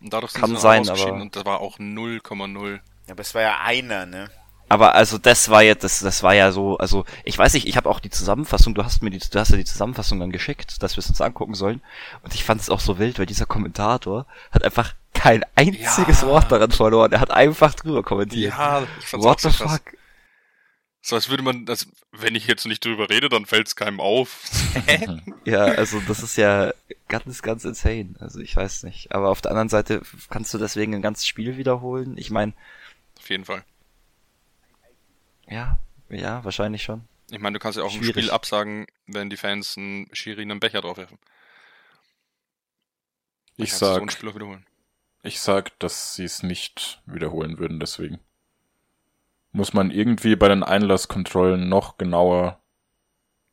Und 0.00 0.12
dadurch 0.12 0.34
kann 0.34 0.56
sein, 0.56 0.88
aber 0.88 1.12
und 1.14 1.34
da 1.34 1.44
war 1.44 1.60
auch 1.60 1.78
0,0. 1.78 2.74
Ja, 2.74 2.80
aber 3.12 3.20
es 3.20 3.34
war 3.34 3.42
ja 3.42 3.60
einer, 3.60 4.06
ne? 4.06 4.30
Aber 4.68 4.94
also 4.94 5.18
das 5.18 5.48
war 5.48 5.62
ja 5.62 5.74
das 5.74 6.00
das 6.00 6.22
war 6.22 6.34
ja 6.34 6.52
so 6.52 6.76
also 6.76 7.04
ich 7.24 7.38
weiß 7.38 7.54
nicht 7.54 7.66
ich 7.66 7.76
habe 7.76 7.88
auch 7.88 8.00
die 8.00 8.10
Zusammenfassung 8.10 8.74
du 8.74 8.84
hast 8.84 9.02
mir 9.02 9.10
die 9.10 9.18
du 9.18 9.38
hast 9.38 9.50
ja 9.50 9.56
die 9.56 9.64
Zusammenfassung 9.64 10.20
dann 10.20 10.30
geschickt 10.30 10.82
dass 10.82 10.96
wir 10.96 11.00
es 11.00 11.08
uns 11.08 11.20
angucken 11.20 11.54
sollen 11.54 11.80
und 12.22 12.34
ich 12.34 12.44
fand 12.44 12.60
es 12.60 12.68
auch 12.68 12.80
so 12.80 12.98
wild 12.98 13.18
weil 13.18 13.26
dieser 13.26 13.46
Kommentator 13.46 14.26
hat 14.50 14.64
einfach 14.64 14.94
kein 15.14 15.44
einziges 15.54 16.20
ja. 16.20 16.26
Wort 16.26 16.52
daran 16.52 16.70
verloren 16.70 17.12
er 17.12 17.20
hat 17.20 17.30
einfach 17.30 17.74
drüber 17.74 18.02
kommentiert 18.02 18.52
ja 18.52 18.86
ich 19.00 19.06
fand's 19.06 19.24
What 19.24 19.36
auch 19.38 19.40
so 19.40 19.50
the 19.50 19.56
fuck 19.70 19.98
so 21.00 21.16
als 21.16 21.30
würde 21.30 21.42
man, 21.42 21.64
das, 21.64 21.86
wenn 22.12 22.34
ich 22.34 22.46
jetzt 22.46 22.66
nicht 22.66 22.84
drüber 22.84 23.08
rede, 23.08 23.30
dann 23.30 23.46
fällt 23.46 23.66
es 23.66 23.76
keinem 23.76 23.98
auf. 23.98 24.42
ja, 25.46 25.64
also 25.64 26.00
das 26.06 26.22
ist 26.22 26.36
ja 26.36 26.74
ganz, 27.08 27.40
ganz 27.40 27.64
insane. 27.64 28.14
Also 28.18 28.40
ich 28.40 28.54
weiß 28.54 28.82
nicht. 28.82 29.10
Aber 29.12 29.30
auf 29.30 29.40
der 29.40 29.52
anderen 29.52 29.70
Seite 29.70 30.02
kannst 30.28 30.52
du 30.52 30.58
deswegen 30.58 30.94
ein 30.94 31.00
ganzes 31.00 31.26
Spiel 31.26 31.56
wiederholen. 31.56 32.18
Ich 32.18 32.30
meine. 32.30 32.52
Auf 33.18 33.30
jeden 33.30 33.46
Fall. 33.46 33.64
Ja, 35.48 35.78
ja, 36.10 36.44
wahrscheinlich 36.44 36.82
schon. 36.82 37.06
Ich 37.30 37.38
meine, 37.38 37.54
du 37.54 37.60
kannst 37.60 37.78
ja 37.78 37.84
auch 37.84 37.90
Schwierig. 37.90 38.08
ein 38.08 38.12
Spiel 38.12 38.30
absagen, 38.30 38.86
wenn 39.06 39.30
die 39.30 39.36
Fans 39.36 39.76
einen 39.76 40.08
Schiri 40.14 40.42
einen 40.42 40.60
Becher 40.60 40.80
draufwerfen. 40.80 41.18
Ich 43.56 43.74
sag, 43.74 44.10
so 44.12 44.56
ich 45.22 45.40
sag, 45.40 45.78
dass 45.80 46.14
sie 46.14 46.24
es 46.24 46.42
nicht 46.44 47.02
wiederholen 47.06 47.58
würden, 47.58 47.80
deswegen 47.80 48.20
muss 49.50 49.72
man 49.72 49.90
irgendwie 49.90 50.36
bei 50.36 50.48
den 50.48 50.62
Einlasskontrollen 50.62 51.68
noch 51.68 51.98
genauer 51.98 52.62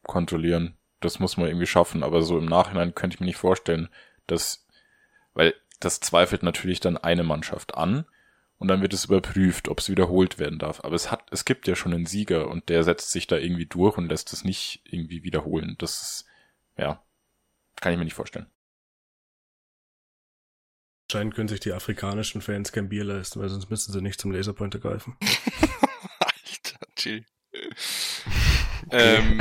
kontrollieren. 0.03 0.77
Das 0.99 1.19
muss 1.19 1.37
man 1.37 1.47
irgendwie 1.47 1.65
schaffen, 1.65 2.03
aber 2.03 2.21
so 2.21 2.37
im 2.37 2.45
Nachhinein 2.45 2.93
könnte 2.93 3.15
ich 3.15 3.19
mir 3.19 3.25
nicht 3.25 3.37
vorstellen, 3.37 3.89
dass, 4.27 4.67
weil 5.33 5.55
das 5.79 5.99
zweifelt 5.99 6.43
natürlich 6.43 6.79
dann 6.79 6.97
eine 6.97 7.23
Mannschaft 7.23 7.75
an 7.75 8.05
und 8.57 8.67
dann 8.67 8.81
wird 8.81 8.93
es 8.93 9.05
überprüft, 9.05 9.67
ob 9.67 9.79
es 9.79 9.89
wiederholt 9.89 10.39
werden 10.39 10.59
darf. 10.59 10.83
Aber 10.83 10.95
es 10.95 11.11
hat, 11.11 11.27
es 11.31 11.45
gibt 11.45 11.67
ja 11.67 11.75
schon 11.75 11.93
einen 11.93 12.05
Sieger 12.05 12.47
und 12.47 12.69
der 12.69 12.83
setzt 12.83 13.11
sich 13.11 13.27
da 13.27 13.37
irgendwie 13.37 13.65
durch 13.65 13.97
und 13.97 14.07
lässt 14.07 14.31
es 14.33 14.43
nicht 14.43 14.81
irgendwie 14.85 15.23
wiederholen. 15.23 15.75
Das 15.77 16.01
ist, 16.01 16.25
ja, 16.77 17.03
kann 17.75 17.91
ich 17.91 17.97
mir 17.97 18.05
nicht 18.05 18.13
vorstellen. 18.13 18.47
Anscheinend 21.07 21.35
können 21.35 21.49
sich 21.49 21.59
die 21.59 21.73
afrikanischen 21.73 22.41
Fans 22.41 22.71
kein 22.71 22.89
Bier 22.89 23.03
leisten, 23.03 23.39
weil 23.39 23.49
sonst 23.49 23.69
müssen 23.69 23.91
sie 23.91 24.01
nicht 24.01 24.19
zum 24.19 24.31
Laserpointer 24.31 24.79
greifen. 24.79 25.17
Alter, 26.19 26.79
chill. 26.95 27.25
ähm, 28.89 29.39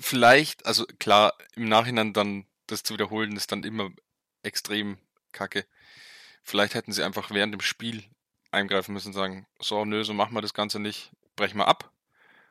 vielleicht, 0.00 0.66
also 0.66 0.86
klar, 0.98 1.34
im 1.54 1.68
Nachhinein 1.68 2.12
dann 2.12 2.46
das 2.66 2.82
zu 2.82 2.94
wiederholen, 2.94 3.36
ist 3.36 3.52
dann 3.52 3.62
immer 3.62 3.90
extrem 4.42 4.98
kacke. 5.30 5.66
Vielleicht 6.46 6.74
hätten 6.74 6.92
sie 6.92 7.02
einfach 7.02 7.32
während 7.32 7.52
dem 7.52 7.60
Spiel 7.60 8.04
eingreifen 8.52 8.92
müssen 8.92 9.08
und 9.08 9.14
sagen, 9.14 9.46
so, 9.58 9.84
nö, 9.84 10.04
so 10.04 10.14
machen 10.14 10.32
wir 10.32 10.42
das 10.42 10.54
Ganze 10.54 10.78
nicht, 10.78 11.10
brechen 11.34 11.58
wir 11.58 11.66
ab. 11.66 11.90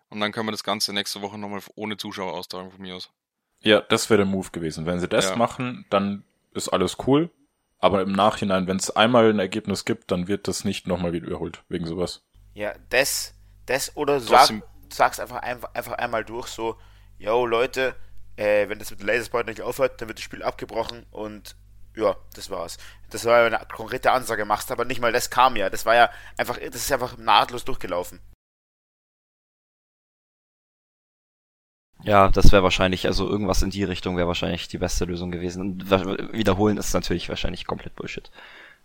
Und 0.10 0.20
dann 0.20 0.34
können 0.34 0.48
wir 0.48 0.52
das 0.52 0.66
Ganze 0.66 0.92
nächste 0.92 1.22
Woche 1.22 1.38
nochmal 1.38 1.62
ohne 1.76 1.96
Zuschauer 1.96 2.34
austragen 2.34 2.72
von 2.72 2.82
mir 2.82 2.96
aus. 2.96 3.10
Ja, 3.62 3.80
das 3.80 4.10
wäre 4.10 4.18
der 4.18 4.26
Move 4.26 4.50
gewesen. 4.52 4.86
Wenn 4.86 5.00
sie 5.00 5.08
das 5.08 5.30
ja. 5.30 5.36
machen, 5.38 5.86
dann 5.90 6.26
ist 6.54 6.68
alles 6.68 6.98
cool. 7.08 7.32
Aber 7.80 8.02
im 8.02 8.12
Nachhinein, 8.12 8.68
wenn 8.68 8.76
es 8.76 8.92
einmal 8.92 9.30
ein 9.30 9.40
Ergebnis 9.40 9.86
gibt, 9.86 10.12
dann 10.12 10.28
wird 10.28 10.50
das 10.50 10.66
nicht 10.66 10.88
nochmal 10.88 11.14
wieder 11.14 11.28
überholt, 11.28 11.64
wegen 11.70 11.88
sowas. 11.88 12.22
Ja, 12.54 12.74
das, 12.90 13.34
das 13.66 13.96
oder 13.96 14.20
sag, 14.20 14.50
sag's 14.92 15.22
einfach, 15.22 15.38
einfach, 15.38 15.74
einfach 15.74 15.94
einmal 15.94 16.26
durch, 16.26 16.48
so, 16.48 16.76
yo 17.18 17.46
Leute, 17.46 17.96
äh, 18.36 18.68
wenn 18.68 18.80
das 18.80 18.92
mit 18.92 19.00
dem 19.00 19.08
Laserpoint 19.08 19.48
nicht 19.48 19.62
aufhört, 19.62 20.02
dann 20.02 20.10
wird 20.10 20.18
das 20.18 20.26
Spiel 20.26 20.44
abgebrochen 20.44 21.06
und 21.12 21.56
ja, 21.96 22.16
das 22.34 22.50
war's. 22.50 22.78
Das 23.10 23.26
war 23.26 23.40
ja 23.40 23.46
eine 23.46 23.66
konkrete 23.74 24.12
Ansage, 24.12 24.46
machst 24.46 24.72
aber 24.72 24.86
nicht 24.86 25.02
mal 25.02 25.12
das 25.12 25.30
kam 25.30 25.56
ja. 25.56 25.70
Das 25.70 25.86
war 25.86 25.96
ja 25.96 26.10
einfach, 26.38 26.58
das 26.58 26.76
ist 26.76 26.92
einfach 26.92 27.18
nahtlos 27.18 27.66
durchgelaufen. 27.66 28.20
Ja, 32.04 32.30
das 32.30 32.52
wäre 32.52 32.62
wahrscheinlich, 32.62 33.08
also 33.08 33.28
irgendwas 33.28 33.64
in 33.64 33.72
die 33.72 33.84
Richtung 33.84 34.16
wäre 34.16 34.28
wahrscheinlich 34.28 34.68
die 34.68 34.78
beste 34.78 35.06
Lösung 35.06 35.32
gewesen. 35.32 35.62
Und 35.62 35.90
wiederholen 36.34 36.78
ist 36.78 36.94
natürlich 36.94 37.30
wahrscheinlich 37.30 37.66
komplett 37.66 37.96
Bullshit. 37.96 38.30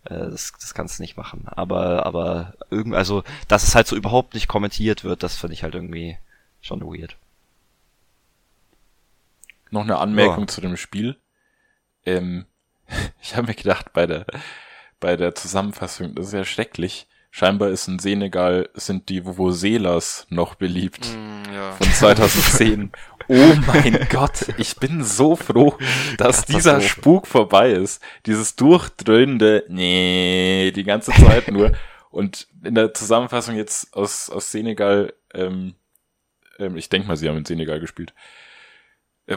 Äh, 0.04 0.30
das, 0.30 0.52
das 0.58 0.72
kannst 0.72 0.98
du 0.98 1.02
nicht 1.02 1.16
machen. 1.16 1.46
Aber, 1.46 2.06
aber 2.06 2.54
irgendwie, 2.70 2.96
also, 2.96 3.22
dass 3.48 3.64
es 3.64 3.74
halt 3.74 3.86
so 3.86 3.96
überhaupt 3.96 4.34
nicht 4.34 4.48
kommentiert 4.48 5.04
wird, 5.04 5.22
das 5.22 5.36
finde 5.36 5.54
ich 5.54 5.62
halt 5.62 5.74
irgendwie 5.74 6.16
schon 6.62 6.80
weird. 6.80 7.16
Noch 9.70 9.82
eine 9.82 9.98
Anmerkung 9.98 10.44
ja. 10.44 10.48
zu 10.48 10.60
dem 10.60 10.76
Spiel. 10.76 11.16
Ähm, 12.06 12.46
ich 13.22 13.36
habe 13.36 13.48
mir 13.48 13.54
gedacht, 13.54 13.92
bei 13.92 14.06
der, 14.06 14.26
bei 14.98 15.16
der 15.16 15.34
Zusammenfassung, 15.34 16.14
das 16.14 16.28
ist 16.28 16.32
ja 16.32 16.44
schrecklich. 16.44 17.06
Scheinbar 17.32 17.68
ist 17.68 17.86
in 17.86 18.00
Senegal, 18.00 18.68
sind 18.74 19.08
die 19.08 19.24
Vuvuzelas 19.24 20.26
noch 20.30 20.56
beliebt. 20.56 21.06
Mm, 21.06 21.54
ja. 21.54 21.72
Von 21.72 21.92
2010. 21.92 22.92
oh 23.28 23.54
mein 23.68 24.08
Gott, 24.10 24.48
ich 24.58 24.74
bin 24.76 25.04
so 25.04 25.36
froh, 25.36 25.78
dass 26.18 26.44
dieser 26.44 26.80
Spuk 26.80 27.28
vorbei 27.28 27.70
ist. 27.70 28.02
Dieses 28.26 28.56
durchdröhnende, 28.56 29.64
nee, 29.68 30.72
die 30.74 30.82
ganze 30.82 31.12
Zeit 31.12 31.48
nur. 31.52 31.72
Und 32.10 32.48
in 32.64 32.74
der 32.74 32.92
Zusammenfassung 32.92 33.54
jetzt 33.54 33.94
aus, 33.94 34.28
aus 34.30 34.50
Senegal, 34.50 35.14
ähm, 35.32 35.74
ähm, 36.58 36.76
ich 36.76 36.88
denke 36.88 37.06
mal, 37.06 37.16
sie 37.16 37.28
haben 37.28 37.36
in 37.36 37.44
Senegal 37.44 37.78
gespielt, 37.78 38.12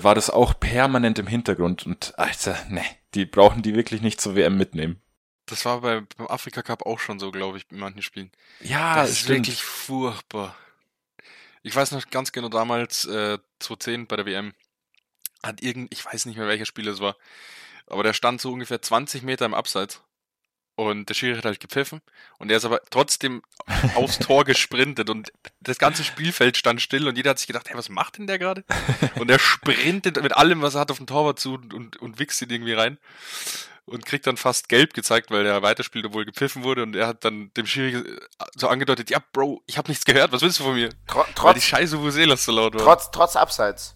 war 0.01 0.15
das 0.15 0.29
auch 0.31 0.59
permanent 0.59 1.19
im 1.19 1.27
Hintergrund 1.27 1.85
und 1.85 2.17
Alter, 2.17 2.57
ne, 2.69 2.83
die 3.13 3.25
brauchen 3.25 3.61
die 3.61 3.75
wirklich 3.75 4.01
nicht 4.01 4.19
zur 4.19 4.35
WM 4.35 4.57
mitnehmen. 4.57 4.99
Das 5.45 5.65
war 5.65 5.81
bei, 5.81 6.01
beim 6.17 6.27
Afrika 6.27 6.61
Cup 6.61 6.85
auch 6.85 6.99
schon 6.99 7.19
so, 7.19 7.29
glaube 7.29 7.57
ich, 7.57 7.65
in 7.69 7.77
manchen 7.77 8.01
Spielen. 8.01 8.31
Ja, 8.61 8.95
das 8.95 9.11
ist 9.11 9.19
stimmt. 9.19 9.47
wirklich 9.47 9.61
furchtbar. 9.61 10.55
Ich 11.61 11.75
weiß 11.75 11.91
noch 11.91 12.09
ganz 12.09 12.31
genau 12.31 12.49
damals, 12.49 13.05
äh, 13.05 13.37
2010 13.59 14.07
bei 14.07 14.15
der 14.15 14.25
WM, 14.25 14.53
hat 15.43 15.61
irgend, 15.61 15.93
ich 15.93 16.03
weiß 16.03 16.25
nicht 16.25 16.37
mehr 16.37 16.47
welcher 16.47 16.65
Spieler 16.65 16.93
es 16.93 17.01
war, 17.01 17.17
aber 17.87 18.03
der 18.03 18.13
stand 18.13 18.41
so 18.41 18.51
ungefähr 18.51 18.81
20 18.81 19.23
Meter 19.23 19.45
im 19.45 19.53
Abseits. 19.53 20.01
Und 20.75 21.07
der 21.07 21.13
Schiri 21.13 21.37
hat 21.37 21.45
halt 21.45 21.59
gepfiffen 21.59 22.01
und 22.39 22.49
er 22.49 22.57
ist 22.57 22.65
aber 22.65 22.81
trotzdem 22.89 23.43
aufs 23.95 24.17
Tor 24.17 24.43
gesprintet 24.43 25.07
und 25.07 25.31
das 25.59 25.77
ganze 25.77 26.03
Spielfeld 26.03 26.57
stand 26.57 26.81
still 26.81 27.07
und 27.07 27.15
jeder 27.15 27.29
hat 27.29 27.37
sich 27.37 27.45
gedacht, 27.45 27.69
hey, 27.69 27.77
was 27.77 27.89
macht 27.89 28.17
denn 28.17 28.25
der 28.25 28.39
gerade? 28.39 28.63
Und 29.19 29.29
er 29.29 29.37
sprintet 29.37 30.21
mit 30.23 30.35
allem, 30.35 30.63
was 30.63 30.73
er 30.73 30.81
hat, 30.81 30.89
auf 30.89 30.97
den 30.97 31.05
Torwart 31.05 31.39
zu 31.39 31.53
und, 31.53 31.75
und, 31.75 31.97
und 31.97 32.17
wichst 32.17 32.41
ihn 32.41 32.49
irgendwie 32.49 32.73
rein 32.73 32.97
und 33.85 34.03
kriegt 34.05 34.25
dann 34.25 34.35
fast 34.35 34.67
gelb 34.67 34.95
gezeigt, 34.95 35.29
weil 35.29 35.43
der 35.43 35.61
weiterspielt, 35.61 36.07
obwohl 36.07 36.25
gepfiffen 36.25 36.63
wurde 36.63 36.81
und 36.81 36.95
er 36.95 37.05
hat 37.05 37.23
dann 37.23 37.51
dem 37.53 37.67
Schiri 37.67 38.03
so 38.55 38.67
angedeutet, 38.67 39.11
ja, 39.11 39.19
Bro, 39.31 39.61
ich 39.67 39.77
habe 39.77 39.89
nichts 39.89 40.05
gehört, 40.05 40.31
was 40.31 40.41
willst 40.41 40.59
du 40.59 40.63
von 40.63 40.73
mir? 40.73 40.89
Tro 41.05 41.23
trotz, 41.35 41.43
weil 41.43 41.53
die 41.53 41.61
Scheiße 41.61 41.99
Vuselas 41.99 42.45
so 42.45 42.51
laut 42.51 42.73
war. 42.73 42.81
Trotz, 42.81 43.11
trotz 43.11 43.35
Abseits. 43.35 43.95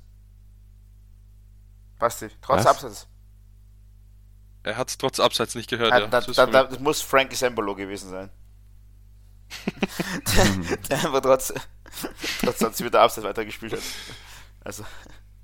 Basti, 1.98 2.28
trotz 2.42 2.60
was? 2.60 2.68
Abseits. 2.68 3.08
Er 4.64 4.78
hat 4.78 4.90
es 4.90 4.98
trotz 4.98 5.20
Abseits 5.20 5.56
nicht 5.56 5.70
gehört, 5.70 5.92
ja. 5.92 6.08
Da, 6.08 6.22
da, 6.22 6.46
da, 6.46 6.64
das 6.64 6.80
muss 6.80 7.02
Frankie 7.02 7.36
Sembolo 7.36 7.76
gewesen 7.76 8.10
sein. 8.10 8.30
der, 10.36 10.78
der 10.90 10.98
einfach 10.98 11.22
trotz, 11.22 11.54
trotz 12.42 12.58
20 12.58 12.86
Meter 12.86 13.02
Abseits 13.02 13.26
weitergespielt 13.26 13.74
hat. 13.74 13.82
Also. 14.64 14.84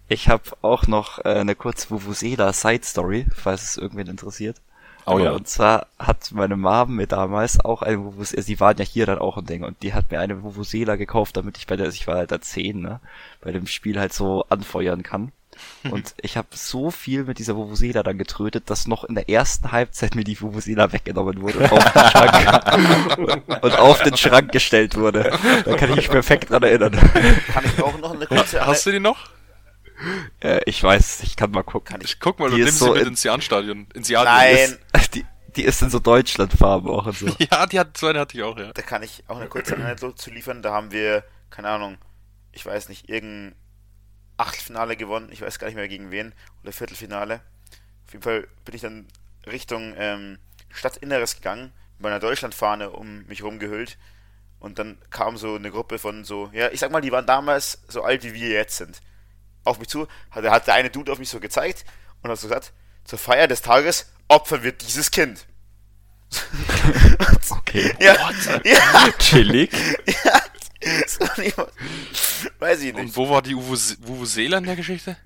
Ich 0.10 0.28
habe 0.28 0.44
auch 0.62 0.88
noch 0.88 1.20
äh, 1.20 1.30
eine 1.30 1.56
kurze 1.56 1.90
Vuvuzela 1.90 2.52
Side 2.52 2.84
Story, 2.84 3.26
falls 3.34 3.64
es 3.64 3.78
irgendwen 3.78 4.08
interessiert. 4.08 4.62
Oh 5.06 5.20
ja. 5.20 5.32
Und 5.32 5.48
zwar 5.48 5.88
hat 6.00 6.32
meine 6.32 6.56
Mom 6.56 6.96
mir 6.96 7.08
damals 7.08 7.60
auch 7.64 7.82
eine 7.82 8.04
Vuvuzela, 8.04 8.42
sie 8.42 8.60
waren 8.60 8.78
ja 8.78 8.86
hier 8.86 9.06
dann 9.06 9.20
auch 9.20 9.38
ein 9.38 9.46
Ding, 9.46 9.64
und 9.64 9.82
die 9.84 9.94
hat 9.94 10.12
mir 10.12 10.20
eine 10.20 10.44
Vuvuzela 10.44 10.96
gekauft, 10.96 11.36
damit 11.36 11.58
ich 11.58 11.68
bei 11.68 11.76
der, 11.76 11.88
ich 11.88 12.08
war 12.08 12.16
halt 12.16 12.32
da 12.32 12.40
10, 12.40 12.82
ne, 12.82 13.00
bei 13.42 13.52
dem 13.52 13.68
Spiel 13.68 14.00
halt 14.00 14.14
so 14.14 14.46
anfeuern 14.50 15.04
kann. 15.04 15.32
Und 15.90 16.16
ich 16.22 16.38
habe 16.38 16.48
so 16.52 16.92
viel 16.92 17.24
mit 17.24 17.40
dieser 17.40 17.56
Vuvuzela 17.56 18.04
dann 18.04 18.18
getrötet, 18.18 18.70
dass 18.70 18.88
noch 18.88 19.04
in 19.04 19.16
der 19.16 19.30
ersten 19.30 19.72
Halbzeit 19.72 20.16
mir 20.16 20.24
die 20.24 20.40
Vuvuzela 20.40 20.92
weggenommen 20.92 21.42
wurde 21.42 21.60
und 21.60 21.72
auf 21.72 21.94
den 21.94 22.10
Schrank, 22.10 23.54
und 23.62 23.80
auf 23.80 24.02
den 24.04 24.18
Schrank 24.18 24.52
gestellt 24.52 24.96
wurde. 24.96 25.38
Da 25.66 25.76
kann 25.76 25.90
ich 25.92 25.96
mich 25.96 26.10
perfekt 26.10 26.50
dran 26.50 26.64
erinnern. 26.64 26.92
Kann 26.92 27.66
ich 27.66 27.84
auch 27.84 27.98
noch 28.00 28.14
eine 28.14 28.26
kurze... 28.26 28.66
Hast 28.66 28.86
du 28.86 28.92
die 28.92 29.00
noch? 29.00 29.30
Äh, 30.40 30.62
ich 30.66 30.82
weiß, 30.82 31.22
ich 31.24 31.36
kann 31.36 31.52
mal 31.52 31.64
gucken. 31.64 31.94
Kann 31.94 32.02
ich, 32.02 32.20
guck 32.20 32.40
mal, 32.40 32.50
du 32.50 32.58
nimmst 32.58 32.80
so 32.80 32.94
sie 32.94 33.00
mit 33.00 33.08
ins 33.08 33.24
Jan-Stadion. 33.24 33.88
Ins 33.94 34.10
Jan 34.10 34.26
Nein. 34.26 34.78
Ist, 34.94 35.16
die, 35.16 35.26
die 35.56 35.64
ist 35.64 35.82
in 35.82 35.90
so 35.90 36.00
Deutschlandfarben 36.00 36.90
auch 36.90 37.06
und 37.06 37.18
so. 37.18 37.28
ja, 37.52 37.66
die 37.66 37.80
hat, 37.80 37.98
so 37.98 38.08
eine 38.08 38.20
hatte 38.20 38.38
ich 38.38 38.44
auch, 38.44 38.58
ja. 38.58 38.74
Da 38.74 38.82
kann 38.82 39.04
ich 39.04 39.24
auch 39.28 39.38
eine 39.38 39.48
kurze 39.48 39.76
Anekdote 39.76 40.16
zu 40.16 40.32
liefern. 40.32 40.62
Da 40.62 40.74
haben 40.74 40.92
wir, 40.92 41.24
keine 41.50 41.70
Ahnung, 41.70 41.98
ich 42.52 42.66
weiß 42.66 42.90
nicht, 42.90 43.10
irgendein 43.10 43.56
Achtelfinale 44.44 44.96
gewonnen. 44.96 45.30
Ich 45.32 45.42
weiß 45.42 45.60
gar 45.60 45.68
nicht 45.68 45.76
mehr 45.76 45.88
gegen 45.88 46.12
wen. 46.12 46.34
Oder 46.62 46.72
Viertelfinale. 46.72 47.42
Auf 48.06 48.14
jeden 48.14 48.24
Fall 48.24 48.48
bin 48.66 48.76
ich 48.76 48.82
dann 48.82 49.08
Richtung 49.46 49.94
ähm, 49.98 50.38
Stadtinneres 50.70 51.36
gegangen, 51.36 51.72
mit 51.94 52.02
meiner 52.02 52.20
Deutschlandfahne 52.20 52.92
um 52.92 53.26
mich 53.26 53.44
rumgehüllt. 53.44 53.98
Und 54.60 54.80
dann 54.80 54.98
kam 55.10 55.38
so 55.38 55.56
eine 55.56 55.72
Gruppe 55.72 56.00
von 56.00 56.24
so, 56.24 56.50
ja, 56.54 56.70
ich 56.70 56.80
sag 56.80 56.92
mal, 56.92 57.02
die 57.02 57.12
waren 57.12 57.26
damals 57.26 57.82
so 57.88 58.04
alt, 58.04 58.24
wie 58.24 58.34
wir 58.34 58.50
jetzt 58.50 58.78
sind. 58.78 59.02
Auf 59.66 59.80
mich 59.80 59.90
zu, 59.90 60.08
hat, 60.32 60.46
hat 60.46 60.68
der 60.68 60.76
eine 60.76 60.90
Dude 60.90 61.12
auf 61.12 61.20
mich 61.20 61.30
so 61.30 61.40
gezeigt 61.40 61.86
und 62.22 62.30
hat 62.30 62.40
so 62.40 62.48
gesagt, 62.48 62.74
zur 63.04 63.20
Feier 63.20 63.48
des 63.48 63.62
Tages 63.62 64.12
opfern 64.28 64.64
wir 64.64 64.72
dieses 64.72 65.12
Kind. 65.12 65.46
okay. 67.50 67.94
Ja, 68.00 68.32
ja, 68.64 69.12
Chillig. 69.20 69.72
ja, 70.08 70.42
so. 71.08 71.26
Weiß 72.60 72.82
ich 72.82 72.94
nicht. 72.94 73.04
Und 73.04 73.16
wo 73.16 73.30
war 73.30 73.42
die 73.42 73.56
Vuvuzela 73.56 74.58
in 74.58 74.64
der 74.66 74.76
Geschichte? 74.76 75.18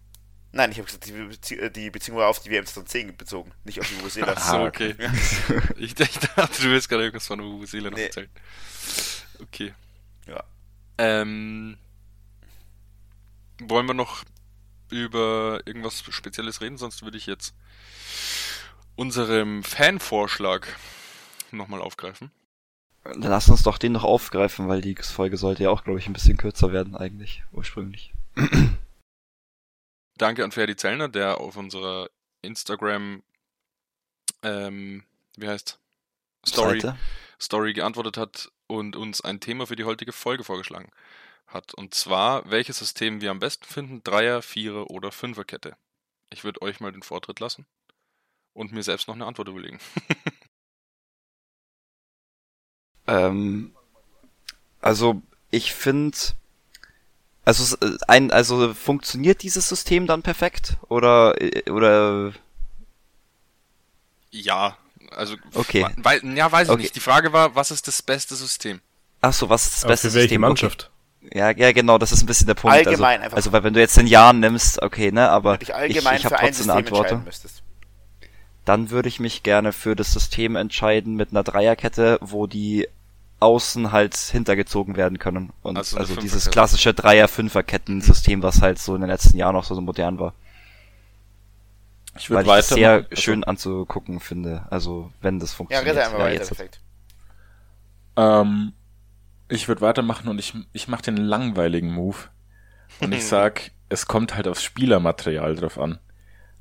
Nein, 0.52 0.72
ich 0.72 0.78
habe 0.78 0.86
gesagt, 0.86 1.06
die, 1.06 1.12
Bezie 1.12 1.70
die 1.70 1.90
Beziehung 1.90 2.18
war 2.18 2.30
auf 2.30 2.40
die 2.40 2.50
WM 2.50 2.66
2010 2.66 3.16
bezogen, 3.18 3.52
nicht 3.64 3.80
auf 3.80 3.88
die 3.88 3.98
Vuvuzela. 4.00 4.34
Ach 4.36 4.52
so, 4.52 4.60
okay. 4.62 4.96
ich, 5.78 6.00
ich, 6.00 6.20
dachte, 6.20 6.64
du 6.64 6.70
willst 6.70 6.90
gerade 6.90 7.04
irgendwas 7.04 7.28
von 7.28 7.40
Vuvuzela 7.40 7.90
noch 7.90 7.98
nee. 7.98 8.06
erzählen. 8.06 8.30
Okay. 9.42 9.74
Ja. 10.26 10.44
Ähm, 10.98 11.78
wollen 13.60 13.86
wir 13.86 13.94
noch 13.94 14.24
über 14.90 15.62
irgendwas 15.66 16.04
Spezielles 16.10 16.62
reden? 16.62 16.78
Sonst 16.78 17.04
würde 17.04 17.18
ich 17.18 17.26
jetzt 17.26 17.54
unserem 18.96 19.64
Fanvorschlag 19.64 20.68
nochmal 21.52 21.82
aufgreifen. 21.82 22.32
Lass 23.16 23.50
uns 23.50 23.64
doch 23.64 23.78
den 23.78 23.94
noch 23.94 24.04
aufgreifen, 24.04 24.68
weil 24.68 24.82
die 24.82 24.96
Folge 24.96 25.38
sollte 25.38 25.64
ja 25.64 25.70
auch, 25.70 25.84
glaube 25.84 26.00
ich, 26.00 26.08
ein 26.08 26.14
bisschen 26.14 26.38
kürzer 26.38 26.72
werden 26.72 26.96
eigentlich, 26.96 27.44
ursprünglich. 27.52 28.14
Danke 30.18 30.44
an 30.44 30.52
Ferdi 30.52 30.76
Zellner, 30.76 31.10
der 31.10 31.40
auf 31.40 31.58
unserer 31.58 32.10
Instagram, 32.42 33.24
ähm, 34.42 35.04
wie 35.38 35.48
heißt, 35.48 35.80
Story, 36.46 36.82
Story 37.40 37.74
geantwortet 37.74 38.18
hat 38.18 38.52
und 38.68 38.96
uns 38.96 39.22
ein 39.22 39.40
Thema 39.40 39.68
für 39.68 39.76
die 39.76 39.84
heutige 39.84 40.12
Folge 40.12 40.44
vorgeschlagen 40.44 40.92
hat. 41.48 41.74
Und 41.74 41.94
zwar, 41.94 42.50
welches 42.50 42.80
System 42.80 43.22
wir 43.22 43.32
am 43.32 43.40
besten 43.40 43.66
finden, 43.66 44.04
Dreier, 44.04 44.42
Vierer 44.42 44.90
oder 44.90 45.12
Fünferkette. 45.12 45.78
Ich 46.30 46.44
würde 46.44 46.62
euch 46.62 46.80
mal 46.80 46.92
den 46.92 47.04
Vortritt 47.04 47.40
lassen 47.40 47.66
und 48.54 48.72
mir 48.72 48.84
selbst 48.84 49.08
noch 49.08 49.16
eine 49.16 49.26
Antwort 49.26 49.48
überlegen. 49.48 49.80
ähm, 53.08 53.72
also, 54.82 55.22
ich 55.52 55.74
finde, 55.74 56.18
also 57.46 57.78
äh, 57.78 57.98
ein, 58.08 58.32
also 58.32 58.74
funktioniert 58.74 59.42
dieses 59.42 59.70
System 59.70 60.06
dann 60.06 60.22
perfekt 60.22 60.78
oder 60.90 61.42
äh, 61.42 61.70
oder? 61.72 62.34
Ja, 64.32 64.78
also 65.12 65.36
okay. 65.54 65.86
Weil, 65.98 66.24
ja, 66.36 66.52
weiß 66.52 66.68
ich 66.68 66.74
okay. 66.74 66.82
nicht. 66.84 66.96
Die 66.96 67.00
Frage 67.00 67.34
war, 67.34 67.56
was 67.56 67.72
ist 67.72 67.88
das 67.88 68.02
beste 68.02 68.36
System? 68.36 68.82
Ach 69.22 69.34
so, 69.34 69.50
was 69.50 69.66
ist 69.66 69.76
das 69.76 69.88
beste 69.88 70.10
für 70.10 70.16
welche 70.16 70.28
System? 70.28 70.42
Mannschaft? 70.42 70.92
Okay. 71.24 71.38
Ja, 71.38 71.50
ja, 71.52 71.72
genau, 71.72 71.98
das 71.98 72.12
ist 72.12 72.22
ein 72.22 72.26
bisschen 72.26 72.48
der 72.48 72.54
Punkt. 72.54 72.76
Allgemein 72.76 73.22
also, 73.22 73.24
einfach. 73.24 73.38
Also, 73.38 73.52
weil 73.52 73.64
wenn 73.64 73.74
du 73.74 73.80
jetzt 73.80 73.98
den 73.98 74.08
Jahren 74.08 74.40
nimmst, 74.40 74.82
okay, 74.82 75.12
ne, 75.12 75.30
aber 75.30 75.62
ich, 75.62 75.70
ich, 75.70 75.98
ich 75.98 76.06
habe 76.26 76.36
trotzdem 76.40 76.70
eine 76.70 76.80
Antwort. 76.80 77.18
Dann 78.66 78.90
würde 78.90 79.08
ich 79.08 79.22
mich 79.22 79.44
gerne 79.44 79.72
für 79.72 79.96
das 79.96 80.12
System 80.12 80.58
entscheiden 80.58 81.16
mit 81.16 81.32
einer 81.32 81.44
Dreierkette, 81.44 82.18
wo 82.22 82.48
die 82.48 82.90
Außen 83.40 83.92
halt 83.92 84.16
hintergezogen 84.16 84.96
werden 84.96 85.20
können. 85.20 85.54
Und 85.62 85.78
also, 85.78 85.98
also 85.98 86.16
dieses 86.16 86.50
klassische 86.50 86.94
Dreier-Fünfer-Ketten-System, 86.94 88.42
was 88.42 88.62
halt 88.62 88.80
so 88.80 88.96
in 88.96 89.02
den 89.02 89.10
letzten 89.10 89.38
Jahren 89.38 89.54
noch 89.54 89.64
so 89.64 89.80
modern 89.80 90.20
war. 90.20 90.34
Ich 92.18 92.32
würde 92.32 92.48
weiter. 92.48 92.76
Ich 92.76 92.82
sehr 92.82 92.92
also, 92.92 93.08
schön 93.14 93.44
anzugucken 93.44 94.20
finde. 94.20 94.66
Also, 94.72 95.12
wenn 95.22 95.40
das 95.40 95.54
funktioniert. 95.54 95.96
Ja, 95.96 96.06
einmal 96.08 96.34
ja, 96.34 96.40
weiter, 96.40 96.46
perfekt. 96.46 96.82
Ähm, 98.16 98.74
ich 99.50 99.68
würde 99.68 99.82
weitermachen 99.82 100.28
und 100.30 100.40
ich, 100.40 100.56
ich 100.74 100.88
mache 100.88 101.04
den 101.04 101.18
langweiligen 101.18 101.94
Move. 101.94 102.18
Und 103.02 103.14
ich 103.14 103.26
sag, 103.28 103.70
es 103.90 104.08
kommt 104.08 104.36
halt 104.36 104.48
aufs 104.48 104.64
Spielermaterial 104.64 105.56
drauf 105.56 105.78
an. 105.78 106.00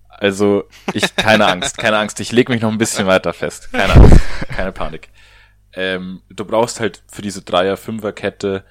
Also, 0.09 0.64
ich, 0.93 1.16
keine 1.16 1.47
Angst, 1.47 1.79
keine 1.79 1.97
Angst. 1.97 2.20
Ich 2.20 2.33
leg 2.33 2.51
mich 2.51 2.61
noch 2.61 2.70
ein 2.70 2.79
bisschen 2.79 3.07
weiter 3.07 3.33
fest. 3.33 3.72
Keine 3.72 3.95
Angst, 3.95 4.20
keine 4.49 4.72
Panik 4.72 5.09
ähm, 5.77 6.22
du 6.29 6.45
brauchst 6.45 6.81
halt 6.81 7.03
für 7.07 7.22
diese 7.22 7.43
Dreier-Fünfer-Kette 7.43 8.64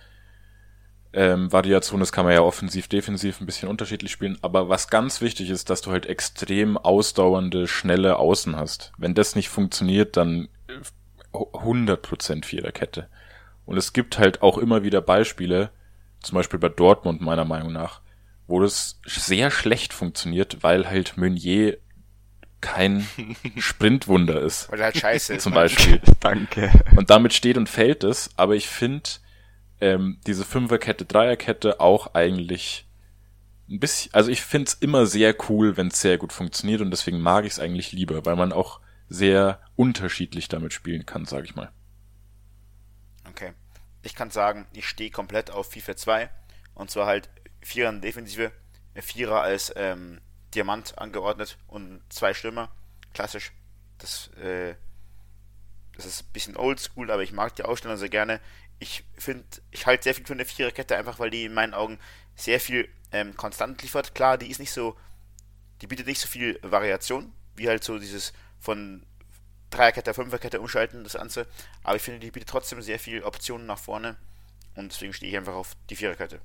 ähm, 1.14 1.52
Variation, 1.52 2.02
das 2.02 2.12
kann 2.12 2.26
man 2.26 2.34
ja 2.34 2.42
offensiv, 2.42 2.90
defensiv 2.90 3.40
ein 3.40 3.46
bisschen 3.46 3.70
unterschiedlich 3.70 4.12
spielen, 4.12 4.38
aber 4.42 4.68
was 4.68 4.90
ganz 4.90 5.22
wichtig 5.22 5.50
ist, 5.50 5.70
dass 5.70 5.82
du 5.82 5.92
halt 5.92 6.08
extrem 6.08 6.78
ausdauernde, 6.78 7.68
schnelle 7.68 8.18
Außen 8.18 8.58
hast. 8.58 8.92
Wenn 8.98 9.14
das 9.14 9.34
nicht 9.36 9.48
funktioniert, 9.48 10.18
dann 10.18 10.50
100% 11.32 12.44
Viererkette. 12.44 13.08
Und 13.66 13.78
es 13.78 13.94
gibt 13.94 14.20
halt 14.20 14.42
auch 14.42 14.58
immer 14.58 14.84
wieder 14.84 15.02
Beispiele, 15.02 15.70
zum 16.22 16.36
Beispiel 16.36 16.60
bei 16.60 16.70
Dortmund 16.70 17.22
meiner 17.22 17.46
Meinung 17.46 17.72
nach, 17.72 18.02
wo 18.48 18.60
das 18.60 19.00
sehr 19.06 19.52
schlecht 19.52 19.94
funktioniert, 19.94 20.64
weil 20.64 20.90
halt 20.90 21.16
Meunier 21.18 21.78
kein 22.62 23.08
Sprintwunder 23.58 24.42
ist. 24.42 24.72
Weil 24.72 24.80
er 24.80 24.86
halt 24.86 24.98
scheiße 24.98 25.36
ist. 25.36 25.44
Zum 25.44 25.54
Beispiel. 25.54 26.02
Danke. 26.20 26.72
Und 26.96 27.10
damit 27.10 27.34
steht 27.34 27.58
und 27.58 27.70
fällt 27.70 28.04
es, 28.04 28.30
aber 28.38 28.56
ich 28.56 28.68
finde 28.68 29.10
ähm, 29.82 30.20
diese 30.26 30.46
Fünferkette, 30.46 31.06
Dreierkette 31.06 31.80
auch 31.80 32.14
eigentlich 32.14 32.86
ein 33.70 33.80
bisschen, 33.80 34.14
also 34.14 34.30
ich 34.30 34.42
finde 34.42 34.68
es 34.68 34.74
immer 34.76 35.06
sehr 35.06 35.36
cool, 35.50 35.78
wenn 35.78 35.88
es 35.88 36.00
sehr 36.00 36.18
gut 36.18 36.34
funktioniert 36.34 36.82
und 36.82 36.92
deswegen 36.92 37.20
mag 37.20 37.46
ich 37.46 37.54
es 37.54 37.60
eigentlich 37.60 37.92
lieber, 37.92 38.26
weil 38.26 38.36
man 38.36 38.54
auch 38.54 38.80
sehr 39.10 39.60
unterschiedlich 39.76 40.48
damit 40.48 40.74
spielen 40.74 41.06
kann, 41.06 41.26
sage 41.26 41.46
ich 41.46 41.56
mal. 41.56 41.72
Okay. 43.30 43.54
Ich 44.04 44.16
kann 44.16 44.30
sagen, 44.30 44.68
ich 44.74 44.88
stehe 44.88 45.10
komplett 45.10 45.50
auf 45.50 45.72
FIFA 45.72 45.96
2 45.96 46.30
und 46.76 46.92
zwar 46.92 47.08
halt 47.08 47.30
Vierer 47.62 47.90
in 47.90 48.02
Defensive, 48.02 48.52
Vierer 48.94 49.42
als 49.42 49.74
ähm, 49.76 50.22
Diamant 50.56 50.98
angeordnet 50.98 51.58
und 51.68 52.02
zwei 52.10 52.34
Stürmer. 52.34 52.72
Klassisch. 53.14 53.52
Das, 53.98 54.28
äh, 54.38 54.76
das 55.96 56.06
ist 56.06 56.24
ein 56.24 56.34
bisschen 56.34 56.58
oldschool, 56.58 57.12
aber 57.12 57.24
ich 57.24 57.32
mag 57.32 57.56
die 57.56 57.64
Ausstellung 57.64 57.98
sehr 57.98 58.10
gerne. 58.10 58.40
Ich 58.80 59.06
finde, 59.18 59.46
ich 59.72 59.86
halte 59.86 60.04
sehr 60.04 60.16
viel 60.16 60.26
von 60.26 60.38
der 60.38 60.48
Viererkette, 60.48 60.98
einfach 60.98 61.20
weil 61.20 61.30
die 61.30 61.46
in 61.46 61.54
meinen 61.54 61.74
Augen 61.74 62.00
sehr 62.36 62.60
viel 62.60 62.90
ähm, 63.12 63.36
konstant 63.38 63.82
liefert. 63.82 64.16
Klar, 64.16 64.38
die 64.38 64.50
ist 64.50 64.60
nicht 64.60 64.72
so, 64.72 64.98
die 65.82 65.88
bietet 65.88 66.08
nicht 66.08 66.20
so 66.20 66.28
viel 66.28 66.60
Variation, 66.62 67.32
wie 67.56 67.70
halt 67.70 67.84
so 67.84 68.00
dieses 68.00 68.34
von 68.60 69.06
Dreierkette, 69.70 70.14
Fünferkette 70.14 70.60
umschalten, 70.60 71.04
das 71.04 71.14
Ganze. 71.14 71.48
Aber 71.84 71.96
ich 71.96 72.02
finde, 72.02 72.20
die 72.20 72.32
bietet 72.32 72.50
trotzdem 72.50 72.82
sehr 72.82 73.00
viel 73.00 73.24
Optionen 73.24 73.66
nach 73.66 73.80
vorne. 73.80 74.18
Und 74.76 74.92
deswegen 74.92 75.14
stehe 75.14 75.32
ich 75.32 75.38
einfach 75.38 75.54
auf 75.54 75.76
die 75.90 75.96
Viererkette. 75.96 76.42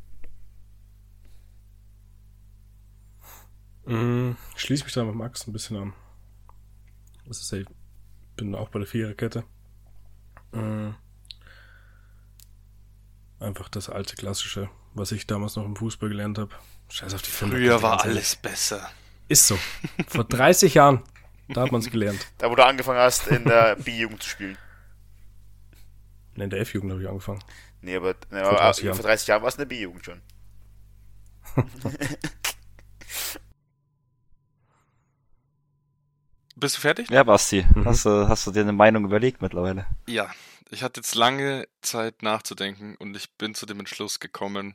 Mhm, 3.87 4.37
schließe 4.57 4.85
mich 4.85 4.93
da 4.93 5.05
mit 5.05 5.15
Max 5.15 5.47
ein 5.47 5.53
bisschen 5.53 5.77
an. 5.77 5.93
Das 7.27 7.41
ist 7.41 7.53
ja, 7.53 7.59
ich 7.59 7.67
bin 8.37 8.55
auch 8.55 8.69
bei 8.69 8.79
der 8.79 8.89
Viererkette. 8.89 9.45
Mhm. 10.53 10.95
Einfach 13.39 13.69
das 13.69 13.89
alte 13.89 14.17
klassische, 14.17 14.69
was 14.95 15.13
ich 15.13 15.27
damals 15.27 15.57
noch 15.57 15.65
im 15.65 15.77
Fußball 15.77 16.09
gelernt 16.09 16.39
habe. 16.39 16.55
Scheiß 16.91 17.15
auf 17.15 17.23
die 17.23 17.31
Früher 17.31 17.81
war 17.83 18.03
alles 18.03 18.37
besser. 18.37 18.91
Ist 19.29 19.47
so. 19.47 19.59
Vor 20.09 20.25
30 20.25 20.75
Jahren, 20.75 21.03
da 21.49 21.63
hat 21.63 21.73
man 21.73 21.81
es 21.81 21.91
gelernt. 21.91 22.27
Da, 22.39 22.51
wo 22.51 22.55
du 22.57 22.65
angefangen 22.67 22.99
hast, 22.99 23.29
in 23.29 23.45
der 23.45 23.77
B-Jugend 23.85 24.23
zu 24.23 24.29
spielen. 24.29 24.59
in 26.35 26.51
der 26.51 26.61
F-Jugend 26.61 26.93
habe 26.93 27.03
ich 27.03 27.09
angefangen. 27.09 27.43
Nee, 27.81 27.97
aber, 27.97 28.15
ne, 28.31 28.45
vor, 28.45 28.57
30 28.57 28.87
aber 28.87 28.97
vor 28.97 29.05
30 29.05 29.29
Jahren 29.29 29.43
war 29.43 29.49
es 29.49 29.55
in 29.55 29.61
der 29.61 29.67
B-Jugend 29.67 30.05
schon. 30.05 30.21
Bist 36.61 36.77
du 36.77 36.81
fertig? 36.83 37.11
Ja, 37.11 37.25
Basti. 37.25 37.65
Mhm. 37.75 37.87
Hast, 37.87 38.05
du, 38.05 38.29
hast 38.29 38.47
du 38.47 38.51
dir 38.51 38.61
eine 38.61 38.73
Meinung 38.73 39.05
überlegt 39.05 39.41
mittlerweile? 39.41 39.87
Ja, 40.07 40.31
ich 40.71 40.83
hatte 40.83 41.01
jetzt 41.01 41.15
lange 41.15 41.67
Zeit 41.81 42.23
nachzudenken 42.23 42.97
und 42.99 43.17
ich 43.17 43.31
bin 43.33 43.55
zu 43.55 43.65
dem 43.65 43.81
Entschluss 43.81 44.21
gekommen, 44.21 44.75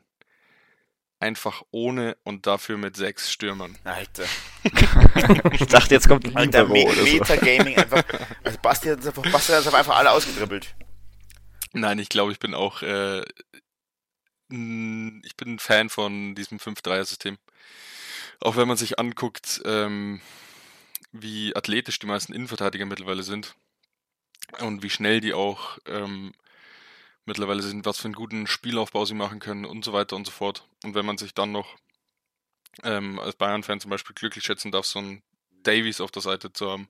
einfach 1.19 1.61
ohne 1.69 2.17
und 2.23 2.47
dafür 2.47 2.77
mit 2.77 2.97
sechs 2.97 3.31
Stürmern. 3.31 3.77
Alter. 3.83 4.25
ich 5.53 5.67
dachte, 5.67 5.93
jetzt 5.93 6.07
kommt 6.07 6.25
ein 6.25 6.35
Alter, 6.35 6.67
Me 6.67 6.85
oder 6.85 7.05
so. 7.05 7.13
Metagaming 7.13 7.77
einfach. 7.77 8.03
Also 8.43 8.57
Basti 8.61 8.89
hat, 8.89 9.05
einfach, 9.05 9.31
Basti 9.31 9.53
hat 9.53 9.73
einfach 9.73 9.95
alle 9.95 10.11
ausgedribbelt. 10.11 10.75
Nein, 11.73 11.99
ich 11.99 12.09
glaube, 12.09 12.31
ich 12.31 12.39
bin 12.39 12.55
auch 12.55 12.81
äh, 12.81 13.21
ich 14.49 15.35
bin 15.37 15.55
ein 15.55 15.59
Fan 15.59 15.89
von 15.89 16.35
diesem 16.35 16.59
5-3er-System. 16.59 17.37
Auch 18.41 18.57
wenn 18.57 18.67
man 18.67 18.77
sich 18.77 18.99
anguckt, 18.99 19.61
ähm, 19.65 20.21
wie 21.21 21.55
athletisch 21.55 21.99
die 21.99 22.07
meisten 22.07 22.33
Innenverteidiger 22.33 22.85
mittlerweile 22.85 23.23
sind 23.23 23.55
und 24.59 24.83
wie 24.83 24.89
schnell 24.89 25.21
die 25.21 25.33
auch 25.33 25.77
ähm, 25.85 26.33
mittlerweile 27.25 27.61
sind, 27.61 27.85
was 27.85 27.97
für 27.97 28.05
einen 28.05 28.15
guten 28.15 28.47
Spielaufbau 28.47 29.05
sie 29.05 29.13
machen 29.13 29.39
können 29.39 29.65
und 29.65 29.83
so 29.83 29.93
weiter 29.93 30.15
und 30.15 30.25
so 30.25 30.31
fort. 30.31 30.67
Und 30.83 30.95
wenn 30.95 31.05
man 31.05 31.17
sich 31.17 31.33
dann 31.33 31.51
noch 31.51 31.75
ähm, 32.83 33.19
als 33.19 33.35
Bayern-Fan 33.35 33.79
zum 33.79 33.91
Beispiel 33.91 34.13
glücklich 34.13 34.43
schätzen 34.43 34.71
darf, 34.71 34.85
so 34.85 34.99
einen 34.99 35.23
Davies 35.63 36.01
auf 36.01 36.11
der 36.11 36.21
Seite 36.21 36.51
zu 36.53 36.69
haben. 36.69 36.87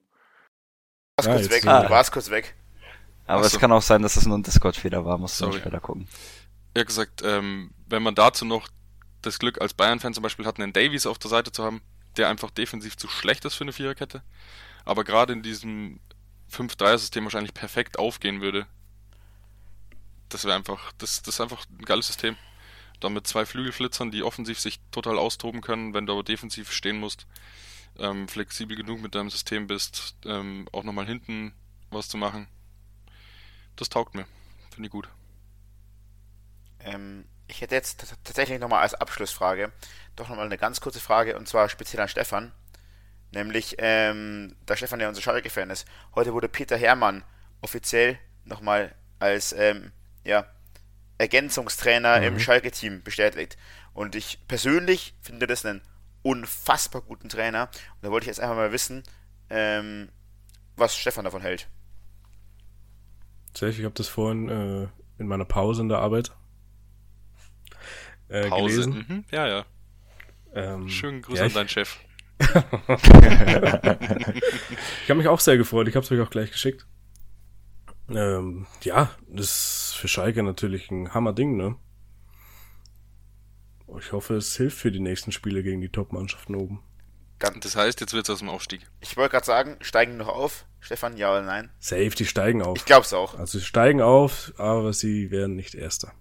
Du 1.17 1.25
warst 1.25 1.27
ja, 1.27 1.35
kurz 1.35 1.49
weg, 1.49 1.67
ah. 1.67 1.83
du 1.83 1.89
warst 1.89 2.11
kurz 2.11 2.29
weg. 2.29 2.55
Aber 3.27 3.41
Achso. 3.41 3.55
es 3.55 3.59
kann 3.59 3.71
auch 3.71 3.81
sein, 3.81 4.01
dass 4.01 4.17
es 4.17 4.25
nur 4.25 4.37
ein 4.37 4.43
Discord-Fehler 4.43 5.05
war, 5.05 5.17
musst 5.17 5.39
du 5.41 5.51
später 5.51 5.79
gucken. 5.79 6.07
Ja 6.75 6.83
gesagt, 6.83 7.21
ähm, 7.23 7.71
wenn 7.87 8.03
man 8.03 8.15
dazu 8.15 8.45
noch 8.45 8.67
das 9.21 9.39
Glück 9.39 9.61
als 9.61 9.73
Bayern-Fan 9.73 10.13
zum 10.13 10.21
Beispiel 10.21 10.45
hat, 10.45 10.59
einen 10.59 10.73
Davies 10.73 11.05
auf 11.05 11.17
der 11.17 11.29
Seite 11.29 11.51
zu 11.51 11.63
haben, 11.63 11.81
der 12.17 12.29
einfach 12.29 12.51
defensiv 12.51 12.97
zu 12.97 13.07
schlecht 13.07 13.45
ist 13.45 13.55
für 13.55 13.63
eine 13.63 13.73
Viererkette, 13.73 14.23
aber 14.83 15.03
gerade 15.03 15.33
in 15.33 15.43
diesem 15.43 15.99
5-3er-System 16.51 17.23
wahrscheinlich 17.23 17.53
perfekt 17.53 17.99
aufgehen 17.99 18.41
würde. 18.41 18.67
Das 20.29 20.45
wäre 20.45 20.55
einfach, 20.55 20.91
das, 20.97 21.21
das 21.21 21.35
ist 21.35 21.41
einfach 21.41 21.65
ein 21.69 21.85
geiles 21.85 22.07
System. 22.07 22.35
Dann 22.99 23.13
mit 23.13 23.27
zwei 23.27 23.45
Flügelflitzern, 23.45 24.11
die 24.11 24.23
offensiv 24.23 24.59
sich 24.59 24.79
total 24.91 25.17
austoben 25.17 25.61
können, 25.61 25.93
wenn 25.93 26.05
du 26.05 26.13
aber 26.13 26.23
defensiv 26.23 26.71
stehen 26.71 26.97
musst, 26.99 27.27
ähm, 27.97 28.27
flexibel 28.27 28.75
genug 28.75 29.01
mit 29.01 29.15
deinem 29.15 29.29
System 29.29 29.67
bist, 29.67 30.15
ähm, 30.25 30.67
auch 30.71 30.83
nochmal 30.83 31.05
hinten 31.05 31.53
was 31.91 32.07
zu 32.07 32.17
machen. 32.17 32.47
Das 33.75 33.89
taugt 33.89 34.15
mir. 34.15 34.25
Finde 34.71 34.87
ich 34.87 34.91
gut. 34.91 35.09
Ähm, 36.79 37.25
ich 37.47 37.61
hätte 37.61 37.75
jetzt 37.75 38.05
tatsächlich 38.23 38.59
nochmal 38.59 38.81
als 38.81 38.95
Abschlussfrage 38.95 39.71
doch 40.15 40.29
nochmal 40.29 40.45
eine 40.45 40.57
ganz 40.57 40.81
kurze 40.81 40.99
Frage 40.99 41.37
und 41.37 41.47
zwar 41.47 41.69
speziell 41.69 42.01
an 42.01 42.07
Stefan. 42.07 42.51
Nämlich, 43.31 43.75
ähm, 43.79 44.55
da 44.65 44.77
Stefan 44.77 44.99
ja 44.99 45.09
unser 45.09 45.21
Schalke-Fan 45.21 45.69
ist. 45.69 45.85
Heute 46.13 46.33
wurde 46.33 46.47
Peter 46.47 46.77
Hermann 46.77 47.23
offiziell 47.61 48.17
nochmal 48.45 48.95
als 49.19 49.51
ähm, 49.53 49.91
ja, 50.23 50.45
Ergänzungstrainer 51.17 52.19
mhm. 52.19 52.23
im 52.23 52.39
Schalke-Team 52.39 53.03
bestätigt. 53.03 53.57
Und 53.93 54.15
ich 54.15 54.39
persönlich 54.47 55.15
finde 55.21 55.47
das 55.47 55.65
einen 55.65 55.81
unfassbar 56.21 57.01
guten 57.01 57.27
Trainer. 57.27 57.69
Und 57.95 58.03
da 58.03 58.11
wollte 58.11 58.25
ich 58.25 58.27
jetzt 58.27 58.39
einfach 58.39 58.55
mal 58.55 58.71
wissen, 58.71 59.03
ähm, 59.49 60.09
was 60.77 60.95
Stefan 60.95 61.25
davon 61.25 61.41
hält. 61.41 61.67
Ich 63.53 63.83
habe 63.83 63.91
das 63.91 64.07
vorhin 64.07 64.49
äh, 64.49 64.87
in 65.17 65.27
meiner 65.27 65.45
Pause 65.45 65.81
in 65.81 65.89
der 65.89 65.99
Arbeit 65.99 66.31
äh, 68.29 68.47
Pause. 68.47 68.75
gelesen. 68.75 69.05
Mhm. 69.07 69.25
Ja, 69.31 69.47
ja. 69.47 69.65
Ähm, 70.53 70.89
Schönen 70.89 71.21
Gruß 71.21 71.39
ja, 71.39 71.45
an 71.45 71.53
deinen 71.53 71.69
Chef. 71.69 71.97
ich 72.39 72.47
habe 75.09 75.15
mich 75.15 75.27
auch 75.27 75.39
sehr 75.39 75.57
gefreut. 75.57 75.87
Ich 75.87 75.95
habe 75.95 76.05
es 76.05 76.11
euch 76.11 76.21
auch 76.21 76.29
gleich 76.29 76.51
geschickt. 76.51 76.85
Ähm, 78.09 78.67
ja, 78.81 79.11
das 79.27 79.45
ist 79.89 79.95
für 79.97 80.07
Schalke 80.07 80.43
natürlich 80.43 80.91
ein 80.91 81.13
Hammerding, 81.13 81.57
ne? 81.57 81.75
Ich 83.99 84.11
hoffe, 84.11 84.35
es 84.35 84.55
hilft 84.57 84.77
für 84.77 84.91
die 84.91 84.99
nächsten 84.99 85.31
Spiele 85.31 85.63
gegen 85.63 85.81
die 85.81 85.89
Top-Mannschaften 85.89 86.55
oben. 86.55 86.83
Das 87.39 87.75
heißt, 87.75 87.99
jetzt 88.01 88.13
wird 88.13 88.25
es 88.25 88.29
aus 88.29 88.39
dem 88.39 88.49
Aufstieg. 88.49 88.81
Ich 89.01 89.17
wollte 89.17 89.31
gerade 89.31 89.45
sagen, 89.45 89.77
steigen 89.81 90.13
die 90.13 90.17
noch 90.17 90.29
auf? 90.29 90.65
Stefan, 90.79 91.17
ja 91.17 91.31
oder 91.31 91.43
nein? 91.43 91.69
Safe, 91.79 92.09
die 92.09 92.25
steigen 92.25 92.61
auf. 92.61 92.77
Ich 92.77 92.85
glaub's 92.85 93.13
auch. 93.13 93.37
Also 93.37 93.59
sie 93.59 93.65
steigen 93.65 94.01
auf, 94.01 94.53
aber 94.57 94.93
sie 94.93 95.31
werden 95.31 95.55
nicht 95.55 95.75
Erster. 95.75 96.13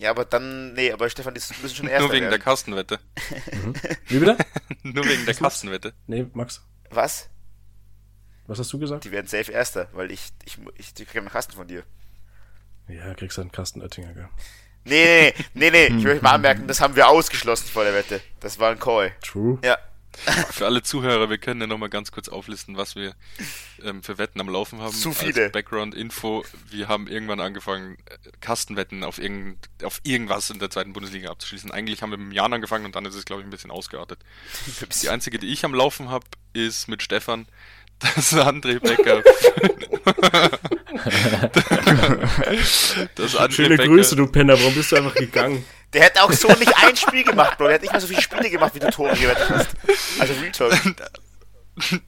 Ja, 0.00 0.10
aber 0.10 0.24
dann, 0.24 0.72
nee, 0.72 0.90
aber 0.92 1.10
Stefan, 1.10 1.34
die 1.34 1.40
müssen 1.62 1.76
schon 1.76 1.86
Erster 1.88 2.04
Nur 2.06 2.12
wegen 2.12 2.22
werden. 2.22 2.30
der 2.30 2.38
Kastenwette. 2.40 2.98
mhm. 3.52 3.74
Wie 4.08 4.18
bitte? 4.18 4.36
Nur 4.82 5.04
wegen 5.04 5.26
der 5.26 5.34
Kastenwette. 5.42 5.92
Nee, 6.06 6.26
Max. 6.32 6.62
Was? 6.88 7.28
Was 8.46 8.58
hast 8.58 8.72
du 8.72 8.78
gesagt? 8.78 9.04
Die 9.04 9.12
werden 9.12 9.26
safe 9.26 9.52
Erster, 9.52 9.88
weil 9.92 10.10
ich, 10.10 10.30
ich, 10.44 10.58
ich, 10.76 10.88
ich 10.98 11.06
kriege 11.06 11.20
einen 11.20 11.28
Kasten 11.28 11.52
von 11.52 11.68
dir. 11.68 11.84
Ja, 12.88 13.14
kriegst 13.14 13.36
du 13.36 13.42
einen 13.42 13.52
Kasten 13.52 13.82
Oettinger, 13.82 14.12
gell? 14.14 14.28
Nee, 14.84 15.34
nee, 15.52 15.70
nee, 15.70 15.88
nee, 15.90 15.98
ich 15.98 16.04
möchte 16.04 16.24
mal 16.24 16.32
anmerken, 16.32 16.66
das 16.66 16.80
haben 16.80 16.96
wir 16.96 17.06
ausgeschlossen 17.08 17.66
vor 17.68 17.84
der 17.84 17.92
Wette. 17.94 18.20
Das 18.40 18.58
war 18.58 18.70
ein 18.70 18.78
Call. 18.80 19.12
True. 19.22 19.58
Ja. 19.62 19.76
Für 20.50 20.66
alle 20.66 20.82
Zuhörer, 20.82 21.30
wir 21.30 21.38
können 21.38 21.60
ja 21.60 21.66
nochmal 21.66 21.88
ganz 21.88 22.10
kurz 22.10 22.28
auflisten, 22.28 22.76
was 22.76 22.96
wir 22.96 23.14
ähm, 23.82 24.02
für 24.02 24.18
Wetten 24.18 24.40
am 24.40 24.48
Laufen 24.48 24.80
haben. 24.80 24.92
Zu 24.94 25.12
viele. 25.12 25.44
Als 25.44 25.52
Background-Info, 25.52 26.44
wir 26.68 26.88
haben 26.88 27.06
irgendwann 27.06 27.40
angefangen, 27.40 27.96
äh, 28.06 28.30
Kastenwetten 28.40 29.04
auf, 29.04 29.18
irgend, 29.18 29.58
auf 29.82 30.00
irgendwas 30.02 30.50
in 30.50 30.58
der 30.58 30.70
zweiten 30.70 30.92
Bundesliga 30.92 31.30
abzuschließen. 31.30 31.70
Eigentlich 31.70 32.02
haben 32.02 32.10
wir 32.10 32.18
mit 32.18 32.26
dem 32.26 32.32
Jahren 32.32 32.52
angefangen 32.52 32.86
und 32.86 32.96
dann 32.96 33.06
ist 33.06 33.14
es, 33.14 33.24
glaube 33.24 33.42
ich, 33.42 33.46
ein 33.46 33.50
bisschen 33.50 33.70
ausgeartet. 33.70 34.18
Die 35.02 35.08
einzige, 35.08 35.38
die 35.38 35.48
ich 35.48 35.64
am 35.64 35.74
Laufen 35.74 36.10
habe, 36.10 36.26
ist 36.52 36.88
mit 36.88 37.02
Stefan, 37.02 37.46
dass 38.00 38.34
André 38.34 38.80
Becker. 38.80 39.22
das 43.14 43.36
André 43.36 43.52
Schöne 43.52 43.76
Becker, 43.76 43.88
Grüße, 43.88 44.16
du 44.16 44.26
Penner, 44.26 44.58
warum 44.58 44.74
bist 44.74 44.92
du 44.92 44.96
einfach 44.96 45.14
gegangen? 45.14 45.64
Der 45.92 46.04
hätte 46.04 46.22
auch 46.22 46.32
so 46.32 46.48
nicht 46.48 46.72
ein 46.76 46.96
Spiel 46.96 47.24
gemacht, 47.24 47.58
Bro. 47.58 47.66
Der 47.66 47.74
hat 47.74 47.82
nicht 47.82 47.92
mal 47.92 48.00
so 48.00 48.06
viele 48.06 48.22
Spiele 48.22 48.48
gemacht, 48.48 48.74
wie 48.74 48.78
du 48.78 48.90
Tore 48.90 49.16
gewettet 49.16 49.50
hast. 49.50 49.68
Also 50.18 50.34
Real 50.34 50.74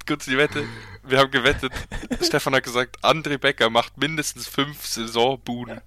Kurz 0.07 0.25
die 0.27 0.37
Wette. 0.37 0.65
Wir 1.05 1.19
haben 1.19 1.31
gewettet. 1.31 1.73
Stefan 2.23 2.55
hat 2.55 2.63
gesagt, 2.63 3.03
André 3.03 3.39
Becker 3.39 3.71
macht 3.71 3.97
mindestens 3.99 4.47
fünf 4.47 4.87
Saisonbuden. 4.87 5.81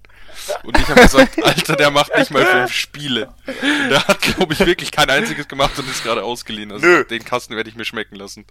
Und 0.62 0.78
ich 0.78 0.88
habe 0.88 1.00
gesagt, 1.00 1.42
Alter, 1.42 1.76
der 1.76 1.90
macht 1.90 2.14
nicht 2.16 2.30
mal 2.30 2.44
fünf 2.44 2.72
Spiele. 2.72 3.32
Und 3.46 3.88
der 3.90 4.06
hat, 4.06 4.20
glaube 4.20 4.52
ich, 4.52 4.60
wirklich 4.60 4.90
kein 4.90 5.08
einziges 5.08 5.48
gemacht 5.48 5.78
und 5.78 5.88
ist 5.88 6.02
gerade 6.02 6.22
ausgeliehen. 6.22 6.72
Also 6.72 6.84
Nö. 6.86 7.04
den 7.04 7.24
Kasten 7.24 7.56
werde 7.56 7.70
ich 7.70 7.76
mir 7.76 7.84
schmecken 7.86 8.16
lassen. 8.16 8.44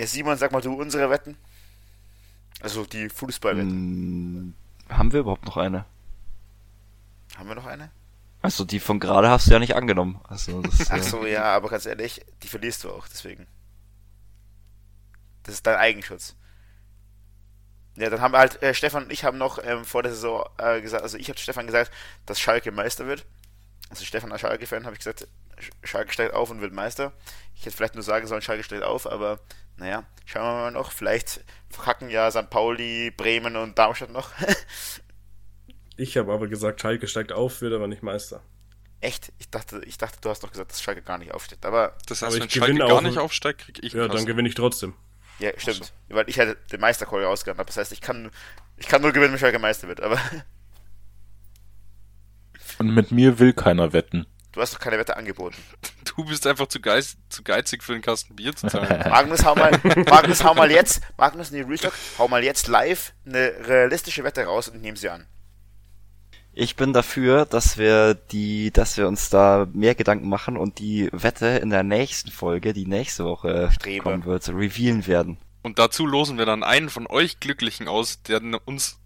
Ja, 0.00 0.06
Simon, 0.06 0.38
sag 0.38 0.50
mal 0.50 0.62
du 0.62 0.72
unsere 0.72 1.10
Wetten. 1.10 1.36
Also 2.62 2.86
die 2.86 3.10
Fußballwetten. 3.10 3.70
Hm, 3.70 4.54
haben 4.88 5.12
wir 5.12 5.20
überhaupt 5.20 5.44
noch 5.44 5.58
eine? 5.58 5.84
Haben 7.36 7.48
wir 7.50 7.54
noch 7.54 7.66
eine? 7.66 7.90
Achso, 8.40 8.64
die 8.64 8.80
von 8.80 8.98
gerade 8.98 9.28
hast 9.28 9.46
du 9.46 9.50
ja 9.50 9.58
nicht 9.58 9.76
angenommen. 9.76 10.18
Also, 10.24 10.62
das, 10.62 10.90
Ach 10.90 11.02
so, 11.02 11.26
ja, 11.26 11.44
aber 11.44 11.68
ganz 11.68 11.84
ehrlich, 11.84 12.24
die 12.42 12.48
verlierst 12.48 12.82
du 12.82 12.90
auch, 12.90 13.08
deswegen. 13.08 13.46
Das 15.42 15.56
ist 15.56 15.66
dein 15.66 15.76
Eigenschutz. 15.76 16.34
Ja, 17.96 18.08
dann 18.08 18.22
haben 18.22 18.32
wir 18.32 18.38
halt, 18.38 18.62
äh, 18.62 18.72
Stefan 18.72 19.04
und 19.04 19.12
ich 19.12 19.24
haben 19.24 19.36
noch 19.36 19.62
ähm, 19.62 19.84
vor 19.84 20.02
der 20.02 20.12
Saison 20.12 20.48
äh, 20.56 20.80
gesagt, 20.80 21.02
also 21.02 21.18
ich 21.18 21.28
habe 21.28 21.38
Stefan 21.38 21.66
gesagt, 21.66 21.92
dass 22.24 22.40
Schalke 22.40 22.72
Meister 22.72 23.06
wird. 23.06 23.26
Also 23.90 24.06
Stefan 24.06 24.32
als 24.32 24.40
Schalke-Fan 24.40 24.86
habe 24.86 24.94
ich 24.94 25.00
gesagt, 25.00 25.28
Schalke 25.84 26.10
steigt 26.10 26.32
auf 26.32 26.48
und 26.48 26.62
wird 26.62 26.72
Meister. 26.72 27.12
Ich 27.54 27.66
hätte 27.66 27.76
vielleicht 27.76 27.96
nur 27.96 28.04
sagen 28.04 28.26
sollen, 28.26 28.40
Schalke 28.40 28.62
steigt 28.62 28.84
auf, 28.84 29.06
aber 29.06 29.40
naja, 29.80 30.04
schauen 30.26 30.44
wir 30.44 30.60
mal 30.62 30.70
noch. 30.70 30.92
Vielleicht 30.92 31.40
verkacken 31.70 32.10
ja 32.10 32.30
St. 32.30 32.50
Pauli, 32.50 33.10
Bremen 33.10 33.56
und 33.56 33.78
Darmstadt 33.78 34.12
noch. 34.12 34.30
Ich 35.96 36.16
habe 36.16 36.32
aber 36.32 36.48
gesagt, 36.48 36.80
Schalke 36.80 37.06
steigt 37.06 37.30
auf, 37.30 37.60
wird 37.60 37.74
aber 37.74 37.86
nicht 37.86 38.02
Meister. 38.02 38.42
Echt? 39.02 39.34
Ich 39.38 39.50
dachte, 39.50 39.82
ich 39.84 39.98
dachte, 39.98 40.16
du 40.22 40.30
hast 40.30 40.42
doch 40.42 40.50
gesagt, 40.50 40.70
dass 40.70 40.80
Schalke 40.80 41.02
gar 41.02 41.18
nicht 41.18 41.34
aufsteht. 41.34 41.66
Aber 41.66 41.94
das 42.06 42.22
heißt, 42.22 42.36
aber 42.36 42.42
wenn 42.42 42.48
Schalke 42.48 42.78
gar 42.78 43.02
nicht 43.02 43.18
aufsteigt, 43.18 43.60
krieg 43.60 43.80
ich 43.82 43.92
Ja, 43.92 44.08
dann 44.08 44.24
gewinne 44.24 44.48
ich 44.48 44.54
trotzdem. 44.54 44.94
Ja, 45.40 45.50
stimmt. 45.58 45.92
So. 46.08 46.14
Weil 46.16 46.26
ich 46.30 46.38
hätte 46.38 46.56
den 46.72 46.80
Meistercall 46.80 47.22
rausgehauen 47.22 47.62
Das 47.66 47.76
heißt, 47.76 47.92
ich 47.92 48.00
kann, 48.00 48.30
ich 48.78 48.88
kann 48.88 49.02
nur 49.02 49.12
gewinnen, 49.12 49.32
wenn 49.32 49.38
Schalke 49.38 49.58
Meister 49.58 49.88
wird. 49.88 50.00
Aber 50.00 50.18
Und 52.78 52.94
mit 52.94 53.10
mir 53.10 53.38
will 53.38 53.52
keiner 53.52 53.92
wetten. 53.92 54.24
Du 54.52 54.60
hast 54.60 54.74
doch 54.74 54.80
keine 54.80 54.98
Wette 54.98 55.16
angeboten. 55.16 55.56
Du 56.16 56.24
bist 56.24 56.46
einfach 56.46 56.66
zu, 56.66 56.80
geiz, 56.80 57.16
zu 57.28 57.42
geizig 57.42 57.82
für 57.84 57.92
einen 57.92 58.02
Kasten 58.02 58.34
Bier 58.34 58.54
zu 58.54 58.66
zahlen. 58.66 58.88
Magnus, 59.10 59.44
hau 59.44 59.54
mal, 59.54 59.70
Magnus, 60.06 60.42
hau 60.42 60.54
mal 60.54 60.70
jetzt, 60.70 61.00
Magnus, 61.16 61.50
nee, 61.50 61.62
Restock, 61.62 61.94
hau 62.18 62.26
mal 62.26 62.42
jetzt 62.42 62.66
live 62.66 63.14
eine 63.24 63.52
realistische 63.66 64.24
Wette 64.24 64.44
raus 64.44 64.68
und 64.68 64.82
nehm 64.82 64.96
sie 64.96 65.08
an. 65.08 65.26
Ich 66.52 66.74
bin 66.76 66.92
dafür, 66.92 67.46
dass 67.46 67.78
wir 67.78 68.14
die, 68.14 68.70
dass 68.72 68.96
wir 68.96 69.06
uns 69.06 69.30
da 69.30 69.68
mehr 69.72 69.94
Gedanken 69.94 70.28
machen 70.28 70.56
und 70.56 70.78
die 70.78 71.08
Wette 71.12 71.46
in 71.46 71.70
der 71.70 71.84
nächsten 71.84 72.30
Folge, 72.30 72.72
die 72.72 72.86
nächste 72.86 73.24
Woche 73.24 73.70
Strebe. 73.72 74.02
kommen 74.02 74.24
wird, 74.24 74.48
revealen 74.48 75.06
werden. 75.06 75.38
Und 75.62 75.78
dazu 75.78 76.06
losen 76.06 76.38
wir 76.38 76.46
dann 76.46 76.64
einen 76.64 76.90
von 76.90 77.06
euch 77.06 77.38
Glücklichen 77.38 77.86
aus, 77.86 78.22
der 78.24 78.42
uns 78.64 78.98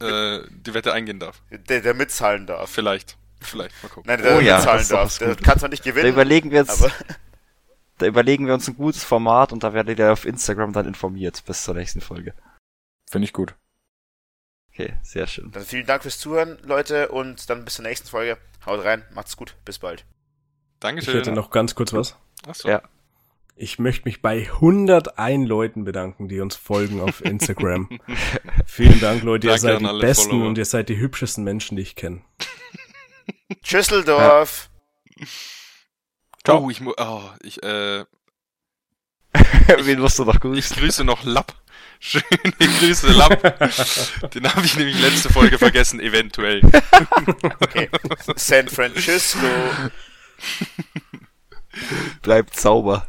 äh, 0.00 0.40
die 0.50 0.74
Wette 0.74 0.92
eingehen 0.92 1.18
darf. 1.18 1.42
Der, 1.50 1.80
der 1.80 1.94
mitzahlen 1.94 2.46
darf. 2.46 2.70
Vielleicht. 2.70 3.16
Vielleicht, 3.42 3.82
mal 3.82 3.88
gucken. 3.88 4.04
Nein, 4.06 4.22
der 4.22 4.36
oh, 4.36 4.40
ja, 4.40 4.56
mitzahlen 4.56 4.88
darf. 4.88 5.18
Der 5.18 5.36
kann 5.36 5.58
zwar 5.58 5.68
nicht 5.68 5.84
gewinnen. 5.84 6.04
Da 6.04 6.10
überlegen 6.10 6.50
wir 6.50 6.60
jetzt, 6.60 6.84
da 7.98 8.06
überlegen 8.06 8.46
wir 8.46 8.54
uns 8.54 8.68
ein 8.68 8.76
gutes 8.76 9.04
Format 9.04 9.52
und 9.52 9.62
da 9.62 9.72
werdet 9.74 9.98
ihr 9.98 10.12
auf 10.12 10.24
Instagram 10.24 10.72
dann 10.72 10.86
informiert 10.86 11.42
bis 11.46 11.64
zur 11.64 11.74
nächsten 11.74 12.00
Folge. 12.00 12.34
Finde 13.10 13.26
ich 13.26 13.32
gut. 13.32 13.54
Okay, 14.72 14.94
sehr 15.02 15.26
schön. 15.26 15.50
Dann 15.52 15.64
vielen 15.64 15.86
Dank 15.86 16.02
fürs 16.02 16.18
Zuhören, 16.18 16.58
Leute, 16.62 17.08
und 17.08 17.50
dann 17.50 17.64
bis 17.64 17.74
zur 17.74 17.84
nächsten 17.84 18.08
Folge. 18.08 18.38
Haut 18.64 18.84
rein, 18.84 19.04
macht's 19.12 19.36
gut, 19.36 19.54
bis 19.64 19.78
bald. 19.78 20.06
Dankeschön. 20.80 21.14
Ich 21.14 21.20
hätte 21.20 21.32
noch 21.32 21.50
ganz 21.50 21.74
kurz 21.74 21.92
was. 21.92 22.16
Achso. 22.46 22.68
Ja. 22.68 22.82
Ich 23.54 23.78
möchte 23.78 24.08
mich 24.08 24.22
bei 24.22 24.50
101 24.50 25.46
Leuten 25.46 25.84
bedanken, 25.84 26.28
die 26.28 26.40
uns 26.40 26.56
folgen 26.56 27.00
auf 27.00 27.20
Instagram. 27.24 27.88
Vielen 28.66 28.98
Dank, 28.98 29.22
Leute. 29.22 29.48
Danke 29.48 29.66
ihr 29.66 29.78
seid 29.78 29.80
die 29.80 30.00
besten 30.00 30.30
Follower. 30.30 30.48
und 30.48 30.58
ihr 30.58 30.64
seid 30.64 30.88
die 30.88 30.96
hübschesten 30.96 31.44
Menschen, 31.44 31.76
die 31.76 31.82
ich 31.82 31.94
kenne. 31.94 32.22
Schüsseldorf. 33.62 34.70
Ja. 35.16 35.26
Ciao. 36.44 36.64
Oh, 36.64 36.70
ich, 36.70 36.80
oh, 36.82 37.30
ich, 37.42 37.62
äh, 37.62 38.04
Wen 39.82 40.00
musst 40.00 40.18
du 40.18 40.24
noch 40.24 40.40
grüßen? 40.40 40.58
Ich 40.58 40.80
grüße 40.80 41.04
noch 41.04 41.24
Lapp. 41.24 41.54
Schöne 42.00 42.24
Grüße, 42.58 43.12
Lapp. 43.12 43.40
Den 44.34 44.52
habe 44.52 44.66
ich 44.66 44.76
nämlich 44.76 45.00
letzte 45.00 45.32
Folge 45.32 45.56
vergessen, 45.56 46.00
eventuell. 46.00 46.60
Okay. 47.60 47.88
San 48.34 48.68
Francisco. 48.68 49.46
Bleibt 52.22 52.58
sauber. 52.58 53.06